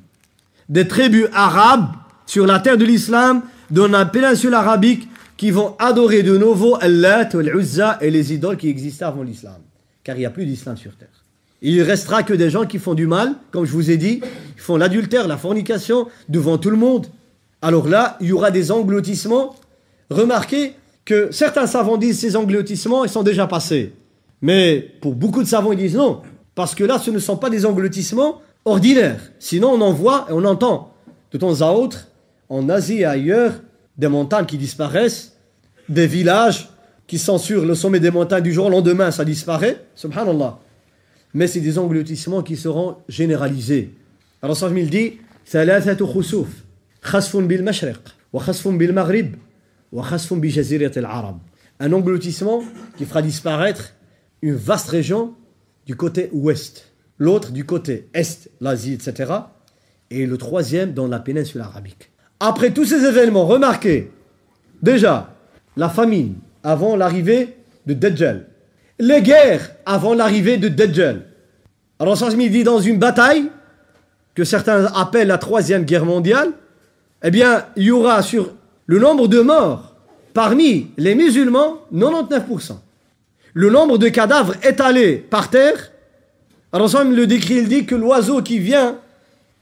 [0.69, 1.89] Des tribus arabes
[2.27, 7.29] sur la terre de l'islam dans la péninsule arabique qui vont adorer de nouveau Allah,
[7.33, 9.61] Al-Uzza et les idoles qui existaient avant l'islam.
[10.05, 11.22] Car il n'y a plus d'islam sur terre.
[11.63, 14.21] Il ne restera que des gens qui font du mal, comme je vous ai dit,
[14.21, 17.07] qui font l'adultère, la fornication devant tout le monde.
[17.63, 19.55] Alors là, il y aura des engloutissements.
[20.11, 20.75] Remarquez
[21.05, 23.93] que certains savants disent ces engloutissements, ils sont déjà passés.
[24.41, 26.23] Mais pour beaucoup de savants, ils disent non.
[26.57, 29.21] Parce que là, ce ne sont pas des engloutissements ordinaires.
[29.39, 30.93] Sinon, on en voit et on entend
[31.31, 32.09] de temps à autre,
[32.49, 33.55] en Asie et ailleurs,
[33.97, 35.37] des montagnes qui disparaissent,
[35.89, 36.69] des villages
[37.07, 39.85] qui sont sur le sommet des montagnes du jour au lendemain, ça disparaît.
[39.95, 40.59] Subhanallah.
[41.35, 43.95] Mais c'est des engloutissements qui seront généralisés.
[44.43, 45.19] Alors, ça, il dit,
[51.81, 52.63] un engloutissement
[52.97, 53.95] qui fera disparaître
[54.41, 55.35] une vaste région
[55.87, 59.33] du côté ouest, l'autre du côté est, l'Asie, etc.
[60.11, 62.11] Et le troisième dans la péninsule arabique.
[62.41, 64.11] Après tous ces événements, remarquez
[64.83, 65.35] déjà
[65.77, 67.57] la famine avant l'arrivée
[67.87, 68.47] de Dajjal,
[69.03, 71.23] les guerres avant l'arrivée de Dajjal.
[71.99, 73.51] Alors ça dit dans une bataille
[74.37, 76.53] que certains appellent la troisième guerre mondiale,
[77.25, 78.53] eh bien, il y aura sur
[78.87, 79.97] le nombre de morts
[80.35, 82.77] parmi les musulmans 99%.
[83.55, 85.91] Le nombre de cadavres étalés par terre,
[86.73, 88.99] alors ça le décrit, il dit que l'oiseau qui vient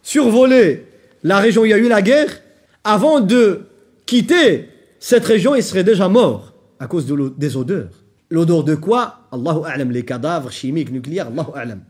[0.02, 0.86] survoler
[1.24, 2.42] la région où il y a eu la guerre,
[2.84, 3.62] avant de
[4.04, 4.68] quitter
[4.98, 7.88] cette région, il serait déjà mort à cause de des odeurs.
[8.30, 9.26] L'odeur de quoi?
[9.32, 11.80] Allahu A'lam, les cadavres chimiques, nucléaires, Allahu A'lam.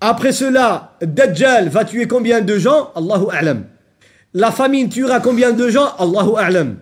[0.00, 2.90] Après cela, Dajjal va tuer combien de gens?
[2.94, 3.64] Allahu A'lam.
[4.32, 5.88] La famine tuera combien de gens?
[5.98, 6.76] Allahu A'lam.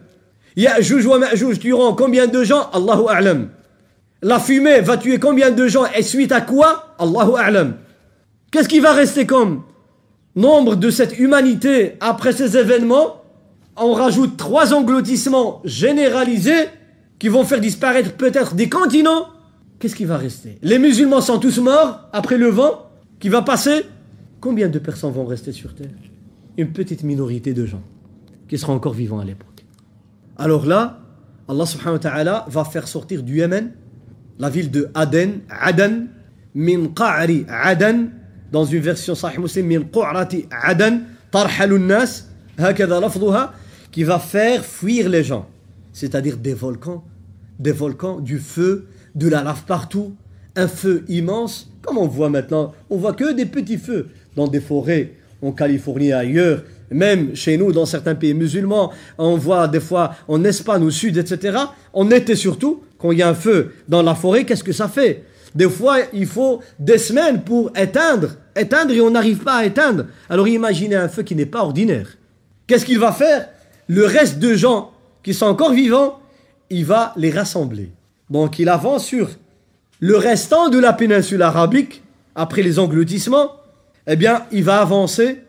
[0.57, 2.69] Ya'juj wa Ma'juj tueront combien de gens?
[2.73, 3.49] Allahu A'lam.
[4.21, 5.87] La fumée va tuer combien de gens?
[5.97, 6.95] Et suite à quoi?
[6.99, 7.77] Allahu A'lam.
[8.51, 9.63] Qu'est-ce qui va rester comme
[10.37, 13.23] nombre de cette humanité après ces événements?
[13.77, 16.69] On rajoute trois engloutissements généralisés
[17.19, 19.29] qui vont faire disparaître peut-être des continents.
[19.79, 20.59] Qu'est-ce qui va rester?
[20.63, 22.91] Les musulmans sont tous morts après le vent
[23.21, 23.85] qui va passer,
[24.41, 25.91] combien de personnes vont rester sur Terre?
[26.57, 27.83] Une petite minorité de gens
[28.49, 29.65] qui seront encore vivants à l'époque.
[30.37, 31.01] Alors là,
[31.49, 33.73] Allah va faire sortir du Yémen
[34.39, 36.09] la ville de Aden, Aden,
[36.55, 38.11] min qa'ri Aden,
[38.53, 42.25] dans une version sahih muslim, min qu'rati Aden, tarhalun nas,
[43.91, 45.49] qui va faire fuir les gens.
[45.93, 47.05] C'est-à-dire des volcans,
[47.59, 50.15] des volcans, du feu, de la lave partout,
[50.57, 54.61] un feu immense, comme on voit maintenant, on voit que des petits feux dans des
[54.61, 59.81] forêts en Californie et ailleurs, même chez nous, dans certains pays musulmans, on voit des
[59.81, 61.59] fois en Espagne, au sud, etc.
[61.93, 64.89] En été surtout, quand il y a un feu dans la forêt, qu'est-ce que ça
[64.89, 65.25] fait?
[65.55, 70.07] Des fois, il faut des semaines pour éteindre, éteindre et on n'arrive pas à éteindre.
[70.29, 72.17] Alors imaginez un feu qui n'est pas ordinaire.
[72.67, 73.49] Qu'est-ce qu'il va faire?
[73.87, 74.93] Le reste de gens
[75.29, 76.21] qui sont encore vivants,
[76.71, 77.91] il va les rassembler.
[78.31, 79.29] Donc il avance sur
[80.01, 82.03] le restant de la péninsule arabique,
[82.35, 83.51] après les engloutissements,
[84.07, 85.43] eh bien, il va avancer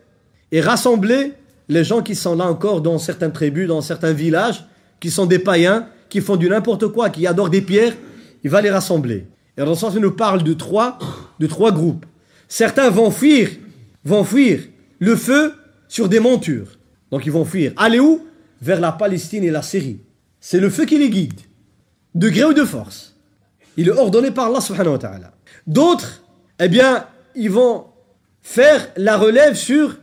[0.52, 1.32] et rassembler
[1.70, 4.66] les gens qui sont là encore dans certaines tribus, dans certains villages,
[5.00, 7.94] qui sont des païens, qui font du n'importe quoi, qui adorent des pierres,
[8.44, 9.28] il va les rassembler.
[9.58, 11.00] Et dans ce sens, il nous parle de trois,
[11.40, 12.06] de trois groupes.
[12.50, 13.48] Certains vont fuir,
[14.04, 14.60] vont fuir
[15.00, 15.54] le feu
[15.88, 16.68] sur des montures.
[17.12, 17.72] Donc ils vont fuir.
[17.78, 18.26] Aller où?
[18.62, 20.00] Vers la Palestine et la Syrie.
[20.40, 21.40] C'est le feu qui les guide,
[22.16, 23.16] de gré ou de force.
[23.78, 25.32] Il est ordonné par Allah.
[25.68, 26.24] D'autres,
[26.60, 27.06] eh bien,
[27.36, 27.86] ils vont
[28.42, 29.98] faire la relève sur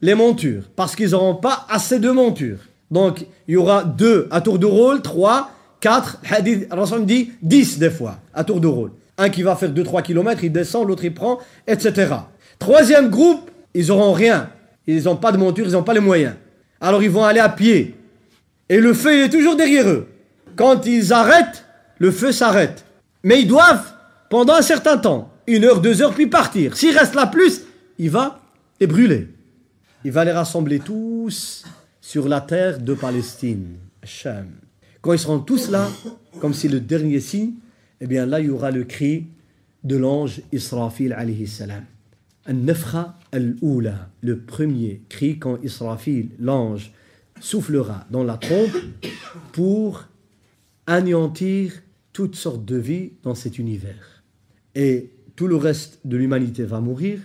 [0.00, 2.58] les montures, parce qu'ils n'auront pas assez de montures.
[2.90, 5.50] Donc, il y aura deux à tour de rôle, trois,
[5.80, 6.68] quatre, hadith,
[7.06, 8.92] dit dix des fois, à tour de rôle.
[9.18, 12.14] Un qui va faire deux, trois kilomètres, il descend, l'autre il prend, etc.
[12.58, 14.50] Troisième groupe, ils n'auront rien.
[14.86, 16.34] Ils n'ont pas de monture, ils n'ont pas les moyens.
[16.82, 17.94] Alors ils vont aller à pied.
[18.68, 20.08] Et le feu, il est toujours derrière eux.
[20.56, 21.64] Quand ils arrêtent,
[21.98, 22.84] le feu s'arrête.
[23.22, 23.92] Mais ils doivent,
[24.28, 26.76] pendant un certain temps, une heure, deux heures, puis partir.
[26.76, 27.62] S'il reste là plus,
[27.98, 28.40] il va
[28.80, 29.28] les brûler.
[30.04, 31.64] Il va les rassembler tous
[32.00, 33.76] sur la terre de Palestine.
[35.00, 35.88] Quand ils seront tous là,
[36.40, 37.52] comme c'est le dernier signe,
[38.00, 39.26] eh bien là, il y aura le cri
[39.84, 41.84] de l'ange Israfil alayhi salam.
[42.46, 46.92] Le premier cri quand Israfil, l'ange,
[47.40, 48.76] soufflera dans la trompe
[49.52, 50.04] pour
[50.86, 51.72] anéantir
[52.12, 54.22] toutes sortes de vies dans cet univers.
[54.74, 57.20] Et tout le reste de l'humanité va mourir,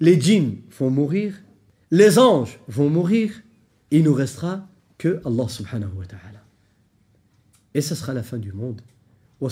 [0.00, 1.34] les djinns vont mourir,
[1.90, 3.32] les anges vont mourir,
[3.90, 6.42] il nous restera que Allah subhanahu wa ta'ala.
[7.74, 8.80] Et ce sera la fin du monde.
[9.40, 9.50] Wa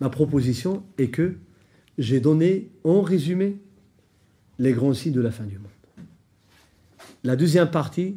[0.00, 1.36] Ma proposition est que
[1.98, 3.58] j'ai donné en résumé
[4.58, 5.68] les grands signes de la fin du monde.
[7.24, 8.16] la deuxième partie,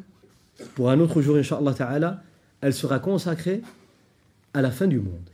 [0.75, 2.23] pour un autre jour, Inch'Allah Ta'ala,
[2.61, 3.61] elle sera consacrée
[4.53, 5.29] à la fin du monde.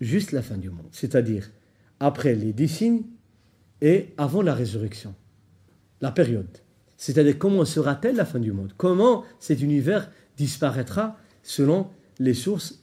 [0.00, 0.88] Juste la fin du monde.
[0.92, 1.50] C'est-à-dire
[2.00, 3.02] après les dix signes
[3.80, 5.14] et avant la résurrection.
[6.00, 6.46] La période.
[6.96, 8.72] C'est-à-dire comment sera-t-elle la fin du monde?
[8.76, 11.88] Comment cet univers disparaîtra selon
[12.18, 12.80] les sources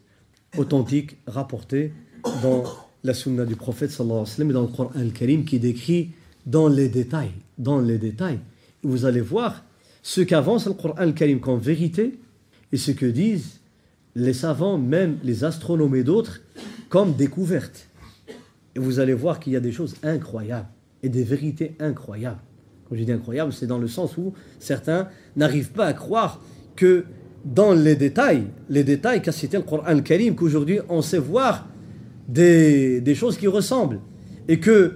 [0.57, 1.93] authentiques rapportées
[2.41, 2.63] dans
[3.03, 6.11] la sunna du prophète sallallahu alayhi wa sallam et dans le Coran al-Karim qui décrit
[6.45, 8.39] dans les détails, dans les détails.
[8.83, 9.63] Vous allez voir
[10.01, 12.19] ce qu'avance le Coran al-Karim comme vérité
[12.71, 13.59] et ce que disent
[14.15, 16.41] les savants, même les astronomes et d'autres,
[16.89, 17.89] comme découverte.
[18.75, 20.67] Et vous allez voir qu'il y a des choses incroyables
[21.03, 22.39] et des vérités incroyables.
[22.87, 26.41] Quand je dis incroyable, c'est dans le sens où certains n'arrivent pas à croire
[26.75, 27.05] que
[27.45, 31.67] dans les détails, les détails qu'a cité le Coran Karim, qu'aujourd'hui on sait voir
[32.27, 34.01] des, choses qui ressemblent.
[34.47, 34.93] Et que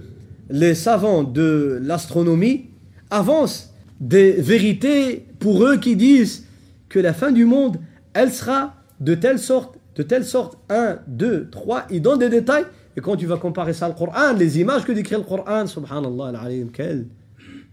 [0.49, 2.65] les savants de l'astronomie
[3.11, 6.45] avancent des vérités pour eux qui disent
[6.88, 7.77] que la fin du monde,
[8.13, 12.65] elle sera de telle sorte, de telle sorte, 1, 2, 3, ils donnent des détails.
[12.97, 16.30] Et quand tu vas comparer ça au Coran, les images que décrit le Coran, subhanallah,
[16.30, 17.07] al-alim, quelle,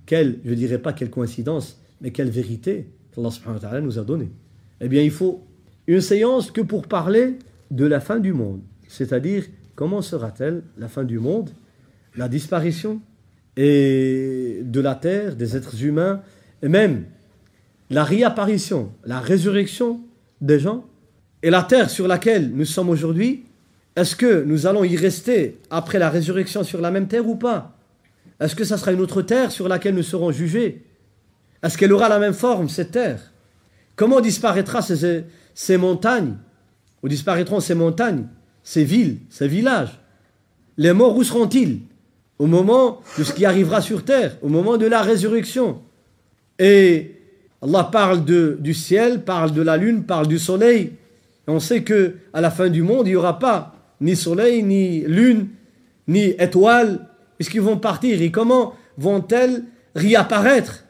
[0.05, 4.31] quelle, je dirais pas quelle coïncidence, mais quelle vérité qu'Allah subhanahu nous a donnée.
[4.81, 5.45] Eh bien, il faut
[5.87, 7.39] une séance que pour parler
[7.71, 8.61] de la fin du monde.
[8.89, 9.45] C'est-à-dire,
[9.75, 11.51] comment sera-t-elle la fin du monde,
[12.17, 13.01] la disparition
[13.57, 16.23] et de la terre, des êtres humains,
[16.63, 17.05] et même
[17.91, 20.01] la réapparition, la résurrection
[20.41, 20.85] des gens,
[21.43, 23.45] et la terre sur laquelle nous sommes aujourd'hui,
[23.95, 27.79] est-ce que nous allons y rester après la résurrection sur la même terre ou pas?
[28.41, 30.85] Est-ce que ça sera une autre terre sur laquelle nous serons jugés?
[31.63, 33.33] Est-ce qu'elle aura la même forme, cette terre?
[33.97, 36.35] Comment disparaîtra ces, montagnes
[37.03, 38.27] Où disparaîtront ces montagnes,
[38.63, 39.99] ces villes, ces villages?
[40.77, 41.81] Les morts, où seront-ils?
[42.39, 45.81] Au moment de ce qui arrivera sur terre, au moment de la résurrection.
[46.59, 47.17] Et
[47.63, 50.93] Allah parle du ciel, parle de la lune, parle du soleil.
[51.47, 55.01] On sait que à la fin du monde, il n'y aura pas ni soleil, ni
[55.01, 55.49] lune,
[56.09, 58.21] ni étoile, puisqu'ils vont partir.
[58.21, 59.65] Et comment vont-elles
[59.95, 60.85] réapparaître?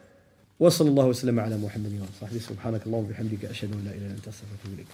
[0.60, 2.38] وصلى الله وسلم على محمد وصحبه.
[2.38, 4.86] سبحانك اللهم وبحمدك أشهد أن لا إله إلا أنت أستغفرك وأتوب إليك.